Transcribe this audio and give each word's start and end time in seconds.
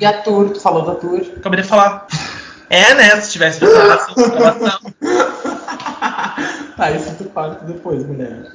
E 0.00 0.06
a 0.06 0.22
tour, 0.22 0.48
tu 0.48 0.60
falou 0.60 0.86
da 0.86 0.94
tour? 0.94 1.20
Acabei 1.36 1.60
de 1.60 1.68
falar. 1.68 2.06
É, 2.70 2.94
né? 2.94 3.20
Se 3.20 3.32
tivesse 3.32 3.58
prestado 3.58 3.90
atenção. 4.46 4.80
tá, 6.76 6.90
isso 6.92 7.14
tu 7.18 7.24
corta 7.24 7.64
depois, 7.66 8.06
mulher. 8.06 8.46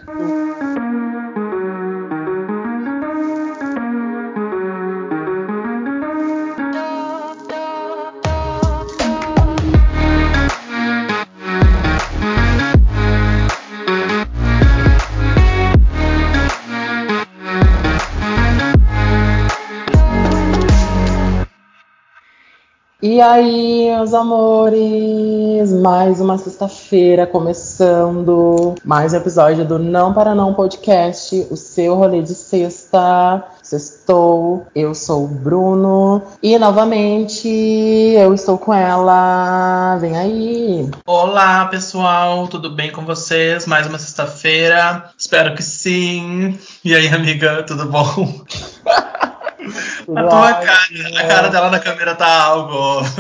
E 23.16 23.22
aí, 23.22 23.90
meus 23.96 24.14
amores, 24.14 25.72
mais 25.72 26.20
uma 26.20 26.38
sexta-feira 26.38 27.26
começando, 27.26 28.76
mais 28.84 29.14
um 29.14 29.16
episódio 29.16 29.64
do 29.64 29.80
Não 29.80 30.14
Para 30.14 30.36
Não 30.36 30.54
Podcast, 30.54 31.48
o 31.50 31.56
seu 31.56 31.96
rolê 31.96 32.22
de 32.22 32.36
sexta. 32.36 33.42
Sextou, 33.64 34.68
eu 34.76 34.94
sou 34.94 35.24
o 35.24 35.28
Bruno 35.30 36.24
e 36.44 36.60
novamente 36.60 37.48
eu 37.48 38.34
estou 38.34 38.58
com 38.58 38.74
ela. 38.74 39.96
Vem 40.02 40.18
aí. 40.18 40.92
Olá, 41.06 41.68
pessoal, 41.68 42.50
tudo 42.50 42.70
bem 42.70 42.92
com 42.92 43.06
vocês? 43.06 43.66
Mais 43.66 43.88
uma 43.88 43.98
sexta-feira, 43.98 45.10
espero 45.18 45.56
que 45.56 45.64
sim. 45.64 46.60
E 46.84 46.94
aí, 46.94 47.08
amiga, 47.08 47.64
tudo 47.64 47.86
bom? 47.86 48.44
A 50.16 50.24
tua 50.24 50.54
cara, 50.54 50.88
a 51.18 51.28
cara 51.28 51.50
dela 51.50 51.70
na 51.70 51.80
câmera 51.80 52.16
tá 52.16 52.44
algo. 52.44 53.06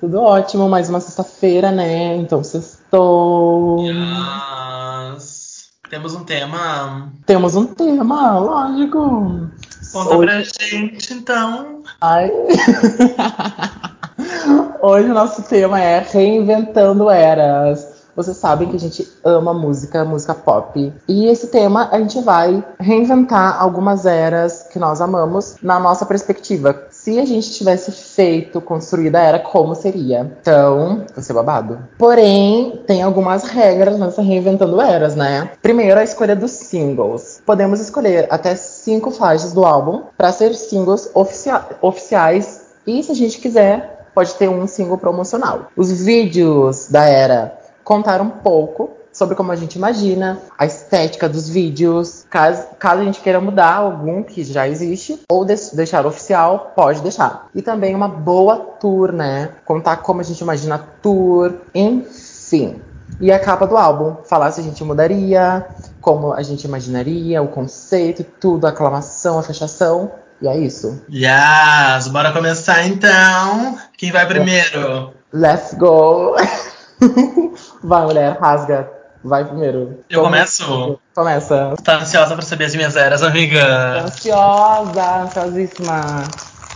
Tudo 0.00 0.20
ótimo, 0.20 0.68
mais 0.68 0.88
uma 0.88 1.00
sexta-feira, 1.00 1.72
né? 1.72 2.14
Então 2.16 2.44
sextou. 2.44 3.84
Yes. 3.84 5.70
Temos 5.90 6.14
um 6.14 6.24
tema. 6.24 7.10
Temos 7.26 7.56
um 7.56 7.66
tema, 7.66 8.38
lógico. 8.38 9.50
Conta 9.92 10.16
Hoje... 10.16 10.26
pra 10.26 10.40
gente, 10.42 11.14
então. 11.14 11.82
Ai. 12.00 12.30
Hoje 14.82 15.10
o 15.10 15.14
nosso 15.14 15.42
tema 15.42 15.80
é 15.80 16.00
Reinventando 16.00 17.10
Eras. 17.10 17.97
Vocês 18.18 18.36
sabem 18.36 18.68
que 18.68 18.74
a 18.74 18.80
gente 18.80 19.08
ama 19.22 19.54
música, 19.54 20.04
música 20.04 20.34
pop. 20.34 20.92
E 21.06 21.26
esse 21.28 21.46
tema 21.46 21.88
a 21.92 22.00
gente 22.00 22.20
vai 22.20 22.64
reinventar 22.80 23.62
algumas 23.62 24.06
eras 24.06 24.66
que 24.72 24.76
nós 24.76 25.00
amamos 25.00 25.54
na 25.62 25.78
nossa 25.78 26.04
perspectiva. 26.04 26.82
Se 26.90 27.20
a 27.20 27.24
gente 27.24 27.52
tivesse 27.52 27.92
feito, 27.92 28.60
construído 28.60 29.14
a 29.14 29.20
era, 29.20 29.38
como 29.38 29.72
seria? 29.76 30.36
Então, 30.40 31.04
vai 31.14 31.22
ser 31.22 31.32
babado. 31.32 31.78
Porém, 31.96 32.82
tem 32.88 33.04
algumas 33.04 33.44
regras 33.44 33.96
nessa 33.96 34.20
reinventando 34.20 34.80
eras, 34.80 35.14
né? 35.14 35.52
Primeiro, 35.62 36.00
a 36.00 36.02
escolha 36.02 36.34
dos 36.34 36.50
singles. 36.50 37.40
Podemos 37.46 37.78
escolher 37.78 38.26
até 38.30 38.56
cinco 38.56 39.12
faixas 39.12 39.52
do 39.52 39.64
álbum 39.64 40.02
para 40.16 40.32
ser 40.32 40.56
singles 40.56 41.08
oficia 41.14 41.64
oficiais. 41.80 42.62
E 42.84 43.00
se 43.00 43.12
a 43.12 43.14
gente 43.14 43.38
quiser, 43.38 44.08
pode 44.12 44.34
ter 44.34 44.48
um 44.48 44.66
single 44.66 44.98
promocional. 44.98 45.68
Os 45.76 45.92
vídeos 46.02 46.88
da 46.88 47.04
era 47.04 47.57
contar 47.88 48.20
um 48.20 48.28
pouco 48.28 48.90
sobre 49.10 49.34
como 49.34 49.50
a 49.50 49.56
gente 49.56 49.76
imagina, 49.76 50.38
a 50.58 50.66
estética 50.66 51.26
dos 51.26 51.48
vídeos. 51.48 52.26
Caso, 52.28 52.66
caso 52.78 53.00
a 53.00 53.04
gente 53.04 53.20
queira 53.20 53.40
mudar 53.40 53.76
algum 53.76 54.22
que 54.22 54.44
já 54.44 54.68
existe, 54.68 55.18
ou 55.26 55.42
de 55.42 55.56
deixar 55.72 56.04
oficial, 56.04 56.74
pode 56.76 57.00
deixar. 57.00 57.48
E 57.54 57.62
também 57.62 57.94
uma 57.94 58.06
boa 58.06 58.58
tour, 58.58 59.10
né? 59.10 59.48
Contar 59.64 59.96
como 59.96 60.20
a 60.20 60.22
gente 60.22 60.38
imagina 60.40 60.74
a 60.74 60.78
tour, 60.78 61.54
enfim. 61.74 62.80
E 63.18 63.32
a 63.32 63.38
capa 63.40 63.66
do 63.66 63.78
álbum, 63.78 64.18
falar 64.24 64.52
se 64.52 64.60
a 64.60 64.64
gente 64.64 64.84
mudaria, 64.84 65.66
como 66.02 66.34
a 66.34 66.42
gente 66.42 66.64
imaginaria, 66.64 67.42
o 67.42 67.48
conceito, 67.48 68.22
tudo, 68.22 68.66
a 68.66 68.68
aclamação, 68.68 69.38
a 69.38 69.42
fechação. 69.42 70.12
E 70.42 70.46
é 70.46 70.56
isso. 70.58 71.02
Yes! 71.10 72.06
Bora 72.08 72.32
começar 72.32 72.86
então. 72.86 73.78
Quem 73.96 74.12
vai 74.12 74.26
primeiro? 74.26 75.14
Let's 75.32 75.72
go! 75.74 76.36
Vai, 77.82 78.04
mulher, 78.04 78.38
rasga. 78.40 78.90
Vai 79.22 79.44
primeiro. 79.44 80.00
Eu 80.08 80.22
começo? 80.22 80.98
Começa. 81.14 81.74
Tá 81.82 81.96
ansiosa 81.96 82.34
pra 82.34 82.44
saber 82.44 82.66
as 82.66 82.74
minhas 82.74 82.96
eras, 82.96 83.22
amiga? 83.22 84.02
Ansiosa, 84.04 85.22
ansiosíssima. 85.22 86.24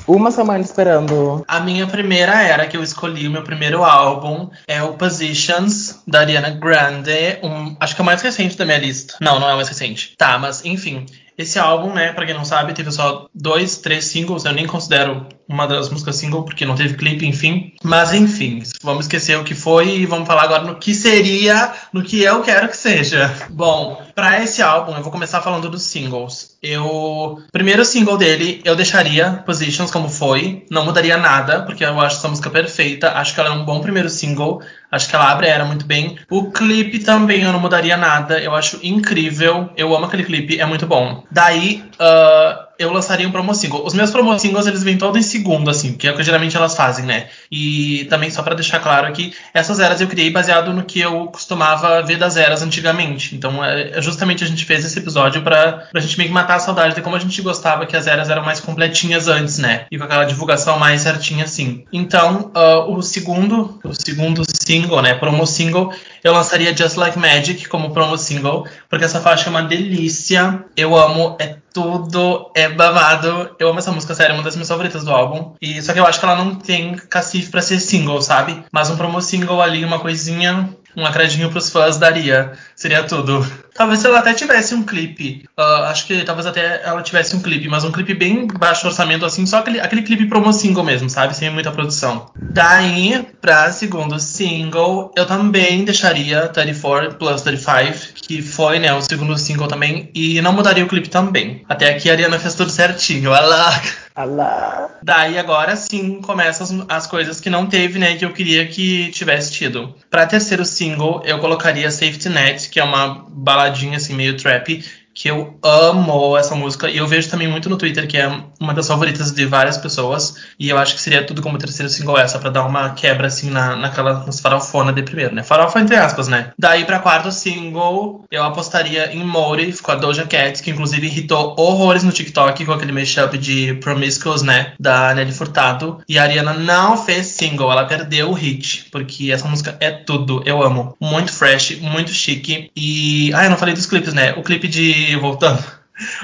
Uma 0.06 0.32
semana 0.32 0.58
esperando. 0.58 1.44
A 1.46 1.60
minha 1.60 1.86
primeira 1.86 2.42
era 2.42 2.66
que 2.66 2.76
eu 2.76 2.82
escolhi, 2.82 3.28
o 3.28 3.30
meu 3.30 3.44
primeiro 3.44 3.84
álbum 3.84 4.50
é 4.66 4.82
o 4.82 4.94
Positions, 4.94 6.02
da 6.06 6.20
Ariana 6.20 6.50
Grande. 6.50 7.38
Um, 7.42 7.76
acho 7.78 7.94
que 7.94 8.00
é 8.00 8.02
o 8.02 8.06
mais 8.06 8.20
recente 8.20 8.56
da 8.56 8.64
minha 8.64 8.78
lista. 8.78 9.14
Não, 9.20 9.38
não 9.38 9.48
é 9.48 9.52
o 9.52 9.56
mais 9.56 9.69
recente. 9.69 10.14
Tá, 10.19 10.38
mas 10.38 10.64
enfim. 10.64 11.06
Esse 11.38 11.58
álbum, 11.58 11.92
né, 11.94 12.12
pra 12.12 12.26
quem 12.26 12.34
não 12.34 12.44
sabe, 12.44 12.74
teve 12.74 12.90
só 12.90 13.26
dois, 13.34 13.78
três 13.78 14.06
singles. 14.06 14.44
Eu 14.44 14.52
nem 14.52 14.66
considero 14.66 15.26
uma 15.48 15.66
das 15.66 15.88
músicas 15.91 16.16
single, 16.16 16.44
porque 16.44 16.64
não 16.64 16.75
teve 16.75 16.94
clipe, 16.94 17.26
enfim. 17.26 17.72
Mas 17.82 18.12
enfim, 18.12 18.62
vamos 18.82 19.06
esquecer 19.06 19.38
o 19.38 19.44
que 19.44 19.54
foi 19.54 19.97
e 19.97 20.06
vamos 20.06 20.26
falar 20.26 20.42
agora 20.42 20.64
no 20.64 20.76
que 20.76 20.94
seria, 20.94 21.72
no 21.92 22.03
que 22.03 22.22
eu 22.22 22.42
quero 22.42 22.69
que 22.69 22.76
seja. 22.76 23.32
Bom, 23.50 24.00
para 24.14 24.42
esse 24.42 24.62
álbum, 24.62 24.94
eu 24.94 25.02
vou 25.02 25.12
começar 25.12 25.41
falando 25.41 25.69
dos 25.69 25.82
singles. 25.82 26.56
Eu. 26.62 27.42
Primeiro 27.50 27.84
single 27.84 28.16
dele, 28.16 28.60
eu 28.64 28.76
deixaria 28.76 29.42
Positions 29.44 29.91
como 29.91 30.08
foi. 30.08 30.64
Não 30.70 30.84
mudaria 30.84 31.16
nada, 31.16 31.62
porque 31.62 31.84
eu 31.84 32.00
acho 32.00 32.19
essa 32.19 32.28
música 32.28 32.50
perfeita. 32.50 33.12
Acho 33.12 33.34
que 33.34 33.41
ela 33.41 33.50
é 33.50 33.52
um 33.52 33.64
bom 33.64 33.81
primeiro 33.81 34.08
single. 34.08 34.62
Acho 34.91 35.08
que 35.08 35.16
ela 35.16 35.31
abre 35.31 35.47
era 35.47 35.64
muito 35.64 35.86
bem. 35.86 36.19
O 36.31 36.50
clipe 36.50 36.98
também 36.98 37.42
eu 37.42 37.52
não 37.52 37.58
mudaria 37.60 37.97
nada. 37.97 38.38
Eu 38.38 38.54
acho 38.54 38.78
incrível. 38.82 39.70
Eu 39.76 39.94
amo 39.94 40.06
aquele 40.06 40.25
clipe, 40.25 40.60
é 40.60 40.66
muito 40.66 40.86
bom. 40.86 41.25
Daí, 41.31 41.82
uh, 41.94 42.71
eu 42.78 42.92
lançaria 42.92 43.26
um 43.26 43.32
promo 43.32 43.54
single. 43.54 43.84
Os 43.84 43.94
meus 43.94 44.10
promo 44.10 44.36
singles, 44.38 44.66
eles 44.66 44.82
vêm 44.82 44.98
todos 44.98 45.18
em 45.18 45.22
segundo, 45.22 45.70
assim, 45.70 45.94
que 45.94 46.06
é 46.06 46.12
o 46.12 46.16
que 46.16 46.22
geralmente 46.22 46.56
elas 46.56 46.76
fazem, 46.76 47.04
né? 47.04 47.28
E 47.50 48.06
também, 48.10 48.30
só 48.30 48.42
para 48.42 48.54
deixar 48.54 48.80
claro 48.80 49.06
aqui, 49.06 49.34
essas 49.52 49.80
eras 49.80 50.00
eu 50.00 50.08
criei 50.08 50.30
baseado 50.30 50.72
no 50.72 50.82
que 50.82 51.00
eu 51.00 51.26
costumava 51.26 52.02
ver 52.02 52.16
das 52.16 52.36
eras 52.36 52.62
antigamente. 52.62 53.34
Então, 53.34 53.64
é, 53.64 53.98
é 53.98 54.02
justamente 54.02 54.44
a 54.44 54.46
gente 54.46 54.64
fez 54.64 54.84
esse 54.84 54.98
episódio 54.98 55.42
pra, 55.42 55.88
pra 55.90 56.00
gente 56.00 56.16
meio 56.18 56.28
que 56.28 56.34
matar 56.34 56.56
a 56.56 56.60
saudade 56.60 56.94
de 56.94 57.02
como 57.02 57.16
a 57.16 57.18
gente 57.18 57.40
gostava 57.42 57.86
que 57.86 57.96
as 57.96 58.06
eras 58.06 58.30
eram 58.30 58.44
mais 58.44 58.60
completinhas 58.60 59.28
antes, 59.28 59.58
né? 59.58 59.86
E 59.90 59.98
com 59.98 60.04
aquela 60.04 60.24
divulgação 60.24 60.78
mais 60.78 61.02
certinha, 61.02 61.44
assim. 61.44 61.84
Então, 61.92 62.50
uh, 62.54 62.94
o 62.94 63.02
segundo, 63.02 63.78
o 63.84 63.94
segundo 63.94 64.42
single, 64.72 65.02
né, 65.02 65.14
promo 65.14 65.46
single, 65.46 65.92
eu 66.24 66.32
lançaria 66.32 66.74
Just 66.74 66.96
Like 66.96 67.18
Magic 67.18 67.68
como 67.68 67.92
promo 67.92 68.16
single, 68.16 68.66
porque 68.88 69.04
essa 69.04 69.20
faixa 69.20 69.48
é 69.48 69.50
uma 69.50 69.62
delícia. 69.62 70.64
Eu 70.74 70.96
amo, 70.96 71.36
é 71.38 71.56
tudo, 71.74 72.50
é 72.54 72.68
babado. 72.68 73.54
Eu 73.58 73.68
amo 73.68 73.78
essa 73.78 73.92
música, 73.92 74.14
sério, 74.14 74.32
é 74.32 74.34
uma 74.34 74.42
das 74.42 74.54
minhas 74.56 74.68
favoritas 74.68 75.04
do 75.04 75.10
álbum. 75.10 75.54
E 75.60 75.82
só 75.82 75.92
que 75.92 76.00
eu 76.00 76.06
acho 76.06 76.18
que 76.18 76.24
ela 76.24 76.36
não 76.36 76.54
tem 76.54 76.96
cacife 76.96 77.50
para 77.50 77.60
ser 77.60 77.80
single, 77.80 78.22
sabe? 78.22 78.64
Mas 78.72 78.88
um 78.88 78.96
promo 78.96 79.20
single 79.20 79.60
ali, 79.60 79.84
uma 79.84 79.98
coisinha, 79.98 80.70
um 80.96 81.04
acredinho 81.04 81.50
pros 81.50 81.68
fãs 81.68 81.98
daria. 81.98 82.52
Seria 82.74 83.02
tudo. 83.02 83.46
Talvez 83.74 84.04
ela 84.04 84.18
até 84.18 84.34
tivesse 84.34 84.74
um 84.74 84.82
clipe. 84.82 85.44
Uh, 85.58 85.84
acho 85.84 86.06
que 86.06 86.22
talvez 86.24 86.46
até 86.46 86.82
ela 86.84 87.02
tivesse 87.02 87.34
um 87.34 87.40
clipe, 87.40 87.68
mas 87.68 87.84
um 87.84 87.92
clipe 87.92 88.14
bem 88.14 88.46
baixo 88.46 88.86
orçamento, 88.86 89.24
assim, 89.24 89.46
só 89.46 89.58
aquele, 89.58 89.80
aquele 89.80 90.02
clipe 90.02 90.26
promo 90.26 90.52
single 90.52 90.84
mesmo, 90.84 91.08
sabe? 91.08 91.34
Sem 91.36 91.50
muita 91.50 91.70
produção. 91.70 92.30
Daí, 92.36 93.26
pra 93.40 93.72
segundo 93.72 94.18
single, 94.20 95.12
eu 95.16 95.26
também 95.26 95.84
deixaria 95.84 96.48
34 96.48 97.14
plus 97.14 97.42
35, 97.42 98.14
que 98.14 98.42
foi, 98.42 98.78
né, 98.78 98.92
o 98.92 99.00
segundo 99.00 99.36
single 99.38 99.68
também, 99.68 100.10
e 100.14 100.40
não 100.40 100.52
mudaria 100.52 100.84
o 100.84 100.88
clipe 100.88 101.08
também. 101.08 101.64
Até 101.68 101.90
aqui 101.90 102.10
a 102.10 102.12
Ariana 102.12 102.38
fez 102.38 102.54
tudo 102.54 102.70
certinho. 102.70 103.32
Alá! 103.32 103.80
Alá! 104.14 104.98
Daí 105.02 105.38
agora 105.38 105.75
sim 105.75 106.20
começam 106.20 106.84
as, 106.87 106.87
as 106.88 107.06
coisas 107.06 107.40
que 107.40 107.48
não 107.48 107.66
teve, 107.66 107.98
né, 107.98 108.16
que 108.16 108.25
eu 108.25 108.32
queria 108.32 108.66
que 108.69 109.10
tivesse 109.10 109.52
tido. 109.52 109.94
Pra 110.10 110.26
terceiro 110.26 110.64
single, 110.64 111.22
eu 111.25 111.38
colocaria 111.38 111.90
Safety 111.90 112.28
Net, 112.28 112.69
que 112.69 112.78
é 112.78 112.84
uma 112.84 113.26
baladinha 113.28 113.96
assim 113.96 114.14
meio 114.14 114.37
trap 114.37 114.84
que 115.22 115.30
eu 115.30 115.56
amo 115.62 116.36
essa 116.36 116.56
música 116.56 116.90
e 116.90 116.96
eu 116.96 117.06
vejo 117.06 117.30
também 117.30 117.46
muito 117.46 117.70
no 117.70 117.76
Twitter 117.76 118.08
que 118.08 118.19
é 118.19 118.28
uma 118.58 118.74
das 118.74 118.88
favoritas 118.88 119.30
de 119.30 119.46
várias 119.46 119.78
pessoas 119.78 120.34
e 120.58 120.69
eu 120.69 120.76
acho 120.76 120.96
que 120.96 121.00
seria 121.00 121.24
tudo 121.24 121.40
como 121.40 121.56
terceiro 121.58 121.88
single 121.88 122.19
essa 122.19 122.40
para 122.40 122.50
dar 122.50 122.66
uma 122.66 122.90
quebra 122.90 123.28
assim 123.28 123.48
na, 123.48 123.76
naquela 123.76 124.26
nas 124.26 124.40
farofona 124.40 124.92
de 124.92 125.00
primeiro, 125.00 125.32
né? 125.32 125.44
Farofa 125.44 125.78
entre 125.78 125.94
aspas, 125.94 126.26
né? 126.26 126.50
Daí 126.58 126.84
para 126.84 126.98
quarto 126.98 127.30
single 127.30 128.24
eu 128.32 128.42
apostaria 128.42 129.14
em 129.14 129.24
Motive 129.24 129.80
com 129.80 129.92
a 129.92 129.94
Doja 129.94 130.26
Cat, 130.26 130.60
que 130.60 130.72
inclusive 130.72 131.06
irritou 131.06 131.54
horrores 131.56 132.02
no 132.02 132.10
TikTok 132.10 132.64
com 132.64 132.72
aquele 132.72 132.90
mashup 132.90 133.38
de 133.38 133.75
Promiscuous, 133.75 134.42
né, 134.42 134.72
da 134.80 135.14
Nelly 135.14 135.30
Furtado. 135.30 136.02
E 136.08 136.18
a 136.18 136.25
Ariana 136.25 136.52
não 136.52 136.96
fez 136.96 137.28
single, 137.28 137.70
ela 137.70 137.84
perdeu 137.84 138.30
o 138.30 138.34
hit, 138.34 138.88
porque 138.90 139.30
essa 139.30 139.46
música 139.46 139.76
é 139.78 139.92
tudo, 139.92 140.42
eu 140.44 140.60
amo. 140.60 140.96
Muito 141.00 141.32
fresh, 141.32 141.78
muito 141.80 142.10
chique 142.10 142.72
e 142.75 143.32
ah, 143.34 143.44
eu 143.44 143.50
não 143.50 143.56
falei 143.56 143.72
dos 143.72 143.86
clipes, 143.86 144.12
né? 144.12 144.32
O 144.32 144.42
clipe 144.42 144.66
de 144.66 145.12
voltando 145.17 145.62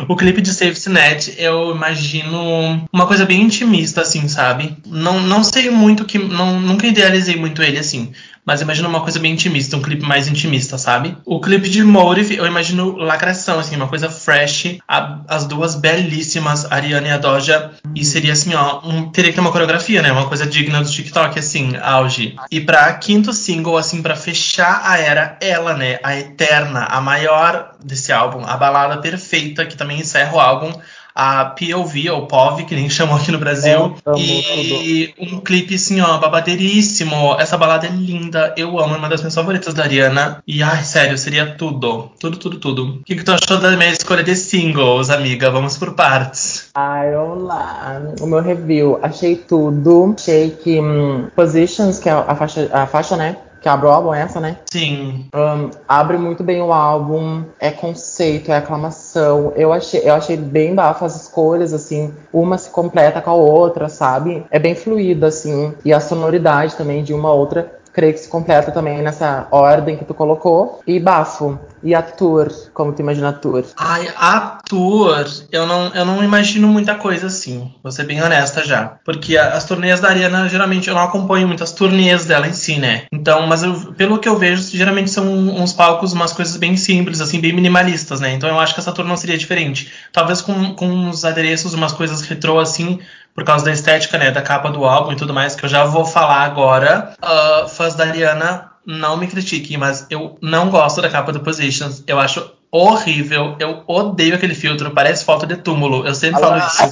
O 0.08 0.16
clipe 0.16 0.40
de 0.40 0.52
Safety 0.52 0.88
Net, 0.88 1.34
eu 1.38 1.74
imagino 1.74 2.86
uma 2.92 3.06
coisa 3.06 3.24
bem 3.24 3.42
intimista, 3.42 4.00
assim, 4.00 4.28
sabe? 4.28 4.76
Não, 4.86 5.20
não 5.20 5.44
sei 5.44 5.70
muito 5.70 6.04
que. 6.04 6.18
Não, 6.18 6.60
nunca 6.60 6.86
idealizei 6.86 7.36
muito 7.36 7.62
ele 7.62 7.78
assim. 7.78 8.12
Mas 8.48 8.62
imagino 8.62 8.88
uma 8.88 9.02
coisa 9.02 9.20
bem 9.20 9.34
intimista, 9.34 9.76
um 9.76 9.82
clipe 9.82 10.06
mais 10.06 10.26
intimista, 10.26 10.78
sabe? 10.78 11.14
O 11.26 11.38
clipe 11.38 11.68
de 11.68 11.84
Motive, 11.84 12.34
eu 12.34 12.46
imagino 12.46 12.96
lacração, 12.96 13.58
assim, 13.58 13.76
uma 13.76 13.88
coisa 13.88 14.08
fresh. 14.08 14.78
A, 14.88 15.18
as 15.28 15.44
duas 15.44 15.74
belíssimas, 15.74 16.64
Ariana 16.72 17.08
e 17.08 17.10
a 17.10 17.18
Doja. 17.18 17.72
E 17.94 18.02
seria 18.06 18.32
assim, 18.32 18.54
ó, 18.54 18.80
um, 18.88 19.10
teria 19.10 19.32
que 19.32 19.34
ter 19.34 19.42
uma 19.42 19.52
coreografia, 19.52 20.00
né? 20.00 20.10
Uma 20.10 20.28
coisa 20.28 20.46
digna 20.46 20.82
do 20.82 20.90
TikTok, 20.90 21.38
assim, 21.38 21.76
auge. 21.76 22.36
E 22.50 22.58
pra 22.58 22.90
quinto 22.94 23.34
single, 23.34 23.76
assim, 23.76 24.00
para 24.00 24.16
fechar 24.16 24.80
a 24.82 24.98
era, 24.98 25.36
ela, 25.42 25.74
né? 25.74 25.98
A 26.02 26.16
eterna, 26.16 26.84
a 26.84 27.02
maior 27.02 27.74
desse 27.84 28.14
álbum, 28.14 28.46
a 28.46 28.56
balada 28.56 28.96
perfeita, 28.96 29.66
que 29.66 29.76
também 29.76 30.00
encerra 30.00 30.34
o 30.34 30.40
álbum 30.40 30.72
a 31.18 31.46
POV, 31.46 32.10
ou 32.10 32.26
POV, 32.28 32.62
que 32.64 32.76
nem 32.76 32.88
chamou 32.88 33.16
aqui 33.16 33.32
no 33.32 33.38
Brasil. 33.38 33.96
É, 34.06 34.20
e 34.20 35.14
um 35.18 35.40
clipe, 35.40 35.74
assim, 35.74 36.00
ó, 36.00 36.16
babadeiríssimo. 36.18 37.34
Essa 37.40 37.58
balada 37.58 37.88
é 37.88 37.90
linda, 37.90 38.54
eu 38.56 38.78
amo, 38.78 38.94
é 38.94 38.98
uma 38.98 39.08
das 39.08 39.20
minhas 39.20 39.34
favoritas 39.34 39.74
da 39.74 39.82
Ariana. 39.82 40.40
E, 40.46 40.62
ai, 40.62 40.84
sério, 40.84 41.18
seria 41.18 41.56
tudo. 41.56 42.12
Tudo, 42.20 42.36
tudo, 42.36 42.58
tudo. 42.60 42.84
O 43.00 43.04
que, 43.04 43.16
que 43.16 43.24
tu 43.24 43.32
achou 43.32 43.58
da 43.58 43.72
minha 43.72 43.90
escolha 43.90 44.22
de 44.22 44.36
singles, 44.36 45.10
amiga? 45.10 45.50
Vamos 45.50 45.76
por 45.76 45.94
partes. 45.94 46.70
Ai, 46.74 47.16
olá. 47.16 48.00
O 48.20 48.26
meu 48.26 48.40
review. 48.40 49.00
Achei 49.02 49.34
tudo. 49.34 50.14
Achei 50.16 50.50
que 50.50 50.80
hum, 50.80 51.28
Positions, 51.34 51.98
que 51.98 52.08
é 52.08 52.12
a 52.12 52.34
faixa, 52.36 52.70
a 52.72 52.86
faixa, 52.86 53.16
né? 53.16 53.36
Que 53.60 53.68
abre 53.68 53.86
o 53.86 53.90
álbum, 53.90 54.14
é 54.14 54.22
essa, 54.22 54.40
né? 54.40 54.56
Sim. 54.70 55.26
Um, 55.34 55.70
abre 55.88 56.16
muito 56.16 56.42
bem 56.42 56.62
o 56.62 56.72
álbum, 56.72 57.44
é 57.58 57.70
conceito, 57.70 58.52
é 58.52 58.56
aclamação. 58.56 59.52
Eu 59.56 59.72
achei, 59.72 60.02
eu 60.04 60.14
achei 60.14 60.36
bem 60.36 60.74
bafo 60.74 61.04
as 61.04 61.22
escolhas, 61.22 61.72
assim, 61.72 62.14
uma 62.32 62.58
se 62.58 62.70
completa 62.70 63.20
com 63.20 63.30
a 63.30 63.34
outra, 63.34 63.88
sabe? 63.88 64.44
É 64.50 64.58
bem 64.58 64.74
fluido, 64.74 65.26
assim. 65.26 65.74
E 65.84 65.92
a 65.92 66.00
sonoridade 66.00 66.76
também 66.76 67.02
de 67.02 67.12
uma 67.12 67.32
outra 67.32 67.77
creio 67.98 68.12
que 68.14 68.20
se 68.20 68.28
completa 68.28 68.70
também 68.70 69.02
nessa 69.02 69.48
ordem 69.50 69.96
que 69.96 70.04
tu 70.04 70.14
colocou. 70.14 70.80
E 70.86 71.00
bafo. 71.00 71.58
E 71.82 71.94
a 71.94 72.02
tour, 72.02 72.48
como 72.72 72.92
tu 72.92 73.02
imagina 73.02 73.30
a 73.30 73.32
tour? 73.32 73.64
Ai, 73.76 74.08
a 74.16 74.58
tour, 74.68 75.26
eu 75.50 75.66
não, 75.66 75.88
eu 75.94 76.04
não 76.04 76.22
imagino 76.22 76.68
muita 76.68 76.94
coisa 76.94 77.26
assim. 77.26 77.72
Vou 77.82 77.90
ser 77.90 78.04
bem 78.04 78.22
honesta 78.22 78.64
já. 78.64 78.98
Porque 79.04 79.36
as 79.36 79.64
turnês 79.64 79.98
da 79.98 80.10
Ariana, 80.10 80.48
geralmente, 80.48 80.88
eu 80.88 80.94
não 80.94 81.02
acompanho 81.02 81.48
muito 81.48 81.64
as 81.64 81.72
turnês 81.72 82.24
dela 82.24 82.46
em 82.46 82.52
si, 82.52 82.78
né? 82.78 83.04
Então, 83.12 83.48
mas 83.48 83.64
eu, 83.64 83.92
pelo 83.94 84.18
que 84.18 84.28
eu 84.28 84.38
vejo, 84.38 84.62
geralmente 84.76 85.10
são 85.10 85.26
uns 85.26 85.72
palcos, 85.72 86.12
umas 86.12 86.32
coisas 86.32 86.56
bem 86.56 86.76
simples, 86.76 87.20
assim, 87.20 87.40
bem 87.40 87.52
minimalistas, 87.52 88.20
né? 88.20 88.32
Então 88.32 88.48
eu 88.48 88.60
acho 88.60 88.74
que 88.74 88.80
essa 88.80 88.92
tour 88.92 89.04
não 89.04 89.16
seria 89.16 89.38
diferente. 89.38 89.92
Talvez 90.12 90.40
com, 90.40 90.74
com 90.74 90.86
uns 90.86 91.24
adereços, 91.24 91.74
umas 91.74 91.92
coisas 91.92 92.22
retrô, 92.22 92.60
assim, 92.60 93.00
por 93.38 93.44
causa 93.44 93.64
da 93.64 93.70
estética, 93.70 94.18
né, 94.18 94.32
da 94.32 94.42
capa 94.42 94.68
do 94.68 94.84
álbum 94.84 95.12
e 95.12 95.16
tudo 95.16 95.32
mais, 95.32 95.54
que 95.54 95.64
eu 95.64 95.68
já 95.68 95.84
vou 95.84 96.04
falar 96.04 96.42
agora. 96.42 97.14
Uh, 97.22 97.68
fãs 97.68 97.94
da 97.94 98.02
Ariana, 98.02 98.72
não 98.84 99.16
me 99.16 99.28
critiquem, 99.28 99.76
mas 99.76 100.04
eu 100.10 100.36
não 100.42 100.68
gosto 100.70 101.00
da 101.00 101.08
capa 101.08 101.30
do 101.30 101.38
Positions. 101.38 102.02
Eu 102.04 102.18
acho 102.18 102.50
horrível. 102.68 103.54
Eu 103.60 103.84
odeio 103.86 104.34
aquele 104.34 104.56
filtro, 104.56 104.90
parece 104.90 105.24
foto 105.24 105.46
de 105.46 105.54
túmulo. 105.54 106.04
Eu 106.04 106.16
sempre 106.16 106.40
falo 106.40 106.58
isso. 106.58 106.82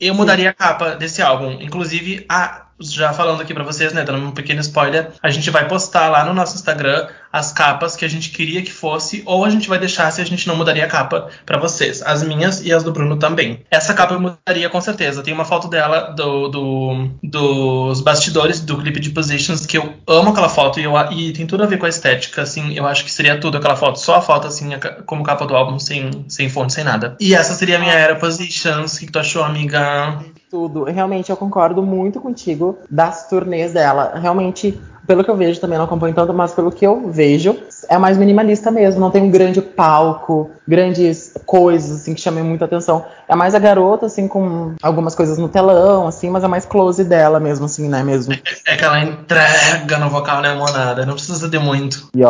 eu 0.00 0.14
mudaria 0.14 0.50
a 0.50 0.54
capa 0.54 0.90
desse 0.90 1.20
álbum. 1.20 1.58
Inclusive, 1.60 2.24
a 2.28 2.65
já 2.80 3.12
falando 3.12 3.40
aqui 3.40 3.54
para 3.54 3.64
vocês, 3.64 3.92
né, 3.92 4.04
dando 4.04 4.24
um 4.24 4.32
pequeno 4.32 4.60
spoiler, 4.60 5.10
a 5.22 5.30
gente 5.30 5.50
vai 5.50 5.66
postar 5.66 6.08
lá 6.08 6.24
no 6.24 6.34
nosso 6.34 6.56
Instagram 6.56 7.08
as 7.32 7.52
capas 7.52 7.94
que 7.96 8.04
a 8.04 8.08
gente 8.08 8.30
queria 8.30 8.62
que 8.62 8.72
fosse, 8.72 9.22
ou 9.26 9.44
a 9.44 9.50
gente 9.50 9.68
vai 9.68 9.78
deixar 9.78 10.10
se 10.10 10.22
a 10.22 10.24
gente 10.24 10.48
não 10.48 10.56
mudaria 10.56 10.84
a 10.84 10.88
capa 10.88 11.28
para 11.44 11.58
vocês, 11.58 12.00
as 12.02 12.22
minhas 12.22 12.64
e 12.64 12.72
as 12.72 12.82
do 12.82 12.92
Bruno 12.92 13.18
também. 13.18 13.60
Essa 13.70 13.92
capa 13.92 14.14
eu 14.14 14.20
mudaria 14.20 14.70
com 14.70 14.80
certeza. 14.80 15.22
Tem 15.22 15.34
uma 15.34 15.44
foto 15.44 15.68
dela 15.68 16.12
do, 16.16 16.48
do 16.48 17.10
dos 17.22 18.00
bastidores 18.00 18.60
do 18.60 18.78
clipe 18.78 19.00
de 19.00 19.10
Positions 19.10 19.66
que 19.66 19.76
eu 19.76 19.94
amo 20.06 20.30
aquela 20.30 20.48
foto 20.48 20.80
e, 20.80 20.84
eu, 20.84 20.94
e 21.12 21.32
tem 21.32 21.46
tudo 21.46 21.62
a 21.62 21.66
ver 21.66 21.78
com 21.78 21.86
a 21.86 21.90
estética, 21.90 22.42
assim, 22.42 22.74
eu 22.74 22.86
acho 22.86 23.04
que 23.04 23.10
seria 23.10 23.38
tudo 23.38 23.58
aquela 23.58 23.76
foto, 23.76 23.98
só 23.98 24.16
a 24.16 24.22
foto 24.22 24.46
assim 24.46 24.70
como 25.04 25.22
capa 25.22 25.46
do 25.46 25.54
álbum, 25.54 25.78
sem 25.78 26.24
sem 26.28 26.48
fonte, 26.48 26.72
sem 26.72 26.84
nada. 26.84 27.16
E 27.20 27.34
essa 27.34 27.54
seria 27.54 27.76
a 27.76 27.80
minha 27.80 27.92
era 27.92 28.16
Positions. 28.16 28.96
O 28.96 29.00
que 29.00 29.12
tu 29.12 29.18
achou, 29.18 29.44
amiga? 29.44 30.24
Tudo. 30.50 30.84
Realmente, 30.84 31.30
eu 31.30 31.36
concordo 31.36 31.82
muito 31.82 32.20
contigo 32.20 32.78
das 32.88 33.28
turnês 33.28 33.72
dela. 33.72 34.12
Realmente, 34.14 34.80
pelo 35.06 35.24
que 35.24 35.30
eu 35.30 35.36
vejo, 35.36 35.60
também 35.60 35.76
não 35.76 35.86
acompanho 35.86 36.14
tanto, 36.14 36.32
mas 36.32 36.52
pelo 36.52 36.70
que 36.70 36.86
eu 36.86 37.10
vejo, 37.10 37.56
é 37.88 37.98
mais 37.98 38.16
minimalista 38.16 38.70
mesmo. 38.70 39.00
Não 39.00 39.10
tem 39.10 39.22
um 39.22 39.30
grande 39.30 39.60
palco, 39.60 40.50
grandes 40.66 41.34
coisas, 41.44 42.00
assim, 42.00 42.14
que 42.14 42.20
chamem 42.20 42.44
muita 42.44 42.64
atenção. 42.64 43.04
É 43.28 43.34
mais 43.34 43.56
a 43.56 43.58
garota, 43.58 44.06
assim, 44.06 44.28
com 44.28 44.74
algumas 44.80 45.16
coisas 45.16 45.36
no 45.36 45.48
telão, 45.48 46.06
assim, 46.06 46.30
mas 46.30 46.44
é 46.44 46.48
mais 46.48 46.64
close 46.64 47.02
dela 47.02 47.40
mesmo, 47.40 47.66
assim, 47.66 47.88
né, 47.88 48.04
mesmo. 48.04 48.32
É, 48.32 48.40
é 48.66 48.76
que 48.76 48.84
ela 48.84 49.00
entrega 49.00 49.98
no 49.98 50.08
vocal, 50.08 50.40
né, 50.40 50.54
monada? 50.54 51.04
Não 51.04 51.14
precisa 51.14 51.48
de 51.48 51.58
muito. 51.58 52.08
Yes. 52.16 52.26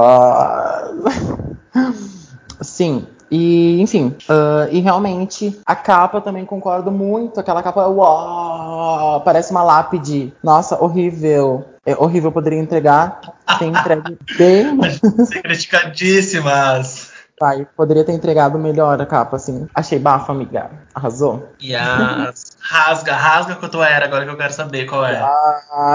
Sim, 2.63 3.07
e, 3.31 3.81
enfim, 3.81 4.17
uh, 4.29 4.69
e 4.71 4.81
realmente 4.81 5.59
a 5.67 5.75
capa 5.75 6.21
também 6.21 6.45
concordo 6.45 6.91
muito. 6.91 7.41
Aquela 7.41 7.63
capa, 7.63 7.87
uau, 7.87 9.21
parece 9.23 9.51
uma 9.51 9.63
lápide. 9.63 10.33
Nossa, 10.43 10.83
horrível. 10.83 11.65
É 11.85 11.95
horrível, 11.97 12.33
poderia 12.33 12.59
entregar. 12.59 13.21
Tem 13.59 13.71
entregue 13.71 14.19
bem. 14.37 14.79
Ser 15.27 15.43
criticadíssimas. 15.43 17.13
Pai, 17.39 17.67
poderia 17.77 18.03
ter 18.03 18.13
entregado 18.13 18.59
melhor 18.59 19.01
a 19.01 19.05
capa, 19.05 19.37
assim. 19.37 19.69
Achei 19.75 19.99
bafo, 19.99 20.33
amiga. 20.33 20.71
Arrasou. 20.95 21.51
Yes. 21.63 22.57
Rasga, 22.59 23.15
rasga 23.15 23.57
com 23.57 23.67
a 23.67 23.69
tua 23.69 23.89
era, 23.89 24.07
agora 24.07 24.25
que 24.25 24.31
eu 24.31 24.39
quero 24.39 24.55
saber 24.55 24.87
qual 24.87 25.05
é. 25.05 25.21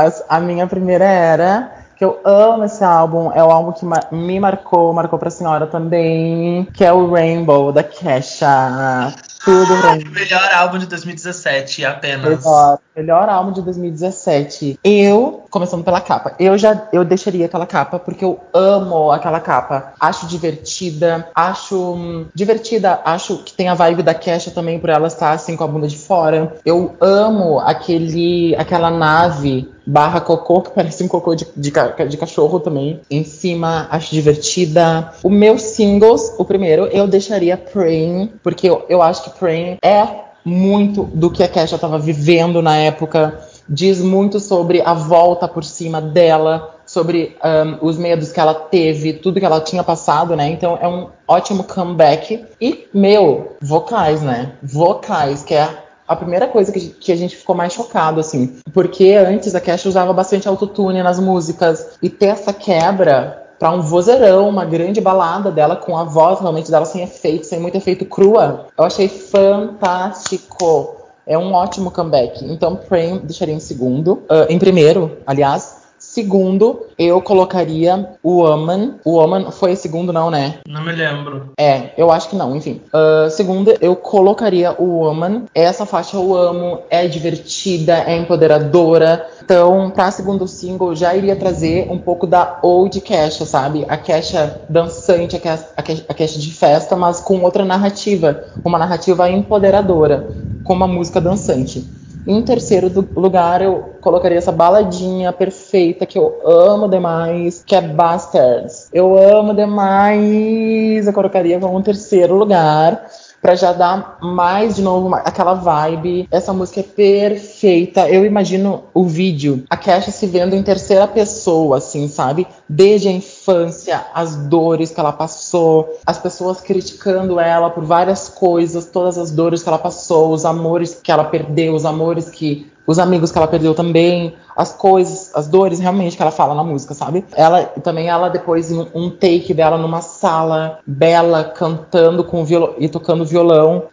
Yes. 0.06 0.24
A 0.30 0.40
minha 0.40 0.68
primeira 0.68 1.06
era 1.06 1.81
que 2.02 2.06
eu 2.06 2.20
amo 2.26 2.64
esse 2.64 2.84
álbum, 2.84 3.32
é 3.32 3.44
o 3.44 3.52
álbum 3.52 3.72
que 3.72 3.86
me 4.12 4.40
marcou, 4.40 4.92
marcou 4.92 5.20
pra 5.20 5.30
senhora 5.30 5.68
também, 5.68 6.68
que 6.74 6.84
é 6.84 6.92
o 6.92 7.12
Rainbow, 7.12 7.72
da 7.72 7.84
Kesha. 7.84 9.14
Tudo 9.44 9.74
ah, 9.74 9.98
Melhor 10.12 10.54
álbum 10.54 10.78
de 10.78 10.86
2017, 10.86 11.84
apenas. 11.84 12.44
Melhor, 12.44 12.80
melhor 12.96 13.30
álbum 13.30 13.52
de 13.52 13.62
2017. 13.62 14.80
Eu, 14.84 15.46
começando 15.50 15.84
pela 15.84 16.00
capa, 16.00 16.36
eu 16.40 16.58
já 16.58 16.88
eu 16.94 17.04
deixaria 17.04 17.48
aquela 17.48 17.66
capa 17.66 17.98
porque 17.98 18.24
eu 18.24 18.40
amo 18.54 19.12
aquela 19.12 19.40
capa. 19.40 19.94
Acho 20.00 20.28
divertida, 20.28 21.28
acho 21.34 21.94
hum, 21.94 22.28
divertida, 22.36 23.02
acho 23.04 23.38
que 23.44 23.54
tem 23.54 23.68
a 23.68 23.74
vibe 23.74 24.04
da 24.04 24.14
Kesha 24.14 24.52
também 24.52 24.80
por 24.80 24.90
ela 24.90 25.08
estar 25.08 25.32
assim 25.32 25.56
com 25.56 25.64
a 25.64 25.68
bunda 25.68 25.88
de 25.88 25.98
fora. 25.98 26.56
Eu 26.64 26.96
amo 27.00 27.60
aquele 27.60 28.56
aquela 28.56 28.92
nave 28.92 29.68
barra 29.86 30.22
cocô, 30.22 30.62
que 30.62 30.72
parece 30.72 31.04
um 31.04 31.08
cocô 31.08 31.36
de, 31.36 31.46
de, 31.56 31.72
de, 32.10 32.18
cachorro 32.18 32.60
também. 32.60 33.02
Em 33.10 33.24
cima, 33.24 33.88
acho 33.90 34.14
divertida. 34.14 35.12
O 35.24 35.30
meu 35.30 35.58
singles, 35.58 36.34
o 36.38 36.46
primeiro, 36.46 36.86
eu 36.88 37.08
deixaria 37.08 37.58
Praying, 37.58 38.32
porque 38.44 38.70
eu, 38.70 38.86
eu 38.88 39.02
acho 39.02 39.24
que 39.24 39.31
Praying 39.32 39.78
é 39.84 40.08
muito 40.44 41.04
do 41.04 41.30
que 41.30 41.44
a 41.44 41.48
Kesha 41.48 41.76
estava 41.76 42.00
vivendo 42.00 42.62
na 42.62 42.76
época. 42.78 43.40
Diz 43.68 44.02
muito 44.02 44.40
sobre 44.40 44.82
a 44.82 44.94
volta 44.94 45.48
por 45.48 45.64
cima 45.64 46.02
dela, 46.02 46.76
sobre 46.86 47.38
um, 47.44 47.88
os 47.88 47.98
medos 47.98 48.32
que 48.32 48.40
ela 48.40 48.54
teve, 48.54 49.14
tudo 49.14 49.40
que 49.40 49.46
ela 49.46 49.62
tinha 49.62 49.84
passado, 49.84 50.36
né? 50.36 50.50
Então 50.50 50.78
é 50.82 50.88
um 50.88 51.08
ótimo 51.28 51.64
comeback. 51.64 52.44
E, 52.60 52.88
meu, 52.94 53.56
vocais, 53.62 54.22
né? 54.22 54.54
Vocais, 54.62 55.44
que 55.44 55.54
é 55.54 55.70
a 56.08 56.16
primeira 56.16 56.48
coisa 56.48 56.74
que, 56.74 56.90
que, 56.90 57.12
a 57.14 57.16
gente 57.16 57.38
ficou 57.38 57.56
mais 57.56 57.72
chocado, 57.72 58.20
assim. 58.20 58.58
Porque 58.74 59.14
antes 59.14 59.56
a 59.56 59.62
Cash 59.62 59.86
usava 59.86 60.12
bastante 60.12 60.48
autotune 60.48 61.02
nas 61.02 61.20
músicas. 61.20 61.92
E 62.02 62.10
ter 62.10 62.28
essa 62.28 62.52
quebra 62.52 63.41
para 63.62 63.70
um 63.70 63.80
vozeirão, 63.80 64.50
uma 64.50 64.66
grande 64.66 65.00
balada 65.00 65.52
dela 65.52 65.76
com 65.76 65.96
a 65.96 66.04
voz 66.04 66.40
realmente 66.40 66.72
dela 66.72 66.84
sem 66.84 67.04
efeito, 67.04 67.46
sem 67.46 67.60
muito 67.60 67.78
efeito 67.78 68.04
crua, 68.06 68.66
eu 68.76 68.84
achei 68.84 69.08
fantástico. 69.08 70.96
É 71.28 71.38
um 71.38 71.54
ótimo 71.54 71.92
comeback. 71.92 72.44
Então, 72.44 72.76
Praying 72.76 73.20
deixaria 73.20 73.54
em 73.54 73.60
segundo. 73.60 74.14
Uh, 74.24 74.50
em 74.50 74.58
primeiro, 74.58 75.16
aliás. 75.28 75.81
Segundo, 76.12 76.88
eu 77.00 77.22
colocaria 77.22 78.10
o 78.22 78.42
Woman. 78.42 78.96
O 79.06 79.12
Woman 79.12 79.50
foi 79.50 79.78
segundo, 79.78 80.12
não, 80.12 80.30
né? 80.30 80.56
Não 80.68 80.84
me 80.84 80.92
lembro. 80.92 81.54
É, 81.58 81.92
eu 81.96 82.12
acho 82.12 82.28
que 82.28 82.36
não, 82.36 82.54
enfim. 82.54 82.82
Uh, 82.94 83.30
segundo, 83.30 83.74
eu 83.80 83.96
colocaria 83.96 84.76
o 84.78 85.00
Woman. 85.00 85.44
Essa 85.56 85.86
faixa 85.86 86.18
eu 86.18 86.36
amo, 86.36 86.82
é 86.90 87.08
divertida, 87.08 88.04
é 88.06 88.18
empoderadora. 88.18 89.26
Então, 89.42 89.90
pra 89.90 90.12
segundo 90.12 90.46
single, 90.50 90.94
já 90.98 91.16
iria 91.16 91.38
trazer 91.38 91.88
um 91.90 91.98
pouco 91.98 92.28
da 92.28 92.60
old 92.62 93.00
Kesha, 93.00 93.46
sabe? 93.46 93.86
A 93.88 93.96
Kesha 93.96 94.60
dançante, 94.68 95.38
a 95.38 95.40
Kesha, 95.40 95.70
a 96.10 96.14
Kesha 96.14 96.38
de 96.38 96.54
festa, 96.54 96.94
mas 96.94 97.22
com 97.22 97.42
outra 97.42 97.64
narrativa. 97.64 98.44
Uma 98.66 98.78
narrativa 98.78 99.30
empoderadora, 99.30 100.28
com 100.66 100.74
uma 100.74 100.88
música 100.88 101.22
dançante. 101.22 102.01
Em 102.26 102.42
terceiro 102.44 102.88
lugar, 103.16 103.62
eu 103.64 103.98
colocaria 104.00 104.38
essa 104.38 104.52
baladinha 104.52 105.34
perfeita 105.34 106.06
que 106.06 106.20
eu 106.20 106.40
amo 106.46 106.88
demais, 106.88 107.64
que 107.66 107.76
é 107.76 107.82
Bastards. 107.82 108.90
Eu 108.94 109.18
amo 109.18 109.56
demais. 109.56 111.08
Eu 111.08 111.14
colocaria 111.14 111.60
como 111.60 111.82
terceiro 111.82 112.36
lugar 112.36 113.10
para 113.42 113.56
já 113.56 113.74
dar 113.74 114.18
mais 114.22 114.76
de 114.76 114.82
novo 114.82 115.14
aquela 115.16 115.54
vibe. 115.54 116.28
Essa 116.30 116.54
música 116.54 116.82
é 116.82 116.84
perfeita. 116.84 118.10
Eu 118.10 118.26
imagino 118.26 118.84
o 118.94 119.04
vídeo, 119.04 119.64
a 119.70 119.76
Kesha 119.76 120.12
se 120.12 120.28
vendo 120.28 120.56
em 120.56 120.64
terceira 120.64 121.08
pessoa, 121.08 121.78
assim, 121.78 122.08
sabe? 122.08 122.48
Desde 122.70 123.08
a 123.08 123.12
infância, 123.12 124.06
as 124.14 124.36
dores 124.36 124.92
que 124.92 125.00
ela 125.00 125.12
passou, 125.12 126.00
as 126.06 126.18
pessoas 126.18 126.62
criticando 126.62 127.40
ela 127.40 127.70
por 127.70 127.84
várias 127.84 128.30
coisas, 128.30 128.86
todas 128.86 129.18
as 129.18 129.32
dores 129.32 129.64
que 129.64 129.70
ela 129.70 129.80
passou, 129.80 130.32
os 130.32 130.46
amores 130.46 131.00
que 131.02 131.12
ela 131.12 131.24
perdeu, 131.24 131.74
os 131.74 131.86
amores 131.86 132.30
que 132.30 132.71
os 132.86 133.00
amigos 133.00 133.32
que 133.32 133.38
ela 133.38 133.48
perdeu 133.48 133.74
também, 133.74 134.36
as 134.56 134.74
coisas, 134.74 135.32
as 135.34 135.48
dores 135.48 135.80
realmente 135.80 136.16
que 136.16 136.22
ela 136.22 136.32
fala 136.32 136.56
na 136.56 136.64
música, 136.64 136.94
sabe? 136.94 137.26
Ela 137.36 137.64
também 137.84 138.08
ela 138.08 138.30
depois 138.30 138.72
em 138.72 138.88
um 138.94 139.10
take 139.10 139.54
dela 139.54 139.78
numa 139.78 140.02
sala 140.02 140.80
bela 140.86 141.44
cantando 141.44 142.24
com 142.24 142.44
violão 142.44 142.76
e 142.78 142.90
tocando 142.90 143.26
violão, 143.26 143.84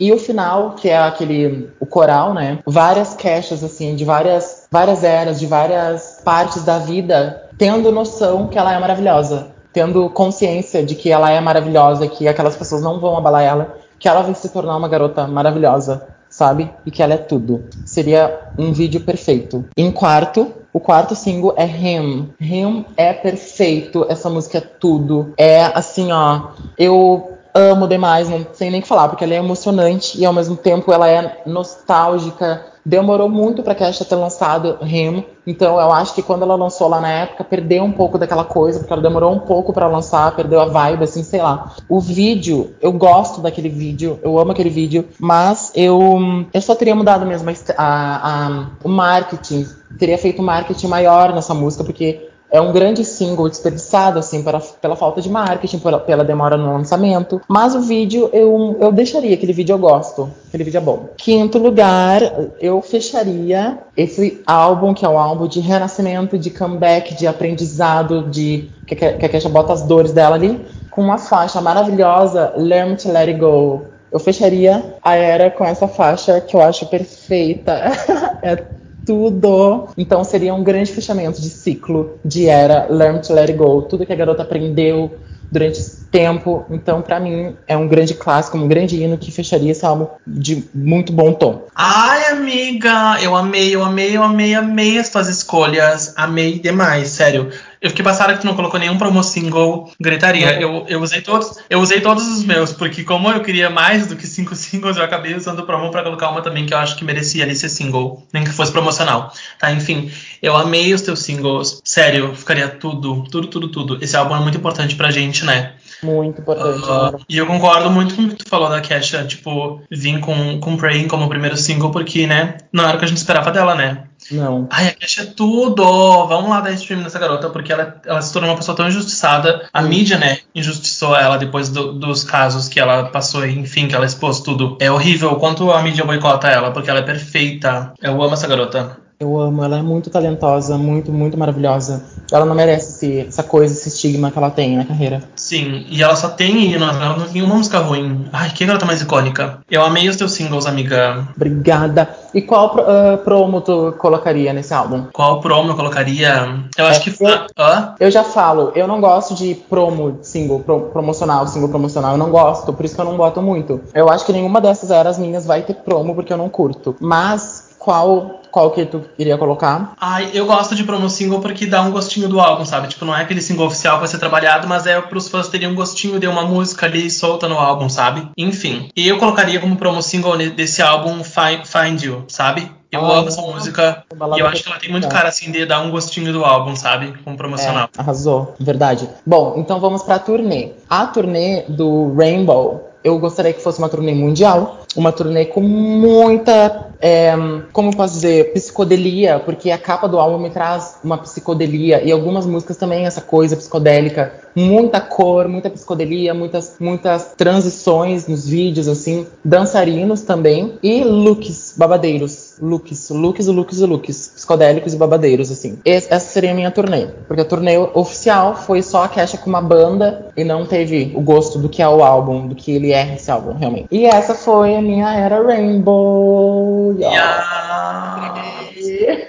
e 0.00 0.12
o 0.12 0.18
final, 0.18 0.72
que 0.76 0.88
é 0.88 0.96
aquele 0.96 1.70
o 1.80 1.86
coral, 1.86 2.32
né? 2.32 2.60
Várias 2.64 3.14
caixas 3.14 3.64
assim 3.64 3.96
de 3.96 4.04
várias 4.04 4.68
várias 4.70 5.02
eras, 5.02 5.40
de 5.40 5.46
várias 5.46 6.20
partes 6.24 6.62
da 6.62 6.78
vida, 6.78 7.48
tendo 7.58 7.90
noção 7.90 8.46
que 8.46 8.56
ela 8.56 8.72
é 8.72 8.78
maravilhosa, 8.78 9.48
tendo 9.72 10.08
consciência 10.10 10.84
de 10.84 10.94
que 10.94 11.10
ela 11.10 11.30
é 11.30 11.40
maravilhosa, 11.40 12.06
que 12.06 12.28
aquelas 12.28 12.54
pessoas 12.54 12.82
não 12.82 13.00
vão 13.00 13.16
abalar 13.16 13.42
ela, 13.42 13.74
que 13.98 14.08
ela 14.08 14.22
vai 14.22 14.34
se 14.34 14.48
tornar 14.50 14.76
uma 14.76 14.88
garota 14.88 15.26
maravilhosa 15.26 16.06
sabe? 16.38 16.70
E 16.86 16.90
que 16.92 17.02
ela 17.02 17.14
é 17.14 17.18
tudo. 17.18 17.64
Seria 17.84 18.52
um 18.56 18.72
vídeo 18.72 19.00
perfeito. 19.00 19.64
Em 19.76 19.90
quarto, 19.90 20.52
o 20.72 20.78
quarto 20.78 21.16
single 21.16 21.52
é 21.56 21.66
Him. 21.66 22.28
Him 22.40 22.84
é 22.96 23.12
perfeito. 23.12 24.06
Essa 24.08 24.30
música 24.30 24.58
é 24.58 24.60
tudo. 24.60 25.34
É 25.36 25.64
assim, 25.64 26.12
ó. 26.12 26.50
Eu 26.78 27.37
amo 27.54 27.86
demais, 27.86 28.28
não 28.28 28.46
sei 28.52 28.70
nem 28.70 28.80
o 28.80 28.82
que 28.82 28.88
falar, 28.88 29.08
porque 29.08 29.24
ela 29.24 29.34
é 29.34 29.38
emocionante 29.38 30.18
e 30.18 30.24
ao 30.24 30.32
mesmo 30.32 30.56
tempo 30.56 30.92
ela 30.92 31.08
é 31.08 31.42
nostálgica 31.46 32.64
demorou 32.88 33.28
muito 33.28 33.62
para 33.62 33.72
a 33.72 33.76
Kesha 33.76 34.04
ter 34.04 34.14
lançado 34.14 34.78
Remo. 34.80 35.22
Então 35.46 35.78
eu 35.78 35.92
acho 35.92 36.14
que 36.14 36.22
quando 36.22 36.42
ela 36.42 36.54
lançou 36.54 36.88
lá 36.88 37.00
na 37.00 37.10
época, 37.10 37.44
perdeu 37.44 37.84
um 37.84 37.92
pouco 37.92 38.16
daquela 38.16 38.44
coisa, 38.44 38.78
porque 38.78 38.92
ela 38.92 39.02
demorou 39.02 39.30
um 39.30 39.40
pouco 39.40 39.74
para 39.74 39.86
lançar, 39.86 40.34
perdeu 40.34 40.58
a 40.58 40.64
vibe, 40.64 41.04
assim, 41.04 41.22
sei 41.22 41.42
lá. 41.42 41.74
O 41.86 42.00
vídeo, 42.00 42.74
eu 42.80 42.90
gosto 42.92 43.42
daquele 43.42 43.68
vídeo, 43.68 44.18
eu 44.22 44.38
amo 44.38 44.52
aquele 44.52 44.70
vídeo, 44.70 45.06
mas 45.18 45.70
eu, 45.74 46.46
eu 46.52 46.60
só 46.62 46.74
teria 46.74 46.94
mudado 46.94 47.26
mesmo 47.26 47.50
a, 47.50 47.52
a, 47.76 48.46
a, 48.46 48.66
o 48.82 48.88
marketing, 48.88 49.66
teria 49.98 50.16
feito 50.16 50.40
um 50.40 50.44
marketing 50.46 50.86
maior 50.86 51.34
nessa 51.34 51.52
música, 51.52 51.84
porque 51.84 52.27
é 52.50 52.60
um 52.60 52.72
grande 52.72 53.04
single 53.04 53.48
desperdiçado, 53.48 54.18
assim, 54.18 54.42
pela, 54.42 54.60
pela 54.60 54.96
falta 54.96 55.20
de 55.20 55.28
marketing, 55.28 55.78
pela, 55.78 55.98
pela, 55.98 56.24
demora 56.24 56.56
no 56.56 56.72
lançamento. 56.72 57.40
Mas 57.46 57.74
o 57.74 57.80
vídeo 57.80 58.30
eu, 58.32 58.76
eu 58.80 58.90
deixaria, 58.90 59.34
aquele 59.34 59.52
vídeo 59.52 59.74
eu 59.74 59.78
gosto, 59.78 60.30
aquele 60.48 60.64
vídeo 60.64 60.78
é 60.78 60.80
bom. 60.80 61.08
Quinto 61.16 61.58
lugar, 61.58 62.20
eu 62.60 62.80
fecharia 62.80 63.78
esse 63.96 64.40
álbum, 64.46 64.94
que 64.94 65.04
é 65.04 65.08
um 65.08 65.18
álbum 65.18 65.46
de 65.46 65.60
renascimento, 65.60 66.38
de 66.38 66.50
comeback, 66.50 67.14
de 67.14 67.26
aprendizado, 67.26 68.22
de 68.22 68.70
que, 68.86 68.96
que, 68.96 69.04
a 69.04 69.28
Kesha 69.28 69.48
bota 69.48 69.72
as 69.72 69.82
dores 69.82 70.12
dela 70.12 70.36
ali, 70.36 70.60
com 70.90 71.02
uma 71.02 71.18
faixa 71.18 71.60
maravilhosa, 71.60 72.54
Learn 72.56 72.96
to 72.96 73.12
Let 73.12 73.28
It 73.28 73.38
Go. 73.38 73.82
Eu 74.10 74.18
fecharia 74.18 74.94
a 75.02 75.14
era 75.14 75.50
com 75.50 75.64
essa 75.64 75.86
faixa 75.86 76.40
que 76.40 76.56
eu 76.56 76.62
acho 76.62 76.86
perfeita. 76.86 77.92
é 78.40 78.77
tudo. 79.08 79.88
Então 79.96 80.22
seria 80.22 80.52
um 80.52 80.62
grande 80.62 80.92
fechamento 80.92 81.40
de 81.40 81.48
ciclo 81.48 82.18
de 82.22 82.46
era 82.46 82.86
Learn 82.90 83.22
to 83.22 83.32
Let 83.32 83.48
It 83.48 83.54
Go. 83.54 83.80
Tudo 83.80 84.04
que 84.04 84.12
a 84.12 84.16
garota 84.16 84.42
aprendeu 84.42 85.10
durante 85.50 85.80
esse 85.80 86.04
tempo. 86.10 86.66
Então, 86.70 87.00
para 87.00 87.18
mim, 87.18 87.56
é 87.66 87.74
um 87.74 87.88
grande 87.88 88.12
clássico, 88.12 88.58
um 88.58 88.68
grande 88.68 89.02
hino 89.02 89.16
que 89.16 89.32
fecharia 89.32 89.72
esse 89.72 89.84
álbum 89.84 90.06
de 90.26 90.64
muito 90.74 91.10
bom 91.10 91.32
tom. 91.32 91.62
Ai, 91.74 92.32
amiga, 92.32 93.16
eu 93.22 93.34
amei, 93.34 93.74
eu 93.74 93.82
amei, 93.82 94.14
eu 94.14 94.22
amei, 94.22 94.54
amei 94.54 94.98
as 94.98 95.08
tuas 95.08 95.28
escolhas. 95.28 96.12
Amei 96.14 96.58
demais, 96.58 97.08
sério. 97.08 97.48
Eu 97.80 97.90
fiquei 97.90 98.04
passada 98.04 98.34
que 98.34 98.40
tu 98.40 98.46
não 98.46 98.56
colocou 98.56 98.78
nenhum 98.78 98.98
promo 98.98 99.22
single 99.22 99.92
gritaria. 100.00 100.60
Eu, 100.60 100.84
eu, 100.88 101.00
usei 101.00 101.20
todos, 101.20 101.58
eu 101.70 101.80
usei 101.80 102.00
todos 102.00 102.26
os 102.26 102.44
meus, 102.44 102.72
porque 102.72 103.04
como 103.04 103.30
eu 103.30 103.40
queria 103.40 103.70
mais 103.70 104.06
do 104.06 104.16
que 104.16 104.26
cinco 104.26 104.54
singles, 104.56 104.96
eu 104.96 105.04
acabei 105.04 105.34
usando 105.34 105.60
o 105.60 105.66
promo 105.66 105.90
para 105.90 106.02
colocar 106.02 106.30
uma 106.30 106.42
também 106.42 106.66
que 106.66 106.74
eu 106.74 106.78
acho 106.78 106.96
que 106.96 107.04
merecia 107.04 107.44
ali 107.44 107.54
ser 107.54 107.68
single, 107.68 108.26
nem 108.32 108.44
que 108.44 108.50
fosse 108.50 108.72
promocional. 108.72 109.32
Tá, 109.58 109.70
enfim, 109.72 110.10
eu 110.42 110.56
amei 110.56 110.92
os 110.92 111.02
teus 111.02 111.20
singles. 111.20 111.80
Sério, 111.84 112.34
ficaria 112.34 112.68
tudo, 112.68 113.24
tudo, 113.30 113.46
tudo, 113.48 113.68
tudo. 113.68 113.98
Esse 114.02 114.16
álbum 114.16 114.36
é 114.36 114.40
muito 114.40 114.58
importante 114.58 114.96
pra 114.96 115.10
gente, 115.10 115.44
né? 115.44 115.74
Muito 116.02 116.40
importante. 116.40 116.84
Uh, 116.84 117.20
e 117.28 117.36
eu 117.36 117.46
concordo 117.46 117.90
muito 117.90 118.14
com 118.14 118.22
o 118.22 118.28
que 118.28 118.36
tu 118.36 118.48
falou 118.48 118.68
da 118.68 118.80
Kesha, 118.80 119.24
tipo, 119.24 119.80
vir 119.90 120.20
com, 120.20 120.60
com 120.60 120.76
Praying 120.76 121.08
como 121.08 121.28
primeiro 121.28 121.56
single, 121.56 121.90
porque, 121.90 122.26
né, 122.26 122.58
não 122.72 122.84
era 122.84 122.96
o 122.96 122.98
que 122.98 123.04
a 123.04 123.08
gente 123.08 123.18
esperava 123.18 123.50
dela, 123.50 123.74
né? 123.74 124.04
Não. 124.30 124.66
Ai, 124.70 124.88
a 124.88 124.92
Kesha 124.92 125.22
é 125.22 125.26
tudo! 125.26 125.82
Vamos 126.26 126.50
lá 126.50 126.60
dar 126.60 126.72
stream 126.72 127.00
nessa 127.00 127.18
garota, 127.18 127.50
porque 127.50 127.72
ela, 127.72 128.00
ela 128.04 128.22
se 128.22 128.32
tornou 128.32 128.50
uma 128.50 128.56
pessoa 128.56 128.76
tão 128.76 128.88
injustiçada. 128.88 129.68
A 129.72 129.82
mídia, 129.82 130.18
né, 130.18 130.38
injustiçou 130.54 131.16
ela 131.16 131.36
depois 131.36 131.68
do, 131.68 131.92
dos 131.92 132.24
casos 132.24 132.68
que 132.68 132.78
ela 132.78 133.04
passou, 133.04 133.46
enfim, 133.46 133.88
que 133.88 133.94
ela 133.94 134.06
expôs 134.06 134.40
tudo. 134.40 134.76
É 134.80 134.90
horrível 134.90 135.32
o 135.32 135.36
quanto 135.36 135.70
a 135.70 135.82
mídia 135.82 136.04
boicota 136.04 136.48
ela, 136.48 136.70
porque 136.70 136.90
ela 136.90 137.00
é 137.00 137.02
perfeita. 137.02 137.92
Eu 138.00 138.22
amo 138.22 138.34
essa 138.34 138.46
garota. 138.46 139.07
Eu 139.20 139.36
amo, 139.40 139.64
ela 139.64 139.78
é 139.78 139.82
muito 139.82 140.10
talentosa, 140.10 140.78
muito, 140.78 141.10
muito 141.10 141.36
maravilhosa. 141.36 142.04
Ela 142.30 142.44
não 142.44 142.54
merece 142.54 143.06
esse, 143.06 143.26
essa 143.26 143.42
coisa, 143.42 143.74
esse 143.74 143.88
estigma 143.88 144.30
que 144.30 144.38
ela 144.38 144.48
tem 144.48 144.76
na 144.76 144.84
carreira. 144.84 145.24
Sim, 145.34 145.84
e 145.90 146.00
ela 146.00 146.14
só 146.14 146.28
tem 146.28 146.72
ela 146.72 147.16
não 147.16 147.26
tem 147.26 147.42
uma 147.42 147.56
música 147.56 147.80
ruim. 147.80 148.28
Ai, 148.32 148.50
que 148.50 148.64
garota 148.64 148.86
mais 148.86 149.02
icônica. 149.02 149.58
Eu 149.68 149.82
amei 149.82 150.08
os 150.08 150.14
teus 150.14 150.30
singles, 150.32 150.66
amiga. 150.66 151.26
Obrigada. 151.34 152.08
E 152.32 152.40
qual 152.40 152.76
uh, 152.76 153.18
promo 153.18 153.60
tu 153.60 153.92
colocaria 153.98 154.52
nesse 154.52 154.72
álbum? 154.72 155.06
Qual 155.12 155.40
promo 155.40 155.72
eu 155.72 155.76
colocaria? 155.76 156.62
Eu 156.76 156.86
acho 156.86 157.00
é, 157.00 157.02
que. 157.02 157.24
Eu, 157.24 157.28
uh? 157.28 157.94
eu 157.98 158.10
já 158.12 158.22
falo, 158.22 158.70
eu 158.76 158.86
não 158.86 159.00
gosto 159.00 159.34
de 159.34 159.56
promo, 159.68 160.20
single, 160.22 160.60
pro, 160.60 160.80
promocional, 160.92 161.44
single 161.48 161.68
promocional. 161.68 162.12
Eu 162.12 162.18
não 162.18 162.30
gosto, 162.30 162.72
por 162.72 162.84
isso 162.84 162.94
que 162.94 163.00
eu 163.00 163.04
não 163.04 163.16
boto 163.16 163.42
muito. 163.42 163.80
Eu 163.92 164.08
acho 164.08 164.24
que 164.24 164.32
nenhuma 164.32 164.60
dessas 164.60 164.92
eras 164.92 165.18
minhas 165.18 165.44
vai 165.44 165.62
ter 165.62 165.74
promo, 165.74 166.14
porque 166.14 166.32
eu 166.32 166.36
não 166.36 166.48
curto. 166.48 166.94
Mas 167.00 167.68
qual 167.78 168.37
qual 168.50 168.70
que 168.70 168.84
tu 168.84 169.04
iria 169.18 169.36
colocar? 169.36 169.94
Ai, 170.00 170.30
eu 170.34 170.46
gosto 170.46 170.74
de 170.74 170.84
promo 170.84 171.08
single 171.08 171.40
porque 171.40 171.66
dá 171.66 171.82
um 171.82 171.90
gostinho 171.90 172.28
do 172.28 172.40
álbum, 172.40 172.64
sabe? 172.64 172.88
Tipo, 172.88 173.04
não 173.04 173.16
é 173.16 173.22
aquele 173.22 173.40
single 173.40 173.66
oficial 173.66 173.94
que 173.94 174.00
vai 174.00 174.08
ser 174.08 174.18
trabalhado, 174.18 174.66
mas 174.68 174.86
é 174.86 175.00
pros 175.00 175.28
fãs 175.28 175.48
terem 175.48 175.68
um 175.68 175.74
gostinho 175.74 176.18
de 176.18 176.26
uma 176.26 176.42
música 176.42 176.86
ali 176.86 177.10
solta 177.10 177.48
no 177.48 177.58
álbum, 177.58 177.88
sabe? 177.88 178.28
Enfim. 178.36 178.90
E 178.96 179.06
eu 179.06 179.18
colocaria 179.18 179.60
como 179.60 179.76
promo 179.76 180.02
single 180.02 180.36
desse 180.50 180.82
álbum 180.82 181.22
Find, 181.22 181.64
Find 181.64 182.02
You, 182.02 182.24
sabe? 182.28 182.70
Eu 182.90 183.04
ah, 183.04 183.18
amo 183.18 183.28
essa 183.28 183.42
música 183.42 184.04
e 184.34 184.40
eu 184.40 184.46
acho 184.46 184.62
que 184.62 184.68
ela 184.70 184.78
tem 184.78 184.90
muito 184.90 185.08
cara 185.08 185.28
assim 185.28 185.52
de 185.52 185.66
dar 185.66 185.80
um 185.80 185.90
gostinho 185.90 186.32
do 186.32 186.42
álbum, 186.42 186.74
sabe? 186.74 187.12
Como 187.22 187.36
promocional. 187.36 187.90
É, 187.96 188.00
arrasou, 188.00 188.54
verdade. 188.58 189.08
Bom, 189.26 189.54
então 189.58 189.78
vamos 189.78 190.02
pra 190.02 190.18
turnê. 190.18 190.70
A 190.88 191.06
turnê 191.06 191.64
do 191.68 192.14
Rainbow 192.14 192.88
eu 193.04 193.18
gostaria 193.18 193.52
que 193.52 193.62
fosse 193.62 193.78
uma 193.78 193.88
turnê 193.88 194.12
mundial, 194.12 194.80
uma 194.96 195.12
turnê 195.12 195.44
com 195.44 195.60
muita, 195.60 196.88
é, 197.00 197.32
como 197.72 197.94
posso 197.96 198.14
dizer, 198.14 198.52
psicodelia, 198.52 199.38
porque 199.38 199.70
a 199.70 199.78
capa 199.78 200.08
do 200.08 200.18
álbum 200.18 200.38
me 200.38 200.50
traz 200.50 200.98
uma 201.04 201.18
psicodelia 201.18 202.02
e 202.02 202.10
algumas 202.10 202.46
músicas 202.46 202.76
também 202.76 203.06
essa 203.06 203.20
coisa 203.20 203.56
psicodélica, 203.56 204.32
muita 204.54 205.00
cor, 205.00 205.46
muita 205.48 205.70
psicodelia, 205.70 206.34
muitas, 206.34 206.76
muitas 206.80 207.32
transições 207.36 208.26
nos 208.26 208.48
vídeos 208.48 208.88
assim, 208.88 209.26
dançarinos 209.44 210.22
também 210.22 210.78
e 210.82 211.04
looks 211.04 211.74
babadeiros 211.76 212.48
looks, 212.60 213.10
looks, 213.10 213.46
looks, 213.46 213.78
looks, 213.80 214.32
psicodélicos 214.34 214.94
e 214.94 214.96
babadeiros, 214.96 215.50
assim. 215.50 215.78
essa 215.84 216.18
seria 216.20 216.50
a 216.50 216.54
minha 216.54 216.70
turnê. 216.70 217.06
Porque 217.26 217.42
a 217.42 217.44
turnê 217.44 217.78
oficial 217.78 218.56
foi 218.56 218.82
só 218.82 219.04
a 219.04 219.08
Kesha 219.08 219.38
com 219.38 219.48
uma 219.48 219.62
banda 219.62 220.26
e 220.36 220.44
não 220.44 220.66
teve 220.66 221.12
o 221.14 221.20
gosto 221.20 221.58
do 221.58 221.68
que 221.68 221.82
é 221.82 221.88
o 221.88 222.02
álbum, 222.02 222.46
do 222.46 222.54
que 222.54 222.72
ele 222.72 222.92
é 222.92 223.14
esse 223.14 223.30
álbum, 223.30 223.52
realmente. 223.54 223.86
E 223.90 224.06
essa 224.06 224.34
foi 224.34 224.77
a 224.78 224.82
minha 224.82 225.12
era 225.14 225.42
Rainbow. 225.42 226.94
Yeah. 226.96 227.44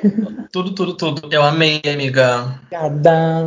Tudo, 0.52 0.72
tudo, 0.72 0.94
tudo. 0.96 1.30
Eu 1.32 1.44
amei, 1.44 1.80
amiga. 1.86 2.60
Obrigada. 2.72 3.46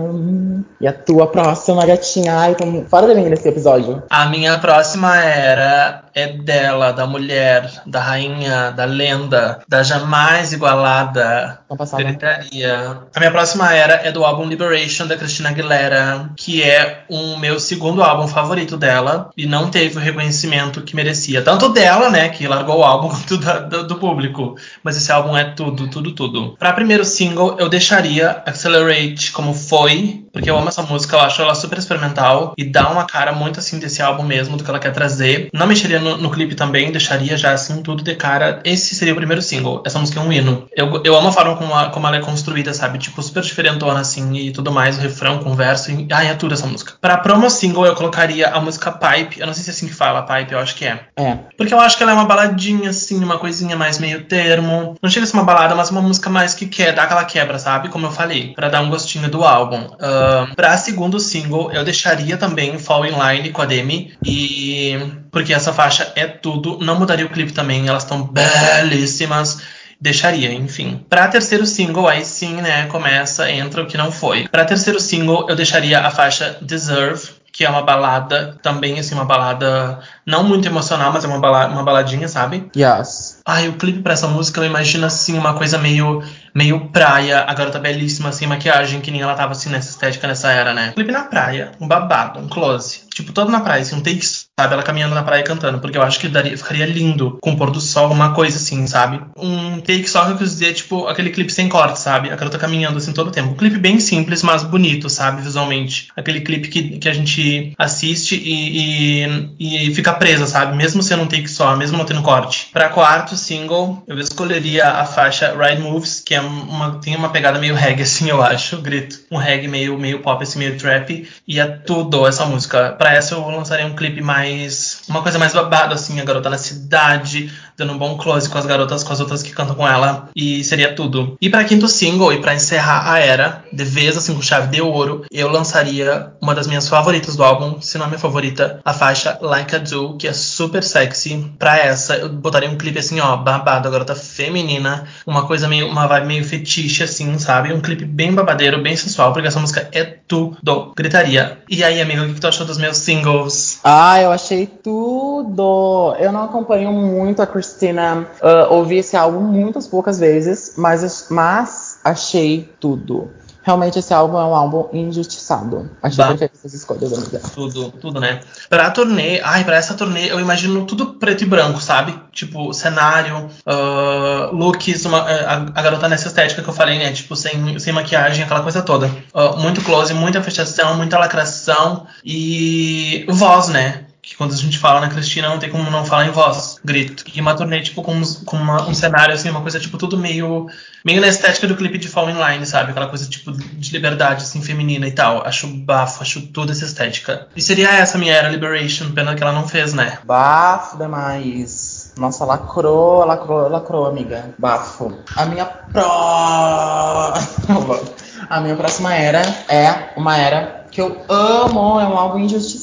E 0.81 0.87
a 0.87 0.93
tua 0.93 1.27
próxima 1.27 1.85
gatinha? 1.85 2.39
Ai, 2.39 2.55
tô 2.55 2.65
fora 2.89 3.09
de 3.09 3.15
mim 3.15 3.29
nesse 3.29 3.49
episódio. 3.49 4.03
A 4.09 4.27
minha 4.27 4.57
próxima 4.59 5.17
era 5.17 6.05
é 6.15 6.29
dela, 6.29 6.93
da 6.93 7.07
mulher, 7.07 7.83
da 7.87 8.01
rainha, 8.01 8.71
da 8.71 8.85
lenda, 8.85 9.61
da 9.67 9.83
jamais 9.83 10.53
igualada 10.53 11.61
gritaria. 11.97 12.99
A 13.15 13.19
minha 13.19 13.31
próxima 13.31 13.73
era 13.73 13.95
é 14.07 14.13
do 14.13 14.25
álbum 14.25 14.45
Liberation 14.45 15.07
da 15.07 15.17
Christina 15.17 15.51
Aguilera, 15.51 16.31
que 16.37 16.63
é 16.63 17.05
o 17.09 17.37
meu 17.37 17.59
segundo 17.59 18.03
álbum 18.03 18.29
favorito 18.29 18.77
dela 18.77 19.31
e 19.37 19.47
não 19.47 19.71
teve 19.71 19.97
o 19.97 20.01
reconhecimento 20.01 20.83
que 20.83 20.95
merecia. 20.95 21.43
Tanto 21.43 21.71
dela, 21.71 22.11
né, 22.11 22.29
que 22.29 22.47
largou 22.47 22.79
o 22.79 22.85
álbum, 22.85 23.09
quanto 23.23 23.39
do, 23.39 23.87
do 23.87 23.97
público. 23.97 24.57
Mas 24.83 24.97
esse 24.97 25.11
álbum 25.11 25.37
é 25.37 25.45
tudo, 25.45 25.89
tudo, 25.89 26.13
tudo. 26.13 26.57
Para 26.59 26.73
primeiro 26.93 27.05
single, 27.07 27.57
eu 27.59 27.71
deixaria 27.71 28.43
Accelerate 28.45 29.33
como 29.33 29.55
foi, 29.55 30.22
porque 30.33 30.51
eu 30.51 30.57
amo 30.57 30.69
essa 30.69 30.83
música, 30.83 31.17
eu 31.17 31.21
acho 31.21 31.43
ela 31.43 31.55
super 31.55 31.79
experimental 31.79 32.55
e 32.57 32.65
dá 32.65 32.89
uma 32.89 33.05
cara 33.05 33.33
muito 33.33 33.61
assim 33.61 33.79
desse 33.79 34.01
álbum 34.01 34.23
mesmo, 34.23 34.57
do 34.57 34.65
que 34.65 34.71
ela 34.71 34.79
quer 34.79 34.93
trazer. 34.93 35.51
Não 35.53 35.67
mexeria 35.67 36.01
no, 36.01 36.17
no, 36.17 36.31
clipe 36.31 36.55
também, 36.55 36.91
deixaria 36.91 37.37
já 37.37 37.53
assim 37.53 37.83
tudo 37.83 38.03
de 38.03 38.15
cara. 38.15 38.61
Esse 38.65 38.95
seria 38.95 39.13
o 39.13 39.17
primeiro 39.17 39.43
single. 39.43 39.83
Essa 39.85 39.99
música 39.99 40.21
é 40.21 40.23
um 40.23 40.33
hino. 40.33 40.67
Eu, 40.75 41.03
eu 41.05 41.17
amo 41.17 41.29
a 41.29 41.33
forma 41.33 41.57
como, 41.57 41.75
a, 41.75 41.91
como 41.91 42.07
ela 42.07 42.17
é 42.17 42.21
construída, 42.21 42.73
sabe? 42.73 42.99
Tipo, 42.99 43.23
super 43.23 43.43
diferentona 43.43 44.01
assim 44.01 44.35
e 44.37 44.51
tudo 44.53 44.73
mais, 44.73 44.97
o 44.97 45.01
refrão, 45.01 45.39
converso. 45.39 45.91
E, 45.91 46.07
ai, 46.11 46.29
é 46.29 46.35
tudo 46.35 46.55
essa 46.55 46.67
música. 46.67 46.95
Pra 47.01 47.19
promo 47.19 47.51
single, 47.51 47.87
eu 47.87 47.95
colocaria 47.95 48.49
a 48.49 48.61
música 48.61 48.91
Pipe. 48.91 49.41
Eu 49.41 49.47
não 49.47 49.53
sei 49.53 49.63
se 49.65 49.71
é 49.71 49.73
assim 49.73 49.87
que 49.87 49.95
fala, 49.95 50.23
Pipe, 50.23 50.53
eu 50.53 50.59
acho 50.59 50.75
que 50.75 50.87
é. 50.87 51.01
É. 51.17 51.39
Porque 51.59 51.75
eu 51.75 51.81
acho 51.81 51.97
que 51.97 52.03
ela 52.03 52.13
é 52.13 52.15
uma 52.15 52.25
baladinha, 52.25 52.91
assim, 52.91 53.23
uma 53.23 53.39
coisinha 53.39 53.77
mais 53.77 53.99
meio 53.99 54.25
termo. 54.25 54.97
Não 55.03 55.11
chega 55.11 55.25
a 55.25 55.27
ser 55.27 55.37
uma 55.37 55.45
balada, 55.45 55.75
mas 55.75 55.91
uma 55.91 56.01
música 56.01 56.31
mais 56.31 56.55
que 56.55 56.67
quer, 56.67 56.95
dá 56.95 57.03
aquela 57.03 57.25
quebra, 57.25 57.59
sabe? 57.59 57.89
Como 57.91 58.07
eu 58.07 58.11
falei, 58.11 58.55
para 58.55 58.69
dar 58.69 58.81
um 58.81 58.89
gostinho 58.89 59.29
do 59.29 59.45
álbum. 59.45 59.83
Uh, 60.01 60.22
pra 60.55 60.77
segundo 60.77 61.19
single, 61.21 61.73
eu 61.73 61.85
deixaria 61.85 62.37
também 62.37 62.79
Fall 62.79 63.07
in 63.07 63.13
Line 63.13 63.51
com 63.51 63.63
a 63.63 63.67
Demi. 63.67 64.15
E. 64.25 64.99
Porque 65.31 65.53
essa 65.53 65.73
faixa 65.73 66.13
é 66.17 66.27
tudo. 66.27 66.79
Não 66.81 66.99
mudaria 66.99 67.27
o 67.27 67.31
clipe 67.31 67.53
também, 67.53 67.89
elas 67.89 68.03
estão 68.03 68.23
belíssimas 68.25 69.63
deixaria, 70.03 70.53
enfim. 70.53 71.01
Para 71.09 71.29
terceiro 71.29 71.65
single, 71.65 72.09
aí 72.09 72.25
sim, 72.25 72.57
né, 72.57 72.87
começa, 72.87 73.49
entra 73.49 73.83
o 73.83 73.87
que 73.87 73.97
não 73.97 74.11
foi. 74.11 74.49
Para 74.49 74.65
terceiro 74.65 74.99
single, 74.99 75.49
eu 75.49 75.55
deixaria 75.55 76.01
a 76.01 76.11
faixa 76.11 76.59
Deserve, 76.61 77.29
que 77.53 77.65
é 77.67 77.69
uma 77.69 77.83
balada, 77.83 78.59
também 78.63 78.99
assim, 78.99 79.15
uma 79.15 79.27
balada 79.27 80.01
não 80.27 80.43
muito 80.43 80.67
emocional, 80.67 81.13
mas 81.13 81.23
é 81.23 81.29
uma, 81.29 81.39
balada, 81.39 81.71
uma 81.73 81.83
baladinha, 81.83 82.27
sabe? 82.27 82.71
Yes. 82.75 83.41
Ai, 83.45 83.69
o 83.69 83.75
clipe 83.75 84.01
pra 84.01 84.15
essa 84.15 84.27
música 84.27 84.61
eu 84.61 84.65
imagino 84.65 85.05
assim, 85.05 85.37
uma 85.37 85.53
coisa 85.53 85.77
meio, 85.77 86.23
meio 86.55 86.89
praia, 86.89 87.45
a 87.47 87.53
garota 87.53 87.79
belíssima, 87.79 88.33
sem 88.33 88.49
maquiagem, 88.49 89.03
que 89.03 89.11
nem 89.11 89.21
ela 89.21 89.35
tava 89.35 89.53
assim 89.53 89.69
nessa 89.69 89.91
estética 89.91 90.27
nessa 90.27 90.51
era, 90.51 90.73
né? 90.73 90.93
Clipe 90.95 91.13
na 91.13 91.25
praia, 91.25 91.73
um 91.79 91.87
babado, 91.87 92.41
um 92.41 92.49
close. 92.49 93.03
Tipo, 93.15 93.33
todo 93.33 93.51
na 93.51 93.61
praia, 93.61 93.83
assim, 93.83 93.97
um 93.97 94.01
take, 94.01 94.25
sabe? 94.25 94.73
Ela 94.75 94.83
caminhando 94.83 95.15
na 95.15 95.23
praia 95.23 95.43
cantando, 95.43 95.79
porque 95.79 95.99
eu 95.99 96.03
acho 96.03 96.19
que 96.19 96.29
daria, 96.29 96.57
ficaria 96.57 96.87
lindo 96.87 97.39
com 97.41 97.53
o 97.53 97.57
pôr 97.57 97.71
do 97.71 97.81
sol, 97.81 98.11
uma 98.11 98.35
coisa 98.35 98.57
assim, 98.57 98.87
sabe? 98.87 99.21
Um 99.37 99.81
take 99.81 100.09
só 100.09 100.25
que 100.25 100.33
eu 100.33 100.37
quis 100.39 100.51
dizer, 100.51 100.73
tipo, 100.75 101.07
aquele 101.07 101.31
clipe 101.31 101.53
sem 101.53 101.69
corte, 101.69 102.01
sabe? 102.01 102.31
A 102.31 102.37
garota 102.37 102.59
caminhando 102.59 102.99
assim 102.99 103.13
todo 103.13 103.29
o 103.29 103.31
tempo. 103.31 103.51
Um 103.51 103.57
clipe 103.57 103.79
bem 103.79 104.01
simples, 104.01 104.43
mas 104.43 104.63
bonito, 104.63 105.11
sabe? 105.11 105.43
Visualmente. 105.43 106.09
Aquele 106.17 106.41
clipe 106.41 106.69
que, 106.69 106.99
que 106.99 107.09
a 107.09 107.13
gente 107.13 107.73
assiste 107.79 108.35
e, 108.37 109.27
e, 109.59 109.89
e 109.89 109.95
fica 109.95 110.13
presa, 110.13 110.47
sabe? 110.47 110.77
Mesmo 110.77 111.03
sendo 111.03 111.23
um 111.23 111.27
take 111.27 111.49
só, 111.49 111.77
mesmo 111.77 111.99
não 111.99 112.05
tendo 112.05 112.23
corte. 112.23 112.69
Pra 112.73 112.89
quarto 112.89 113.37
single, 113.37 114.03
eu 114.07 114.19
escolheria 114.19 114.89
a 114.89 115.05
faixa 115.05 115.55
Ride 115.55 115.83
Moves, 115.83 116.21
que 116.21 116.35
é 116.35 116.41
uma, 116.41 116.99
tem 117.01 117.17
uma 117.17 117.29
pegada 117.29 117.59
meio 117.59 117.75
reggae, 117.75 118.03
assim, 118.03 118.29
eu 118.29 118.43
acho. 118.43 118.79
Grito. 118.79 119.21
Um 119.31 119.37
reggae 119.37 119.69
meio, 119.69 119.99
meio 119.99 120.21
pop, 120.21 120.43
assim, 120.43 120.59
meio 120.59 120.79
trap. 120.79 121.29
E 121.47 121.61
é 121.61 121.67
tudo 121.67 122.27
essa 122.27 122.45
música 122.47 122.93
para 123.03 123.15
essa 123.15 123.35
eu 123.35 123.49
lançaria 123.49 123.85
um 123.85 123.97
clipe 123.97 124.23
mais. 124.23 125.03
Uma 125.09 125.23
coisa 125.23 125.37
mais 125.37 125.53
babada, 125.53 125.93
assim, 125.93 126.21
a 126.21 126.25
garota 126.25 126.49
na 126.49 126.57
cidade, 126.57 127.53
dando 127.77 127.93
um 127.93 127.99
bom 127.99 128.17
close 128.17 128.49
com 128.49 128.59
as 128.59 128.67
garotas, 128.67 129.03
com 129.03 129.13
as 129.13 129.21
outras 129.21 129.43
que 129.43 129.53
cantam 129.53 129.75
com 129.75 129.87
ela. 129.87 130.29
E 130.35 130.63
seria 130.65 130.95
tudo. 130.95 131.37
E 131.41 131.49
para 131.49 131.65
quinto 131.65 131.89
single, 131.89 132.33
e 132.33 132.41
para 132.41 132.55
encerrar 132.55 133.13
a 133.13 133.19
era, 133.19 133.65
de 133.73 133.85
vez, 133.85 134.17
assim, 134.17 134.35
com 134.35 134.43
chave 134.43 134.69
de 134.69 134.81
ouro, 134.81 135.25
eu 135.31 135.51
lançaria 135.51 136.33
uma 136.41 136.55
das 136.55 136.67
minhas 136.67 136.89
favoritas 136.89 137.37
do 137.37 137.45
álbum, 137.45 137.81
se 137.81 137.99
não 137.99 138.07
a 138.07 138.09
minha 138.09 138.19
favorita, 138.19 138.81
a 138.85 138.93
faixa 138.93 139.39
Like 139.41 139.75
a 139.75 139.79
Do, 139.79 140.17
que 140.17 140.29
é 140.29 140.33
super 140.33 140.83
sexy. 140.83 141.53
Pra 141.59 141.79
essa, 141.79 142.17
eu 142.17 142.29
botaria 142.29 142.71
um 142.71 142.77
clipe 142.77 142.99
assim, 142.99 143.21
ó, 143.21 143.37
babado, 143.37 143.89
a 143.89 143.91
garota 143.91 144.15
feminina, 144.15 145.07
uma 145.27 145.47
coisa 145.47 145.69
meio, 145.69 145.89
uma 145.89 146.07
vibe 146.07 146.27
meio 146.27 146.45
fetiche, 146.45 147.03
assim, 147.03 147.39
sabe? 147.39 147.73
Um 147.73 147.81
clipe 147.81 148.05
bem 148.05 148.33
babadeiro, 148.33 148.83
bem 148.83 148.97
sensual, 148.97 149.33
porque 149.33 149.49
essa 149.49 149.61
música 149.61 149.89
é 149.93 150.05
tudo. 150.05 150.93
Gritaria. 150.97 151.59
E 151.69 151.83
aí, 151.83 152.01
amigo, 152.01 152.23
o 152.23 152.35
que 152.35 152.41
tu 152.41 152.47
achou 152.47 152.67
dos 152.67 152.79
meus 152.79 152.99
singles. 152.99 153.81
Ah, 153.85 154.21
eu 154.21 154.31
achei 154.31 154.67
tudo. 154.67 156.15
Eu 156.19 156.33
não 156.33 156.45
acompanho 156.45 156.93
muito 156.93 157.41
a 157.41 157.47
Christina. 157.63 158.27
Uh, 158.43 158.73
ouvi 158.75 158.99
esse 158.99 159.17
álbum 159.17 159.41
muitas 159.41 159.87
poucas 159.87 160.19
vezes, 160.19 160.75
mas, 160.77 161.27
mas 161.31 161.99
achei 162.05 162.69
tudo. 162.81 163.31
Realmente 163.65 163.97
esse 164.01 164.13
álbum 164.13 164.37
é 164.39 164.45
um 164.45 164.55
álbum 164.55 164.89
injustiçado. 164.93 165.89
Achei 166.03 166.19
bah. 166.19 166.31
perfeito 166.31 166.57
essas 166.57 166.75
escolhas, 166.75 167.13
amiga. 167.13 167.41
Tudo, 167.55 167.93
tudo, 167.93 168.21
né? 168.21 168.41
Pra 168.69 168.91
turnê, 168.91 169.41
ai, 169.41 169.63
pra 169.63 169.77
essa 169.77 169.95
turnê 169.95 170.33
eu 170.33 170.41
imagino 170.41 170.85
tudo 170.85 171.15
preto 171.15 171.45
e 171.45 171.47
branco, 171.47 171.81
sabe? 171.81 172.13
Tipo, 172.33 172.73
cenário, 172.73 173.49
uh, 173.65 174.53
looks, 174.53 175.05
uma, 175.05 175.21
a, 175.21 175.55
a, 175.55 175.83
garota 175.83 176.09
nessa 176.09 176.27
estética 176.27 176.61
que 176.61 176.69
eu 176.69 176.75
falei, 176.75 176.99
né? 176.99 177.13
Tipo, 177.13 177.37
sem, 177.37 177.79
sem 177.79 177.93
maquiagem, 177.93 178.45
aquela 178.45 178.63
coisa 178.63 178.83
toda. 178.83 179.07
Uh, 179.33 179.57
muito 179.61 179.81
close, 179.83 180.13
muita 180.13 180.43
fechação, 180.43 180.97
muita 180.97 181.17
lacração 181.17 182.09
e 182.25 183.25
voz, 183.29 183.69
né? 183.69 184.07
Que 184.33 184.39
quando 184.39 184.55
a 184.55 184.57
gente 184.57 184.79
fala 184.79 185.01
na 185.01 185.09
Cristina 185.09 185.49
não 185.49 185.59
tem 185.59 185.69
como 185.69 185.91
não 185.91 186.07
falar 186.07 186.27
em 186.27 186.31
voz, 186.31 186.79
grito. 186.83 187.23
E 187.33 187.41
uma 187.41 187.55
turnê, 187.55 187.81
tipo, 187.83 188.03
com, 188.03 188.21
com 188.47 188.57
uma, 188.57 188.89
um 188.89 188.95
cenário, 188.95 189.35
assim, 189.35 189.51
uma 189.51 189.61
coisa, 189.61 189.79
tipo, 189.79 189.99
tudo 189.99 190.17
meio 190.17 190.69
meio 191.05 191.21
na 191.21 191.29
estética 191.29 191.67
do 191.67 191.77
clipe 191.77 191.99
de 191.99 192.09
Fall 192.09 192.31
in 192.31 192.35
Line, 192.35 192.65
sabe? 192.65 192.93
Aquela 192.93 193.09
coisa, 193.09 193.29
tipo, 193.29 193.53
de 193.53 193.93
liberdade, 193.93 194.45
assim, 194.45 194.63
feminina 194.63 195.07
e 195.07 195.13
tal. 195.13 195.47
Acho 195.47 195.67
bafo, 195.67 196.23
acho 196.23 196.47
toda 196.49 196.73
essa 196.73 196.87
estética. 196.87 197.47
E 197.55 197.61
seria 197.61 197.91
essa 197.91 198.17
minha 198.17 198.33
era 198.33 198.49
Liberation, 198.49 199.13
pena 199.13 199.35
que 199.35 199.43
ela 199.43 199.53
não 199.53 199.69
fez, 199.69 199.93
né? 199.93 200.19
Bafo 200.25 200.97
demais. 200.97 202.15
Nossa, 202.17 202.47
lacrou, 202.47 203.27
lacrou, 203.27 203.69
lacrou, 203.69 204.07
amiga. 204.07 204.55
Bafo. 204.59 205.13
A 205.37 205.45
minha 205.45 205.67
pro... 205.67 206.03
A 208.51 208.61
minha 208.61 208.77
próxima 208.77 209.15
era 209.15 209.41
é 209.69 210.13
uma 210.17 210.37
era 210.37 210.83
que 210.93 211.01
eu 211.01 211.23
amo, 211.27 211.99
é 211.99 212.07
um 212.07 212.19
álbum 212.19 212.39
injustiçado. 212.39 212.82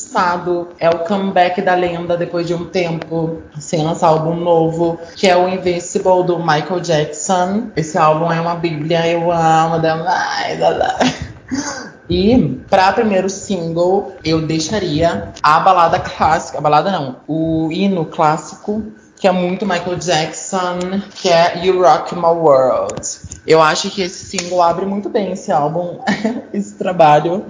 É 0.79 0.89
o 0.89 0.99
comeback 0.99 1.61
da 1.61 1.75
lenda 1.75 2.17
depois 2.17 2.47
de 2.47 2.53
um 2.53 2.65
tempo 2.65 3.41
sem 3.59 3.83
lançar 3.83 4.07
álbum 4.07 4.35
novo, 4.35 4.99
que 5.15 5.27
é 5.27 5.35
o 5.37 5.47
Invincible 5.47 6.23
do 6.25 6.39
Michael 6.39 6.79
Jackson. 6.79 7.69
Esse 7.75 7.97
álbum 7.97 8.31
é 8.31 8.39
uma 8.39 8.55
bíblia, 8.55 9.07
eu 9.07 9.31
amo. 9.31 9.79
E 12.09 12.59
para 12.67 12.91
primeiro 12.91 13.29
single, 13.29 14.13
eu 14.25 14.41
deixaria 14.41 15.31
a 15.43 15.59
balada 15.59 15.99
clássica, 15.99 16.57
a 16.57 16.61
balada 16.61 16.91
não, 16.91 17.17
o 17.27 17.69
hino 17.71 18.03
clássico, 18.03 18.81
que 19.15 19.27
é 19.27 19.31
muito 19.31 19.63
Michael 19.63 19.97
Jackson, 19.97 20.79
que 21.13 21.29
é 21.29 21.63
You 21.63 21.83
Rock 21.83 22.15
My 22.15 22.21
World. 22.21 23.01
Eu 23.45 23.61
acho 23.61 23.91
que 23.91 24.01
esse 24.01 24.25
single 24.25 24.61
abre 24.61 24.85
muito 24.87 25.07
bem 25.07 25.33
esse 25.33 25.51
álbum, 25.51 25.99
esse 26.51 26.73
trabalho 26.75 27.45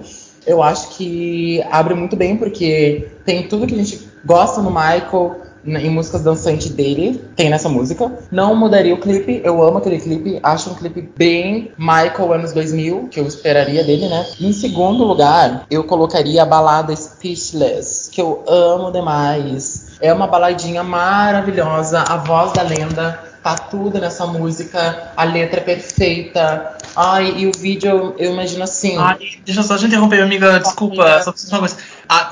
eu 0.46 0.62
acho 0.62 0.96
que 0.96 1.62
abre 1.70 1.94
muito 1.94 2.16
bem, 2.16 2.36
porque 2.36 3.08
tem 3.24 3.48
tudo 3.48 3.66
que 3.66 3.74
a 3.74 3.78
gente 3.78 4.08
gosta 4.24 4.60
no 4.60 4.70
Michael, 4.70 5.36
em 5.64 5.90
músicas 5.90 6.22
dançantes 6.22 6.70
dele, 6.70 7.22
tem 7.36 7.50
nessa 7.50 7.68
música. 7.68 8.10
Não 8.30 8.54
mudaria 8.54 8.94
o 8.94 9.00
clipe, 9.00 9.40
eu 9.44 9.62
amo 9.62 9.78
aquele 9.78 9.98
clipe, 9.98 10.40
acho 10.42 10.70
um 10.70 10.74
clipe 10.74 11.08
bem 11.16 11.72
Michael 11.76 12.32
anos 12.32 12.52
2000, 12.52 13.08
que 13.10 13.20
eu 13.20 13.26
esperaria 13.26 13.84
dele, 13.84 14.08
né? 14.08 14.26
Em 14.40 14.52
segundo 14.52 15.04
lugar, 15.04 15.66
eu 15.70 15.84
colocaria 15.84 16.42
a 16.42 16.46
balada 16.46 16.94
Speechless, 16.96 18.10
que 18.10 18.20
eu 18.20 18.42
amo 18.46 18.90
demais. 18.90 19.88
É 20.00 20.12
uma 20.12 20.26
baladinha 20.26 20.82
maravilhosa, 20.82 22.04
a 22.08 22.16
voz 22.16 22.52
da 22.52 22.62
lenda 22.62 23.30
tá 23.42 23.54
tudo 23.54 23.98
nessa 23.98 24.26
música, 24.26 25.12
a 25.16 25.24
letra 25.24 25.60
é 25.60 25.64
perfeita. 25.64 26.76
Ai, 27.02 27.32
e 27.34 27.46
o 27.46 27.52
vídeo, 27.58 28.14
eu 28.18 28.30
imagino 28.30 28.62
assim. 28.62 28.98
Ai, 28.98 29.16
deixa 29.42 29.62
só 29.62 29.78
te 29.78 29.86
interromper, 29.86 30.22
amiga, 30.22 30.60
desculpa, 30.60 31.02
amiga. 31.02 31.22
só 31.22 31.32
preciso 31.32 31.54
uma 31.54 31.60
coisa. 31.60 31.78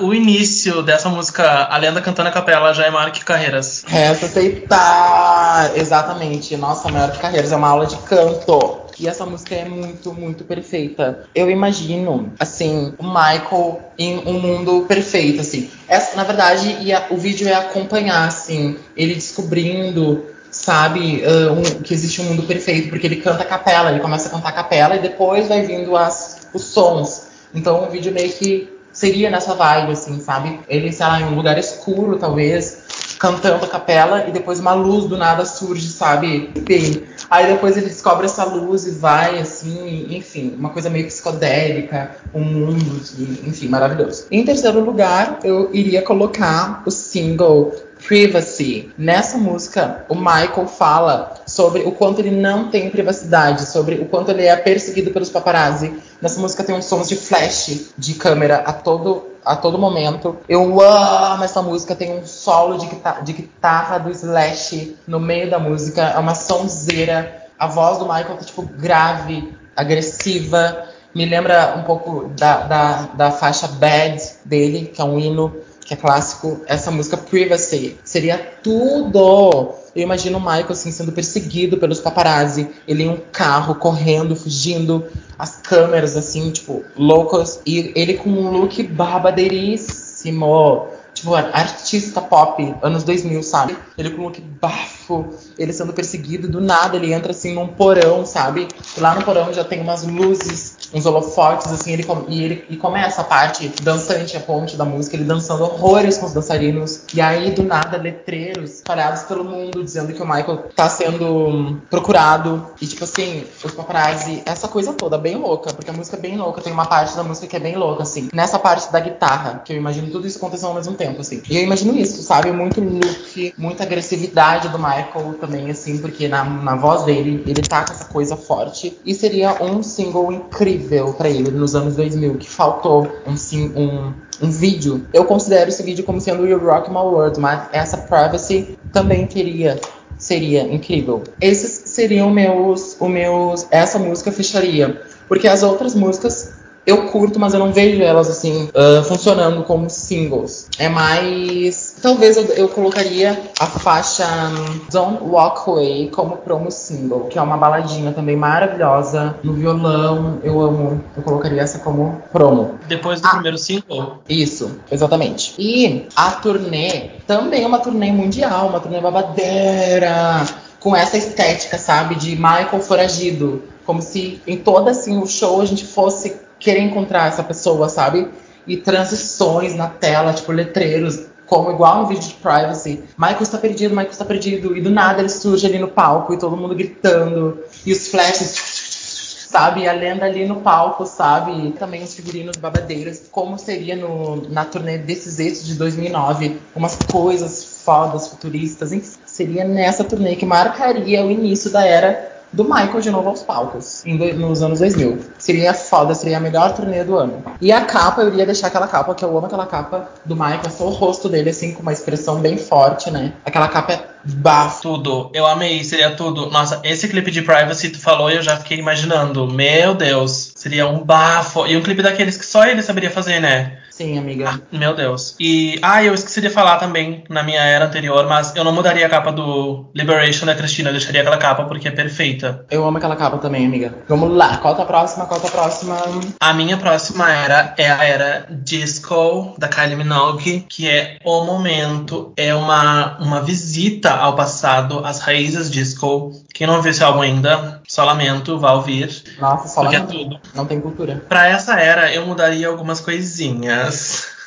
o 0.00 0.12
início 0.12 0.82
dessa 0.82 1.08
música, 1.08 1.64
a 1.64 1.78
lenda 1.78 2.02
cantando 2.02 2.28
a 2.28 2.32
capela, 2.32 2.74
já 2.74 2.84
é 2.84 2.90
maior 2.90 3.10
que 3.10 3.24
carreiras. 3.24 3.82
Resta 3.86 4.26
aceitar. 4.26 5.74
Exatamente. 5.74 6.54
Nossa, 6.58 6.90
maior 6.90 7.10
que 7.12 7.18
carreiras, 7.18 7.50
é 7.50 7.56
uma 7.56 7.68
aula 7.68 7.86
de 7.86 7.96
canto. 7.96 8.80
E 9.00 9.08
essa 9.08 9.24
música 9.24 9.54
é 9.54 9.64
muito, 9.64 10.12
muito 10.12 10.44
perfeita. 10.44 11.24
Eu 11.34 11.48
imagino, 11.48 12.30
assim, 12.38 12.92
o 12.98 13.04
Michael 13.04 13.80
em 13.98 14.18
um 14.26 14.38
mundo 14.38 14.84
perfeito, 14.86 15.40
assim. 15.40 15.70
Essa, 15.88 16.14
na 16.14 16.24
verdade, 16.24 16.76
ia, 16.82 17.06
o 17.08 17.16
vídeo 17.16 17.48
é 17.48 17.54
acompanhar, 17.54 18.26
assim, 18.26 18.76
ele 18.94 19.14
descobrindo 19.14 20.26
sabe, 20.60 21.22
uh, 21.24 21.52
um, 21.52 21.62
que 21.82 21.94
existe 21.94 22.20
um 22.20 22.24
mundo 22.24 22.42
perfeito, 22.42 22.88
porque 22.88 23.06
ele 23.06 23.16
canta 23.16 23.42
a 23.42 23.46
capela, 23.46 23.90
ele 23.90 24.00
começa 24.00 24.28
a 24.28 24.30
cantar 24.30 24.48
a 24.48 24.52
capela 24.52 24.96
e 24.96 24.98
depois 24.98 25.48
vai 25.48 25.62
vindo 25.62 25.96
as, 25.96 26.48
os 26.52 26.64
sons. 26.64 27.28
Então 27.54 27.84
o 27.84 27.90
vídeo 27.90 28.12
meio 28.12 28.30
que 28.32 28.68
seria 28.92 29.30
nessa 29.30 29.54
vibe, 29.54 29.92
assim, 29.92 30.20
sabe? 30.20 30.60
Ele, 30.68 30.92
sei 30.92 31.06
lá, 31.06 31.20
em 31.20 31.24
um 31.24 31.36
lugar 31.36 31.56
escuro, 31.56 32.18
talvez, 32.18 32.78
cantando 33.18 33.64
a 33.64 33.68
capela 33.68 34.26
e 34.28 34.32
depois 34.32 34.58
uma 34.58 34.74
luz 34.74 35.04
do 35.06 35.16
nada 35.16 35.44
surge, 35.44 35.88
sabe? 35.88 36.50
Bem. 36.60 37.04
Aí 37.30 37.46
depois 37.46 37.76
ele 37.76 37.86
descobre 37.86 38.26
essa 38.26 38.44
luz 38.44 38.86
e 38.86 38.90
vai, 38.90 39.38
assim, 39.38 40.08
enfim, 40.10 40.54
uma 40.58 40.70
coisa 40.70 40.90
meio 40.90 41.06
psicodélica, 41.06 42.16
um 42.34 42.42
mundo, 42.42 43.00
enfim, 43.46 43.68
maravilhoso. 43.68 44.26
Em 44.30 44.44
terceiro 44.44 44.80
lugar, 44.80 45.38
eu 45.44 45.70
iria 45.72 46.02
colocar 46.02 46.82
o 46.84 46.90
single 46.90 47.72
Privacy. 48.06 48.92
Nessa 48.96 49.36
música, 49.36 50.04
o 50.08 50.14
Michael 50.14 50.66
fala 50.66 51.34
sobre 51.46 51.82
o 51.82 51.92
quanto 51.92 52.20
ele 52.20 52.30
não 52.30 52.70
tem 52.70 52.90
privacidade, 52.90 53.66
sobre 53.66 53.96
o 53.96 54.06
quanto 54.06 54.30
ele 54.30 54.46
é 54.46 54.56
perseguido 54.56 55.10
pelos 55.10 55.30
paparazzi. 55.30 56.00
Nessa 56.20 56.40
música 56.40 56.64
tem 56.64 56.74
uns 56.74 56.84
sons 56.84 57.08
de 57.08 57.16
flash 57.16 57.92
de 57.96 58.14
câmera 58.14 58.58
a 58.58 58.72
todo, 58.72 59.28
a 59.44 59.56
todo 59.56 59.78
momento. 59.78 60.36
Eu 60.48 60.80
amo 60.80 61.44
essa 61.44 61.62
música, 61.62 61.94
tem 61.94 62.18
um 62.18 62.26
solo 62.26 62.78
de, 62.78 62.86
guitarra, 62.86 63.20
de 63.20 63.32
guitarra 63.32 63.98
do 63.98 64.10
Slash 64.10 64.96
no 65.06 65.20
meio 65.20 65.50
da 65.50 65.58
música, 65.58 66.02
é 66.02 66.18
uma 66.18 66.34
sonzeira. 66.34 67.46
A 67.58 67.66
voz 67.66 67.98
do 67.98 68.04
Michael 68.04 68.36
tá 68.36 68.44
tipo 68.44 68.62
grave, 68.62 69.52
agressiva. 69.76 70.84
Me 71.14 71.24
lembra 71.24 71.74
um 71.76 71.82
pouco 71.82 72.30
da, 72.38 72.62
da, 72.62 73.02
da 73.14 73.30
faixa 73.30 73.66
Bad 73.66 74.22
dele, 74.44 74.86
que 74.86 75.00
é 75.00 75.04
um 75.04 75.18
hino 75.18 75.56
que 75.88 75.94
é 75.94 75.96
clássico, 75.96 76.60
essa 76.66 76.90
música 76.90 77.16
Privacy. 77.16 77.96
Seria 78.04 78.36
tudo! 78.62 79.72
Eu 79.96 80.02
imagino 80.02 80.36
o 80.36 80.40
Michael 80.40 80.72
assim, 80.72 80.92
sendo 80.92 81.12
perseguido 81.12 81.78
pelos 81.78 81.98
paparazzi. 81.98 82.68
Ele 82.86 83.04
em 83.04 83.08
um 83.08 83.18
carro, 83.32 83.74
correndo, 83.74 84.36
fugindo. 84.36 85.06
As 85.38 85.56
câmeras, 85.56 86.14
assim, 86.14 86.50
tipo, 86.50 86.84
loucas. 86.94 87.62
E 87.64 87.90
ele 87.96 88.18
com 88.18 88.28
um 88.28 88.50
look 88.50 88.82
babadeiríssimo. 88.82 90.88
Tipo, 91.14 91.34
artista 91.34 92.20
pop, 92.20 92.74
anos 92.82 93.02
2000, 93.02 93.42
sabe? 93.42 93.74
Ele 93.96 94.10
com 94.10 94.20
um 94.20 94.24
look 94.26 94.42
bafo, 94.42 95.24
ele 95.58 95.72
sendo 95.72 95.94
perseguido. 95.94 96.48
Do 96.48 96.60
nada, 96.60 96.98
ele 96.98 97.14
entra, 97.14 97.32
assim, 97.32 97.54
num 97.54 97.66
porão, 97.66 98.26
sabe? 98.26 98.68
E 98.94 99.00
lá 99.00 99.14
no 99.14 99.24
porão 99.24 99.54
já 99.54 99.64
tem 99.64 99.80
umas 99.80 100.04
luzes 100.04 100.76
uns 100.92 101.06
holofotes, 101.06 101.70
assim, 101.72 101.92
ele, 101.92 102.06
e 102.28 102.42
ele 102.42 102.64
e 102.70 102.76
começa 102.76 103.20
a 103.20 103.24
parte 103.24 103.68
dançante, 103.82 104.36
a 104.36 104.40
ponte 104.40 104.76
da 104.76 104.84
música, 104.84 105.16
ele 105.16 105.24
dançando 105.24 105.62
horrores 105.62 106.18
com 106.18 106.26
os 106.26 106.32
dançarinos. 106.32 107.02
E 107.14 107.20
aí, 107.20 107.50
do 107.50 107.62
nada, 107.62 107.96
letreiros 107.96 108.76
espalhados 108.76 109.22
pelo 109.22 109.44
mundo 109.44 109.82
dizendo 109.84 110.12
que 110.12 110.22
o 110.22 110.26
Michael 110.26 110.64
tá 110.74 110.88
sendo 110.88 111.80
procurado. 111.90 112.66
E, 112.80 112.86
tipo 112.86 113.04
assim, 113.04 113.44
os 113.62 113.72
paparazzi, 113.72 114.42
essa 114.46 114.68
coisa 114.68 114.92
toda, 114.92 115.18
bem 115.18 115.36
louca, 115.36 115.72
porque 115.72 115.90
a 115.90 115.92
música 115.92 116.16
é 116.16 116.20
bem 116.20 116.36
louca. 116.36 116.60
Tem 116.60 116.72
uma 116.72 116.86
parte 116.86 117.16
da 117.16 117.22
música 117.22 117.46
que 117.46 117.56
é 117.56 117.60
bem 117.60 117.76
louca, 117.76 118.02
assim. 118.02 118.28
Nessa 118.32 118.58
parte 118.58 118.90
da 118.90 119.00
guitarra, 119.00 119.62
que 119.64 119.72
eu 119.72 119.76
imagino 119.76 120.10
tudo 120.10 120.26
isso 120.26 120.38
acontecendo 120.38 120.68
ao 120.68 120.74
mesmo 120.74 120.94
tempo, 120.94 121.20
assim. 121.20 121.42
E 121.48 121.56
eu 121.56 121.62
imagino 121.62 121.96
isso, 121.96 122.22
sabe? 122.22 122.50
Muito 122.52 122.80
look, 122.80 123.54
muita 123.56 123.82
agressividade 123.82 124.68
do 124.68 124.78
Michael 124.78 125.34
também, 125.40 125.70
assim, 125.70 125.98
porque 125.98 126.28
na, 126.28 126.44
na 126.44 126.76
voz 126.76 127.04
dele, 127.04 127.42
ele 127.46 127.62
tá 127.62 127.84
com 127.84 127.92
essa 127.92 128.06
coisa 128.06 128.36
forte. 128.36 128.98
E 129.04 129.14
seria 129.14 129.62
um 129.62 129.82
single 129.82 130.32
incrível 130.32 130.77
incrível 130.78 131.12
para 131.12 131.28
ele 131.28 131.50
nos 131.50 131.74
anos 131.74 131.96
2000, 131.96 132.34
que 132.36 132.48
faltou 132.48 133.08
um, 133.26 133.36
sim, 133.36 133.72
um, 133.74 134.12
um 134.42 134.50
vídeo. 134.50 135.06
Eu 135.12 135.24
considero 135.24 135.68
esse 135.68 135.82
vídeo 135.82 136.04
como 136.04 136.20
sendo 136.20 136.46
You 136.46 136.58
Rock 136.58 136.90
My 136.90 136.96
World, 136.96 137.40
mas 137.40 137.68
essa 137.72 137.96
Privacy 137.98 138.78
também 138.92 139.26
teria 139.26 139.78
seria 140.16 140.62
incrível. 140.62 141.22
Esses 141.40 141.90
seriam 141.90 142.28
meus, 142.28 142.96
os 142.98 143.08
meus, 143.08 143.66
essa 143.70 144.00
música 144.00 144.32
fecharia, 144.32 145.00
porque 145.28 145.46
as 145.46 145.62
outras 145.62 145.94
músicas 145.94 146.57
eu 146.86 147.06
curto, 147.08 147.38
mas 147.38 147.52
eu 147.52 147.60
não 147.60 147.72
vejo 147.72 148.02
elas 148.02 148.30
assim 148.30 148.68
uh, 148.68 149.04
funcionando 149.04 149.62
como 149.64 149.90
singles. 149.90 150.68
É 150.78 150.88
mais. 150.88 151.96
Talvez 152.00 152.36
eu, 152.36 152.44
eu, 152.54 152.68
colocaria 152.68 153.38
a 153.58 153.66
faixa 153.66 154.24
hum, 154.24 154.80
Don't 154.90 155.22
Walk 155.22 155.68
Away 155.68 156.10
como 156.10 156.38
promo 156.38 156.70
single, 156.70 157.24
que 157.24 157.38
é 157.38 157.42
uma 157.42 157.56
baladinha 157.56 158.12
também 158.12 158.36
maravilhosa 158.36 159.36
no 159.42 159.52
violão. 159.52 160.38
Eu 160.42 160.60
amo. 160.60 161.04
Eu 161.16 161.22
colocaria 161.22 161.60
essa 161.60 161.78
como 161.80 162.22
promo. 162.32 162.78
Depois 162.88 163.20
do 163.20 163.26
ah, 163.26 163.30
primeiro 163.32 163.58
single? 163.58 164.22
Isso, 164.28 164.80
exatamente. 164.90 165.54
E 165.58 166.06
a 166.16 166.30
turnê 166.32 167.10
também 167.26 167.64
é 167.64 167.66
uma 167.66 167.80
turnê 167.80 168.10
mundial, 168.12 168.68
uma 168.68 168.80
turnê 168.80 169.00
babadeira 169.00 170.46
com 170.80 170.94
essa 170.94 171.16
estética, 171.16 171.76
sabe, 171.76 172.14
de 172.14 172.36
Michael 172.36 172.80
foragido, 172.80 173.62
como 173.84 174.00
se 174.00 174.40
em 174.46 174.56
todo 174.56 174.88
assim 174.88 175.20
o 175.20 175.26
show 175.26 175.60
a 175.60 175.64
gente 175.64 175.84
fosse 175.84 176.47
querer 176.58 176.80
encontrar 176.80 177.28
essa 177.28 177.42
pessoa, 177.42 177.88
sabe? 177.88 178.28
E 178.66 178.76
transições 178.76 179.74
na 179.74 179.88
tela, 179.88 180.32
tipo 180.32 180.52
letreiros, 180.52 181.26
como 181.46 181.70
igual 181.70 182.02
no 182.02 182.06
vídeo 182.06 182.28
de 182.28 182.34
privacy. 182.34 183.02
Michael 183.16 183.42
está 183.42 183.58
perdido, 183.58 183.90
Michael 183.90 184.10
está 184.10 184.24
perdido. 184.24 184.76
E 184.76 184.82
do 184.82 184.90
nada 184.90 185.20
ele 185.20 185.30
surge 185.30 185.66
ali 185.66 185.78
no 185.78 185.88
palco 185.88 186.34
e 186.34 186.38
todo 186.38 186.56
mundo 186.56 186.74
gritando. 186.74 187.58
E 187.86 187.92
os 187.92 188.08
flashes, 188.08 189.46
sabe? 189.50 189.80
E 189.80 189.88
a 189.88 189.92
lenda 189.92 190.26
ali 190.26 190.46
no 190.46 190.60
palco, 190.60 191.06
sabe? 191.06 191.68
E 191.68 191.72
também 191.72 192.02
os 192.02 192.14
figurinos 192.14 192.56
babadeiros, 192.56 193.22
como 193.30 193.58
seria 193.58 193.96
no, 193.96 194.48
na 194.50 194.66
turnê 194.66 194.98
desses 194.98 195.38
eixos 195.38 195.66
de 195.66 195.74
2009. 195.74 196.60
Umas 196.76 196.96
coisas 197.10 197.82
fodas, 197.82 198.28
futuristas. 198.28 198.92
Enfim, 198.92 199.18
seria 199.24 199.64
nessa 199.64 200.04
turnê 200.04 200.36
que 200.36 200.44
marcaria 200.44 201.24
o 201.24 201.30
início 201.30 201.70
da 201.70 201.86
era 201.86 202.37
do 202.52 202.64
Michael 202.64 203.00
de 203.00 203.10
novo 203.10 203.28
aos 203.28 203.42
palcos, 203.42 204.02
nos 204.04 204.62
anos 204.62 204.80
2000. 204.80 205.18
Seria 205.38 205.74
foda, 205.74 206.14
seria 206.14 206.38
a 206.38 206.40
melhor 206.40 206.74
turnê 206.74 207.04
do 207.04 207.16
ano. 207.16 207.42
E 207.60 207.70
a 207.70 207.82
capa, 207.84 208.22
eu 208.22 208.28
iria 208.28 208.46
deixar 208.46 208.68
aquela 208.68 208.88
capa, 208.88 209.14
que 209.14 209.24
eu 209.24 209.36
amo 209.36 209.46
aquela 209.46 209.66
capa 209.66 210.08
do 210.24 210.34
Michael, 210.34 210.70
só 210.70 210.84
o 210.84 210.90
rosto 210.90 211.28
dele, 211.28 211.50
assim, 211.50 211.72
com 211.72 211.82
uma 211.82 211.92
expressão 211.92 212.40
bem 212.40 212.56
forte, 212.56 213.10
né? 213.10 213.32
Aquela 213.44 213.68
capa 213.68 213.92
é 213.92 214.04
bafo. 214.24 214.82
Tudo, 214.82 215.30
eu 215.34 215.46
amei, 215.46 215.82
seria 215.84 216.10
tudo. 216.10 216.50
Nossa, 216.50 216.80
esse 216.84 217.08
clipe 217.08 217.30
de 217.30 217.42
Privacy 217.42 217.90
tu 217.90 218.00
falou 218.00 218.30
e 218.30 218.36
eu 218.36 218.42
já 218.42 218.56
fiquei 218.56 218.78
imaginando. 218.78 219.46
Meu 219.46 219.94
Deus, 219.94 220.52
seria 220.54 220.86
um 220.86 221.04
bafo. 221.04 221.66
E 221.66 221.76
um 221.76 221.82
clipe 221.82 222.02
daqueles 222.02 222.36
que 222.36 222.46
só 222.46 222.64
ele 222.66 222.82
saberia 222.82 223.10
fazer, 223.10 223.40
né? 223.40 223.78
Sim, 223.98 224.16
amiga. 224.16 224.48
Ah, 224.48 224.60
meu 224.70 224.94
Deus. 224.94 225.34
E, 225.40 225.76
ah, 225.82 226.04
eu 226.04 226.14
esqueci 226.14 226.40
de 226.40 226.48
falar 226.48 226.76
também 226.76 227.24
na 227.28 227.42
minha 227.42 227.60
era 227.60 227.86
anterior, 227.86 228.28
mas 228.28 228.54
eu 228.54 228.62
não 228.62 228.70
mudaria 228.70 229.04
a 229.04 229.10
capa 229.10 229.32
do 229.32 229.86
Liberation 229.92 230.46
da 230.46 230.54
Cristina, 230.54 230.90
eu 230.90 230.92
deixaria 230.92 231.20
aquela 231.20 231.36
capa 231.36 231.64
porque 231.64 231.88
é 231.88 231.90
perfeita. 231.90 232.64
Eu 232.70 232.86
amo 232.86 232.98
aquela 232.98 233.16
capa 233.16 233.38
também, 233.38 233.66
amiga. 233.66 233.92
Vamos 234.08 234.36
lá, 234.36 234.58
qual 234.58 234.76
tá 234.76 234.84
a 234.84 234.86
próxima? 234.86 235.26
Qual 235.26 235.40
tá 235.40 235.48
a 235.48 235.50
próxima? 235.50 235.96
A 236.38 236.52
minha 236.52 236.76
próxima 236.76 237.28
era 237.28 237.74
é 237.76 237.90
a 237.90 238.04
era 238.04 238.46
Disco 238.48 239.56
da 239.58 239.66
Kylie 239.66 239.96
Minogue, 239.96 240.64
que 240.68 240.88
é 240.88 241.18
o 241.24 241.42
momento, 241.42 242.32
é 242.36 242.54
uma, 242.54 243.18
uma 243.18 243.40
visita 243.40 244.12
ao 244.12 244.36
passado, 244.36 245.04
às 245.04 245.18
raízes 245.18 245.68
disco. 245.68 246.30
Quem 246.54 246.68
não 246.68 246.80
viu 246.82 246.92
esse 246.92 247.02
álbum 247.02 247.22
ainda, 247.22 247.82
só 247.88 248.04
lamento, 248.04 248.58
vá 248.58 248.74
ouvir. 248.74 249.24
Nossa, 249.40 249.66
só 249.66 249.82
porque 249.82 249.96
lamento. 249.96 250.14
é 250.14 250.18
tudo. 250.18 250.40
Não 250.54 250.66
tem 250.66 250.80
cultura. 250.80 251.24
Pra 251.28 251.48
essa 251.48 251.80
era, 251.80 252.12
eu 252.12 252.24
mudaria 252.26 252.68
algumas 252.68 253.00
coisinhas. 253.00 253.87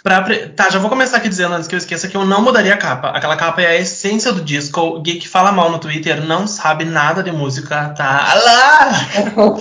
Pra, 0.04 0.24
tá, 0.56 0.68
já 0.72 0.80
vou 0.80 0.90
começar 0.90 1.18
aqui 1.18 1.30
dizendo 1.30 1.54
antes 1.54 1.68
que 1.68 1.76
eu 1.76 1.78
esqueça 1.78 2.08
que 2.08 2.18
eu 2.18 2.26
não 2.26 2.42
mudaria 2.42 2.74
a 2.74 2.78
capa. 2.78 3.10
Aquela 3.10 3.36
capa 3.36 3.62
é 3.62 3.68
a 3.68 3.76
essência 3.76 4.32
do 4.32 4.42
disco. 4.42 4.82
O 4.82 5.00
Geek 5.00 5.28
fala 5.28 5.52
mal 5.52 5.70
no 5.70 5.78
Twitter, 5.78 6.26
não 6.26 6.48
sabe 6.48 6.86
nada 6.86 7.22
de 7.22 7.32
música, 7.32 7.90
tá? 7.90 8.32
Alá! 8.32 8.90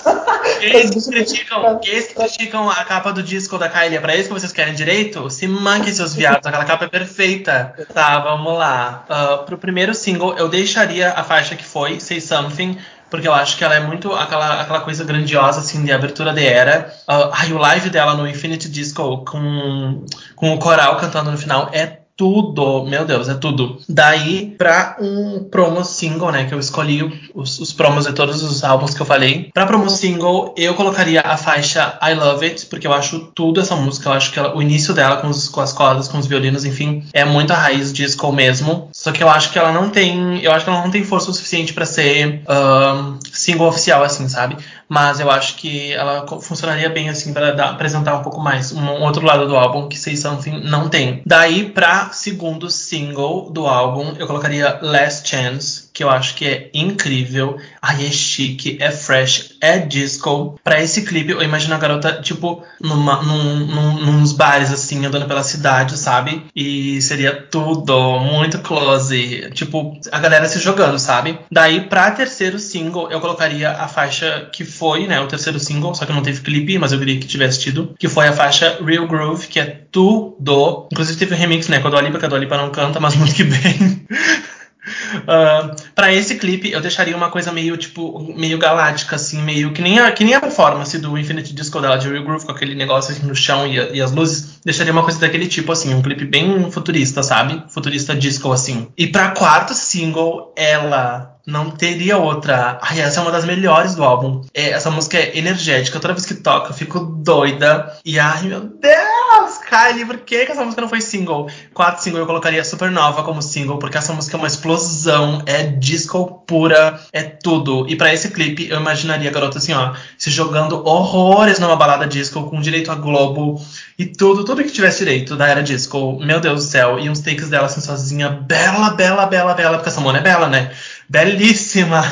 Gays 0.60 0.90
que 0.90 1.10
criticam, 1.10 1.80
gays 1.82 2.08
que 2.08 2.14
criticam 2.14 2.68
a 2.68 2.84
capa 2.84 3.12
do 3.12 3.22
disco 3.22 3.56
da 3.56 3.68
Kylie, 3.68 3.96
é 3.96 4.00
pra 4.00 4.14
isso 4.14 4.28
que 4.28 4.34
vocês 4.34 4.52
querem 4.52 4.74
direito? 4.74 5.30
Se 5.30 5.46
manquem 5.46 5.92
seus 5.92 6.14
viados, 6.14 6.46
aquela 6.46 6.64
capa 6.64 6.84
é 6.84 6.88
perfeita. 6.88 7.74
Tá, 7.92 8.18
vamos 8.18 8.58
lá. 8.58 9.04
Uh, 9.08 9.44
pro 9.44 9.56
primeiro 9.56 9.94
single, 9.94 10.36
eu 10.36 10.48
deixaria 10.48 11.12
a 11.12 11.22
faixa 11.22 11.54
que 11.54 11.64
foi, 11.64 11.98
Say 11.98 12.20
Something, 12.20 12.78
porque 13.10 13.26
eu 13.26 13.34
acho 13.34 13.56
que 13.56 13.64
ela 13.64 13.74
é 13.74 13.80
muito 13.80 14.12
aquela, 14.12 14.60
aquela 14.60 14.80
coisa 14.80 15.04
grandiosa, 15.04 15.60
assim, 15.60 15.84
de 15.84 15.92
abertura 15.92 16.32
de 16.32 16.46
era. 16.46 16.94
Uh, 17.08 17.54
o 17.54 17.58
live 17.58 17.90
dela 17.90 18.14
no 18.14 18.26
Infinity 18.26 18.68
Disco 18.70 19.24
com, 19.24 20.04
com 20.36 20.54
o 20.54 20.58
coral 20.58 20.96
cantando 20.96 21.30
no 21.30 21.36
final 21.36 21.68
é 21.72 21.99
tudo, 22.20 22.84
meu 22.84 23.06
Deus, 23.06 23.30
é 23.30 23.34
tudo. 23.34 23.78
Daí, 23.88 24.54
pra 24.58 24.94
um 25.00 25.42
promo 25.44 25.82
single, 25.82 26.30
né, 26.30 26.44
que 26.44 26.52
eu 26.52 26.58
escolhi 26.58 27.30
os, 27.34 27.58
os 27.58 27.72
promos 27.72 28.04
de 28.04 28.12
todos 28.12 28.42
os 28.42 28.62
álbuns 28.62 28.92
que 28.92 29.00
eu 29.00 29.06
falei. 29.06 29.48
Pra 29.54 29.64
promo 29.64 29.88
single, 29.88 30.54
eu 30.54 30.74
colocaria 30.74 31.22
a 31.22 31.38
faixa 31.38 31.98
I 32.02 32.12
Love 32.12 32.44
It, 32.44 32.66
porque 32.66 32.86
eu 32.86 32.92
acho 32.92 33.30
tudo 33.34 33.58
essa 33.58 33.74
música, 33.74 34.10
eu 34.10 34.12
acho 34.12 34.32
que 34.32 34.38
ela, 34.38 34.54
o 34.54 34.60
início 34.60 34.92
dela 34.92 35.16
com, 35.16 35.28
os, 35.28 35.48
com 35.48 35.62
as 35.62 35.72
cordas, 35.72 36.08
com 36.08 36.18
os 36.18 36.26
violinos, 36.26 36.66
enfim, 36.66 37.06
é 37.14 37.24
muito 37.24 37.54
a 37.54 37.56
raiz 37.56 37.90
disco 37.90 38.30
mesmo. 38.30 38.90
Só 38.92 39.12
que 39.12 39.22
eu 39.22 39.30
acho 39.30 39.50
que 39.50 39.58
ela 39.58 39.72
não 39.72 39.88
tem, 39.88 40.42
eu 40.42 40.52
acho 40.52 40.66
que 40.66 40.70
ela 40.70 40.82
não 40.82 40.90
tem 40.90 41.02
força 41.02 41.30
o 41.30 41.32
suficiente 41.32 41.72
para 41.72 41.86
ser 41.86 42.42
um, 42.46 43.18
single 43.32 43.66
oficial, 43.66 44.04
assim, 44.04 44.28
sabe? 44.28 44.58
Mas 44.90 45.20
eu 45.20 45.30
acho 45.30 45.54
que 45.54 45.92
ela 45.92 46.26
funcionaria 46.40 46.90
bem 46.90 47.08
assim 47.08 47.32
para 47.32 47.50
apresentar 47.70 48.16
um 48.16 48.22
pouco 48.22 48.40
mais 48.40 48.72
um, 48.72 48.88
outro 49.02 49.24
lado 49.24 49.46
do 49.46 49.56
álbum 49.56 49.88
que 49.88 49.96
Say 49.96 50.16
Something 50.16 50.64
não 50.64 50.88
tem. 50.88 51.22
Daí 51.24 51.70
para 51.70 52.10
segundo 52.10 52.68
single 52.68 53.48
do 53.50 53.68
álbum 53.68 54.14
eu 54.18 54.26
colocaria 54.26 54.80
Last 54.82 55.28
Chance 55.28 55.89
que 56.00 56.04
eu 56.04 56.08
acho 56.08 56.34
que 56.34 56.46
é 56.46 56.70
incrível. 56.72 57.58
Ai, 57.82 58.06
é 58.06 58.10
chique, 58.10 58.78
é 58.80 58.90
fresh, 58.90 59.56
é 59.60 59.76
disco. 59.76 60.58
Pra 60.64 60.82
esse 60.82 61.02
clipe, 61.02 61.32
eu 61.32 61.42
imagino 61.42 61.74
a 61.74 61.78
garota, 61.78 62.22
tipo, 62.22 62.64
numa, 62.80 63.20
num, 63.22 63.66
num, 63.66 64.18
nos 64.18 64.32
bares, 64.32 64.72
assim, 64.72 65.04
andando 65.04 65.26
pela 65.26 65.42
cidade, 65.42 65.98
sabe? 65.98 66.46
E 66.56 67.02
seria 67.02 67.34
tudo 67.34 68.18
muito 68.18 68.60
close. 68.60 69.50
Tipo, 69.52 70.00
a 70.10 70.18
galera 70.18 70.48
se 70.48 70.58
jogando, 70.58 70.98
sabe? 70.98 71.38
Daí, 71.52 71.82
pra 71.82 72.10
terceiro 72.12 72.58
single, 72.58 73.10
eu 73.10 73.20
colocaria 73.20 73.70
a 73.70 73.86
faixa 73.86 74.48
que 74.50 74.64
foi, 74.64 75.06
né? 75.06 75.20
O 75.20 75.26
terceiro 75.26 75.60
single, 75.60 75.94
só 75.94 76.06
que 76.06 76.14
não 76.14 76.22
teve 76.22 76.40
clipe, 76.40 76.78
mas 76.78 76.92
eu 76.92 76.98
queria 76.98 77.20
que 77.20 77.26
tivesse 77.26 77.60
tido. 77.60 77.94
Que 77.98 78.08
foi 78.08 78.26
a 78.26 78.32
faixa 78.32 78.78
Real 78.82 79.06
Groove, 79.06 79.48
que 79.48 79.60
é 79.60 79.66
tudo. 79.92 80.88
Inclusive 80.90 81.18
teve 81.18 81.34
um 81.34 81.38
remix, 81.38 81.68
né? 81.68 81.78
Com 81.78 81.88
a 81.88 81.90
Dua 81.90 82.00
Lipa, 82.00 82.18
que 82.18 82.24
a 82.24 82.28
Dua 82.28 82.38
Lipa 82.38 82.56
não 82.56 82.70
canta, 82.70 82.98
mas 82.98 83.14
muito 83.16 83.34
que 83.34 83.44
bem. 83.44 84.06
Uh, 84.80 85.28
ah, 85.28 85.76
para 85.94 86.12
esse 86.12 86.36
clipe, 86.36 86.70
eu 86.70 86.80
deixaria 86.80 87.16
uma 87.16 87.30
coisa 87.30 87.52
meio, 87.52 87.76
tipo, 87.76 88.20
meio 88.36 88.58
galáctica, 88.58 89.16
assim, 89.16 89.42
meio 89.42 89.72
que 89.72 89.82
nem 89.82 89.98
a, 89.98 90.10
que 90.12 90.24
nem 90.24 90.34
a 90.34 90.40
performance 90.40 90.98
do 90.98 91.16
Infinite 91.18 91.54
Disco 91.54 91.80
dela 91.80 91.96
de 91.96 92.08
Real 92.08 92.24
Groove, 92.24 92.46
com 92.46 92.52
aquele 92.52 92.74
negócio 92.74 93.12
assim 93.12 93.26
no 93.26 93.34
chão 93.34 93.66
e, 93.66 93.76
e, 93.96 94.00
as 94.00 94.12
luzes. 94.12 94.60
Deixaria 94.64 94.92
uma 94.92 95.02
coisa 95.02 95.18
daquele 95.18 95.46
tipo, 95.46 95.70
assim, 95.72 95.94
um 95.94 96.02
clipe 96.02 96.24
bem 96.24 96.70
futurista, 96.70 97.22
sabe? 97.22 97.62
Futurista 97.68 98.14
disco, 98.14 98.52
assim. 98.52 98.88
E 98.96 99.06
pra 99.06 99.30
quarto 99.30 99.74
single, 99.74 100.52
ela 100.56 101.39
não 101.46 101.70
teria 101.70 102.18
outra. 102.18 102.78
Ai, 102.82 103.00
essa 103.00 103.20
é 103.20 103.22
uma 103.22 103.32
das 103.32 103.44
melhores 103.44 103.94
do 103.94 104.04
álbum. 104.04 104.42
É, 104.54 104.70
essa 104.70 104.90
música 104.90 105.18
é 105.18 105.36
energética. 105.36 106.00
Toda 106.00 106.14
vez 106.14 106.26
que 106.26 106.34
toca, 106.34 106.70
eu 106.70 106.74
fico 106.74 107.00
doida. 107.00 107.96
E 108.04 108.18
ai, 108.18 108.42
meu 108.42 108.60
Deus, 108.60 109.58
Kylie, 109.68 110.04
por 110.04 110.18
que, 110.18 110.46
que 110.46 110.52
essa 110.52 110.64
música 110.64 110.82
não 110.82 110.88
foi 110.88 111.00
single? 111.00 111.48
Quatro 111.72 112.02
single 112.02 112.20
eu 112.20 112.26
colocaria 112.26 112.64
Supernova 112.64 113.22
como 113.22 113.42
single, 113.42 113.78
porque 113.78 113.98
essa 113.98 114.12
música 114.12 114.36
é 114.36 114.38
uma 114.38 114.46
explosão, 114.46 115.42
é 115.46 115.64
disco 115.64 116.44
pura, 116.46 117.00
é 117.12 117.22
tudo. 117.22 117.86
E 117.88 117.96
para 117.96 118.12
esse 118.12 118.30
clipe, 118.30 118.68
eu 118.68 118.80
imaginaria 118.80 119.30
a 119.30 119.32
garota 119.32 119.58
assim, 119.58 119.72
ó, 119.72 119.94
se 120.18 120.30
jogando 120.30 120.86
horrores 120.86 121.58
numa 121.58 121.76
balada 121.76 122.06
disco, 122.06 122.44
com 122.48 122.60
direito 122.60 122.90
a 122.90 122.94
Globo 122.94 123.60
e 123.98 124.06
tudo, 124.06 124.44
tudo 124.44 124.64
que 124.64 124.70
tivesse 124.70 125.00
direito 125.00 125.36
da 125.36 125.46
era 125.46 125.62
disco. 125.62 126.18
Meu 126.20 126.40
Deus 126.40 126.64
do 126.64 126.70
céu. 126.70 126.98
E 126.98 127.08
uns 127.08 127.20
takes 127.20 127.48
dela 127.48 127.66
assim, 127.66 127.80
sozinha, 127.80 128.28
bela, 128.28 128.90
bela, 128.90 129.26
bela, 129.26 129.54
bela, 129.54 129.76
porque 129.76 129.88
essa 129.88 130.00
mona 130.00 130.18
é 130.18 130.22
bela, 130.22 130.48
né? 130.48 130.72
Belíssima! 131.10 132.04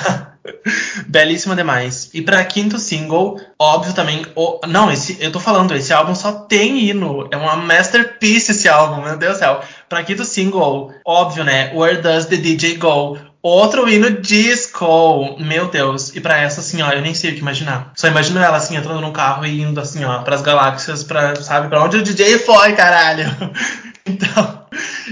Belíssima 1.06 1.54
demais. 1.54 2.10
E 2.12 2.20
para 2.20 2.44
quinto 2.44 2.80
single, 2.80 3.40
óbvio 3.56 3.94
também. 3.94 4.26
O... 4.34 4.58
Não, 4.66 4.90
esse, 4.90 5.16
eu 5.20 5.30
tô 5.30 5.38
falando, 5.38 5.72
esse 5.72 5.92
álbum 5.92 6.16
só 6.16 6.32
tem 6.32 6.80
hino. 6.80 7.28
É 7.30 7.36
uma 7.36 7.54
masterpiece 7.54 8.50
esse 8.50 8.68
álbum, 8.68 9.02
meu 9.02 9.16
Deus 9.16 9.34
do 9.34 9.38
céu. 9.38 9.60
Pra 9.88 10.02
quinto 10.02 10.24
single, 10.24 10.92
óbvio, 11.06 11.44
né? 11.44 11.72
Where 11.72 12.02
Does 12.02 12.26
the 12.26 12.38
DJ 12.38 12.76
Go? 12.76 13.16
Outro 13.40 13.88
hino 13.88 14.20
disco, 14.20 15.36
meu 15.38 15.68
Deus. 15.68 16.14
E 16.16 16.20
para 16.20 16.38
essa, 16.38 16.58
assim, 16.60 16.82
ó, 16.82 16.90
eu 16.90 17.00
nem 17.00 17.14
sei 17.14 17.30
o 17.30 17.34
que 17.34 17.40
imaginar. 17.40 17.92
Só 17.94 18.08
imagino 18.08 18.40
ela, 18.40 18.56
assim, 18.56 18.74
entrando 18.74 19.00
num 19.00 19.12
carro 19.12 19.46
e 19.46 19.60
indo, 19.62 19.80
assim, 19.80 20.04
ó, 20.04 20.22
pras 20.22 20.42
galáxias, 20.42 21.04
pra, 21.04 21.36
sabe, 21.36 21.68
pra 21.68 21.84
onde 21.84 21.98
o 21.98 22.02
DJ 22.02 22.38
foi, 22.40 22.72
caralho. 22.72 23.26
então, 24.04 24.66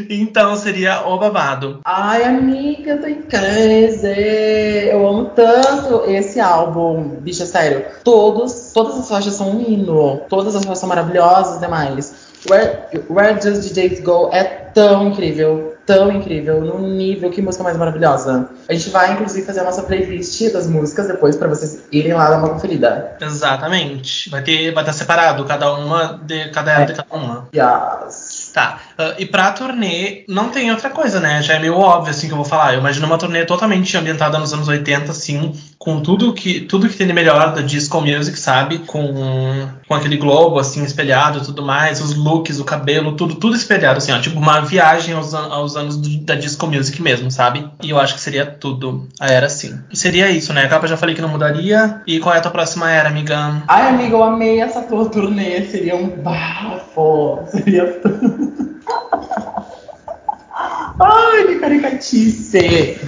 então 0.09 0.57
seria 0.57 1.07
o 1.07 1.19
babado. 1.19 1.81
Ai, 1.85 2.25
amiga, 2.25 2.93
eu 2.93 3.01
tô 3.01 3.07
em 3.07 3.23
crazy. 3.23 4.07
Eu 4.91 5.07
amo 5.07 5.31
tanto 5.35 6.11
esse 6.11 6.41
álbum. 6.41 7.17
Bicha, 7.21 7.47
sério. 7.47 7.85
Todos, 8.05 8.73
todas 8.73 8.99
as 8.99 9.09
faixas 9.09 9.35
são 9.35 9.57
um 9.57 9.61
hino. 9.61 10.21
Todas 10.29 10.55
as 10.55 10.65
faixas 10.65 10.79
são 10.79 10.89
maravilhosas 10.89 11.61
demais. 11.61 12.27
Where, 12.49 12.87
Where 13.11 13.35
Does 13.41 13.69
DJs 13.69 14.01
Go 14.01 14.31
é 14.33 14.45
tão 14.45 15.09
incrível, 15.09 15.75
tão 15.85 16.13
incrível, 16.13 16.61
num 16.61 16.89
nível 16.89 17.31
que 17.31 17.43
música 17.43 17.65
mais 17.65 17.77
maravilhosa. 17.77 18.49
A 18.69 18.73
gente 18.73 18.91
vai, 18.91 19.13
inclusive, 19.13 19.45
fazer 19.45 19.61
a 19.61 19.65
nossa 19.65 19.83
playlist 19.83 20.53
das 20.53 20.67
músicas 20.69 21.09
depois 21.09 21.37
para 21.37 21.49
vocês 21.49 21.85
irem 21.91 22.13
lá 22.13 22.31
dar 22.31 22.39
uma 22.39 22.51
conferida. 22.51 23.17
Exatamente. 23.21 24.31
Vai 24.31 24.43
ter, 24.43 24.73
vai 24.73 24.83
estar 24.83 24.93
separado, 24.93 25.45
cada 25.45 25.75
uma 25.75 26.21
de 26.23 26.51
cada 26.51 26.83
é. 26.83 26.85
de 26.85 26.95
cada 26.95 27.17
uma. 27.17 27.49
Yes. 27.55 28.51
Tá. 28.55 28.81
Uh, 28.99 29.15
e 29.19 29.27
pra 29.27 29.53
turnê, 29.53 30.25
não 30.27 30.49
tem 30.49 30.71
outra 30.71 30.89
coisa, 30.89 31.21
né? 31.21 31.43
Já 31.43 31.55
é 31.55 31.59
meio 31.59 31.75
óbvio, 31.75 32.11
assim, 32.11 32.27
que 32.29 32.33
eu 32.33 32.37
vou 32.37 32.47
falar. 32.47 32.73
Eu 32.73 32.81
imagino 32.81 33.07
uma 33.07 33.19
turnê 33.19 33.45
totalmente 33.45 33.95
ambientada 33.97 34.39
nos 34.39 34.55
anos 34.55 34.69
80, 34.69 35.11
assim, 35.11 35.53
com 35.79 36.01
tudo 36.01 36.33
que, 36.33 36.61
tudo 36.61 36.89
que 36.89 36.97
tem 36.97 37.07
de 37.07 37.13
melhor 37.13 37.53
da 37.55 37.61
disco 37.61 38.01
music, 38.01 38.39
sabe? 38.39 38.79
Com, 38.81 39.69
com 39.87 39.95
aquele 39.95 40.17
globo, 40.17 40.59
assim, 40.59 40.83
espelhado 40.83 41.39
e 41.39 41.43
tudo 41.43 41.63
mais, 41.63 42.01
os 42.01 42.15
looks, 42.15 42.59
o 42.59 42.65
cabelo, 42.65 43.13
tudo, 43.13 43.35
tudo 43.35 43.55
espelhado, 43.55 43.99
assim, 43.99 44.13
ó. 44.13 44.19
Tipo, 44.19 44.39
uma 44.39 44.61
viagem 44.61 45.15
aos, 45.15 45.35
aos 45.35 45.77
anos 45.77 45.97
do, 45.99 46.19
da 46.25 46.35
disco 46.35 46.67
music 46.67 47.01
mesmo, 47.03 47.31
sabe? 47.31 47.69
E 47.83 47.91
eu 47.91 48.01
acho 48.01 48.15
que 48.15 48.21
seria 48.21 48.47
tudo. 48.47 49.07
A 49.21 49.27
era, 49.27 49.49
sim. 49.51 49.79
Seria 49.93 50.31
isso, 50.31 50.55
né? 50.55 50.65
A 50.65 50.69
capa 50.69 50.87
já 50.87 50.97
falei 50.97 51.15
que 51.15 51.21
não 51.21 51.29
mudaria. 51.29 52.01
E 52.07 52.19
qual 52.19 52.35
é 52.35 52.39
a 52.39 52.41
tua 52.41 52.51
próxima 52.51 52.91
era, 52.91 53.11
amiga? 53.11 53.63
Ai, 53.69 53.89
amiga, 53.89 54.17
eu 54.17 54.23
amei 54.23 54.61
essa 54.61 54.81
tua 54.83 55.09
turnê. 55.11 55.67
Seria 55.67 55.97
um 55.97 56.09
bafo. 56.09 57.41
Seria 57.51 57.93
tudo. 58.01 58.76
Ai, 60.99 61.47
que 61.47 61.59
caricatice! 61.59 62.99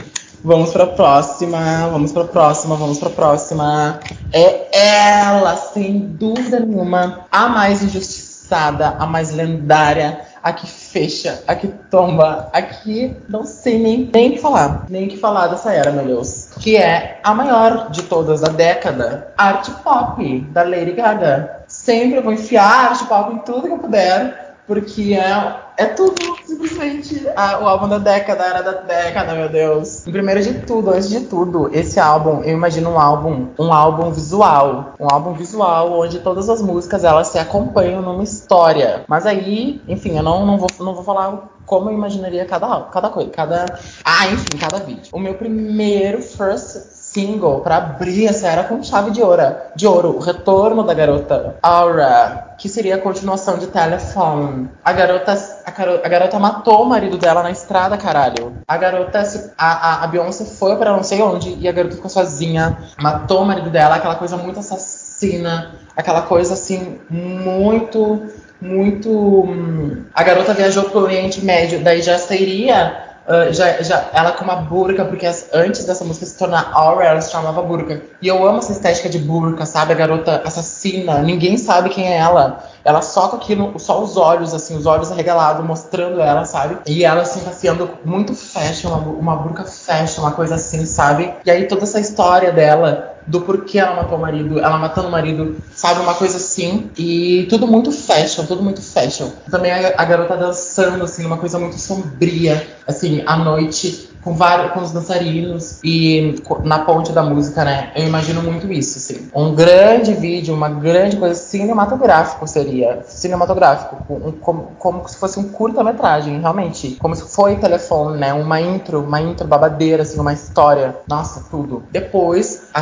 Vamos 0.44 0.70
pra 0.72 0.87
próxima, 0.87 1.88
vamos 1.90 2.12
pra 2.12 2.24
próxima, 2.24 2.77
vamos 2.77 2.98
pra 2.98 3.09
próxima. 3.09 3.98
É 4.31 5.20
ela, 5.24 5.57
sem 5.57 6.01
dúvida 6.01 6.61
nenhuma, 6.61 7.20
a 7.33 7.48
mais 7.48 7.83
injustiçada, 7.83 8.96
a 8.98 9.07
mais 9.07 9.33
lendária, 9.33 10.20
a 10.42 10.53
que 10.53 10.66
fecha, 10.66 11.42
a 11.48 11.55
que 11.55 11.68
tomba, 11.90 12.51
a 12.53 12.61
que 12.61 13.16
não 13.27 13.44
sei 13.44 13.79
nem, 13.79 14.11
nem 14.12 14.33
que 14.33 14.38
falar, 14.38 14.85
nem 14.90 15.09
que 15.09 15.16
falar 15.16 15.46
dessa 15.46 15.72
era, 15.72 15.90
meu 15.90 16.05
Deus. 16.05 16.51
Que 16.61 16.77
é 16.77 17.20
a 17.24 17.35
maior 17.35 17.90
de 17.90 18.03
todas 18.03 18.42
da 18.42 18.48
década, 18.48 19.33
arte 19.37 19.70
pop, 19.83 20.40
da 20.53 20.62
Lady 20.62 20.92
Gaga. 20.92 21.62
Sempre 21.66 22.20
vou 22.20 22.35
enfiar 22.35 22.90
arte 22.90 23.07
pop 23.07 23.35
em 23.35 23.38
tudo 23.38 23.62
que 23.62 23.72
eu 23.72 23.79
puder 23.79 24.48
porque 24.68 25.14
é, 25.14 25.57
é 25.78 25.87
tudo, 25.87 26.14
simplesmente. 26.44 27.26
o 27.26 27.66
álbum 27.66 27.88
da 27.88 27.96
década 27.96 28.44
era 28.44 28.62
da 28.62 28.72
década, 28.72 29.33
meu 29.33 29.48
Deus. 29.48 30.07
E 30.07 30.12
primeiro 30.12 30.42
de 30.42 30.61
tudo, 30.61 30.90
antes 30.90 31.09
de 31.09 31.20
tudo, 31.20 31.70
esse 31.72 31.98
álbum, 31.98 32.42
eu 32.42 32.52
imagino 32.52 32.90
um 32.90 33.00
álbum, 33.00 33.48
um 33.59 33.72
álbum 33.72 34.11
visual. 34.11 34.92
Um 35.00 35.07
álbum 35.11 35.33
visual 35.33 35.98
onde 35.98 36.18
todas 36.18 36.50
as 36.50 36.61
músicas 36.61 37.02
elas 37.02 37.28
se 37.28 37.38
acompanham 37.38 38.02
numa 38.02 38.22
história. 38.22 39.04
Mas 39.09 39.24
aí, 39.24 39.81
enfim, 39.88 40.18
eu 40.18 40.22
não, 40.22 40.44
não, 40.44 40.59
vou, 40.59 40.68
não 40.81 40.94
vou 40.94 41.02
falar 41.02 41.48
como 41.64 41.88
eu 41.88 41.94
imaginaria 41.94 42.44
cada, 42.44 42.83
cada 42.83 43.09
coisa, 43.09 43.31
cada. 43.31 43.64
Ah, 44.04 44.26
enfim, 44.26 44.59
cada 44.59 44.78
vídeo. 44.81 45.09
O 45.12 45.18
meu 45.18 45.35
primeiro 45.35 46.20
first 46.20 46.98
single 47.18 47.61
para 47.61 47.76
abrir 47.76 48.26
essa 48.26 48.46
era 48.46 48.64
com 48.64 48.83
chave 48.83 49.11
de 49.11 49.20
ouro, 49.20 49.42
de 49.74 49.87
ouro, 49.87 50.16
o 50.16 50.18
retorno 50.20 50.85
da 50.85 50.94
garota 50.94 51.57
Aura, 51.61 52.54
que 52.57 52.68
seria 52.68 52.94
a 52.94 52.98
continuação 52.98 53.59
de 53.59 53.66
Telephone. 53.66 54.68
A 54.85 54.92
garota, 54.92 55.33
a, 55.33 55.70
a 55.70 56.09
garota 56.09 56.38
matou 56.38 56.83
o 56.83 56.87
marido 56.87 57.18
dela 57.18 57.42
na 57.42 57.50
estrada, 57.50 57.96
caralho. 57.96 58.52
A 58.66 58.76
garota, 58.76 59.22
a, 59.57 59.66
a, 59.66 60.04
a 60.04 60.07
Beyoncé 60.07 60.44
foi 60.44 60.76
para 60.76 60.92
não 60.92 61.02
sei 61.02 61.20
onde 61.20 61.57
e 61.59 61.68
a 61.68 61.72
garota 61.72 61.96
ficou 61.96 62.11
sozinha, 62.11 62.78
matou 63.00 63.42
o 63.42 63.46
marido 63.46 63.70
dela, 63.70 63.96
aquela 63.96 64.14
coisa 64.14 64.37
muito 64.37 64.61
assassina, 64.61 65.72
aquela 65.96 66.22
coisa 66.22 66.54
assim 66.54 66.98
muito 67.11 68.22
muito. 68.61 69.11
Hum, 69.11 70.04
a 70.12 70.22
garota 70.22 70.52
viajou 70.52 70.85
pro 70.85 71.00
Oriente 71.00 71.44
Médio, 71.44 71.81
daí 71.81 72.02
já 72.02 72.18
seria 72.18 73.08
Uh, 73.29 73.53
já, 73.53 73.83
já, 73.83 74.09
ela 74.14 74.33
com 74.33 74.43
uma 74.43 74.57
burca, 74.57 75.05
porque 75.05 75.27
as, 75.27 75.51
antes 75.53 75.85
dessa 75.85 76.03
música 76.03 76.25
se 76.25 76.38
tornar 76.38 76.71
Aura, 76.73 77.05
ela 77.05 77.21
se 77.21 77.31
chamava 77.31 77.61
burca. 77.61 78.01
E 78.23 78.27
eu 78.27 78.49
amo 78.49 78.59
essa 78.59 78.73
estética 78.73 79.07
de 79.07 79.19
burca, 79.19 79.67
sabe? 79.67 79.93
A 79.93 79.97
garota 79.97 80.41
assassina, 80.47 81.19
ninguém 81.19 81.59
sabe 81.59 81.91
quem 81.91 82.11
é 82.11 82.17
ela. 82.17 82.64
Ela 82.83 83.03
só 83.03 83.29
com 83.29 83.37
aquilo, 83.37 83.79
só 83.79 84.03
os 84.03 84.17
olhos, 84.17 84.55
assim, 84.55 84.75
os 84.79 84.87
olhos 84.87 85.12
arregalados, 85.12 85.62
mostrando 85.62 86.23
ela, 86.23 86.47
sabe? 86.47 86.79
E 86.87 87.05
ela, 87.05 87.21
assim, 87.21 87.41
tá 87.41 87.53
sendo 87.53 87.91
muito 88.03 88.35
fashion, 88.35 88.88
uma, 88.88 88.99
uma 88.99 89.37
burca 89.37 89.64
fashion, 89.64 90.23
uma 90.23 90.33
coisa 90.33 90.55
assim, 90.55 90.87
sabe? 90.87 91.35
E 91.45 91.51
aí 91.51 91.69
toda 91.69 91.83
essa 91.83 92.01
história 92.01 92.51
dela 92.51 93.17
do 93.29 93.43
porquê 93.43 93.79
ela 93.79 93.95
matou 93.95 94.19
o 94.19 94.21
marido, 94.21 94.59
ela 94.59 94.79
matando 94.79 95.09
o 95.09 95.11
marido, 95.11 95.57
sabe? 95.75 96.01
Uma 96.01 96.14
coisa 96.14 96.38
assim. 96.38 96.91
E 96.97 97.47
tudo 97.49 97.67
muito 97.67 97.93
fashion, 97.93 98.47
tudo 98.47 98.62
muito 98.62 98.81
fashion. 98.81 99.31
Também 99.51 99.71
a, 99.71 99.95
a 99.97 100.05
garota 100.05 100.37
dançando, 100.37 101.05
assim, 101.05 101.25
uma 101.27 101.37
coisa 101.37 101.59
muito 101.59 101.79
sombria, 101.79 102.67
assim, 102.87 103.23
à 103.27 103.37
noite, 103.37 104.08
com 104.22 104.35
vários 104.35 104.72
com 104.72 104.81
os 104.81 104.92
dançarinos 104.92 105.81
e 105.83 106.42
na 106.64 106.81
ponte 106.81 107.12
da 107.12 107.22
música, 107.22 107.64
né? 107.64 107.92
Eu 107.94 108.07
imagino 108.07 108.42
muito 108.42 108.70
isso, 108.72 108.98
assim. 108.98 109.28
Um 109.35 109.54
grande 109.54 110.14
vídeo, 110.14 110.54
uma 110.54 110.68
grande 110.68 111.16
coisa 111.16 111.35
cinematográfico 111.35 112.46
seria. 112.46 113.02
Cinematográfico, 113.07 113.96
um, 114.12 114.33
como, 114.33 114.72
como 114.78 115.09
se 115.09 115.16
fosse 115.16 115.38
um 115.38 115.48
curta-metragem, 115.48 116.40
realmente. 116.40 116.96
Como 117.00 117.14
se 117.14 117.22
foi 117.24 117.57
telefone, 117.57 118.18
né? 118.18 118.33
Uma 118.33 118.61
intro, 118.61 119.00
uma 119.00 119.20
intro 119.20 119.46
babadeira, 119.46 120.02
assim, 120.02 120.20
uma 120.20 120.33
história. 120.33 120.96
Nossa, 121.09 121.44
tudo. 121.50 121.83
Depois, 121.90 122.68
a, 122.74 122.81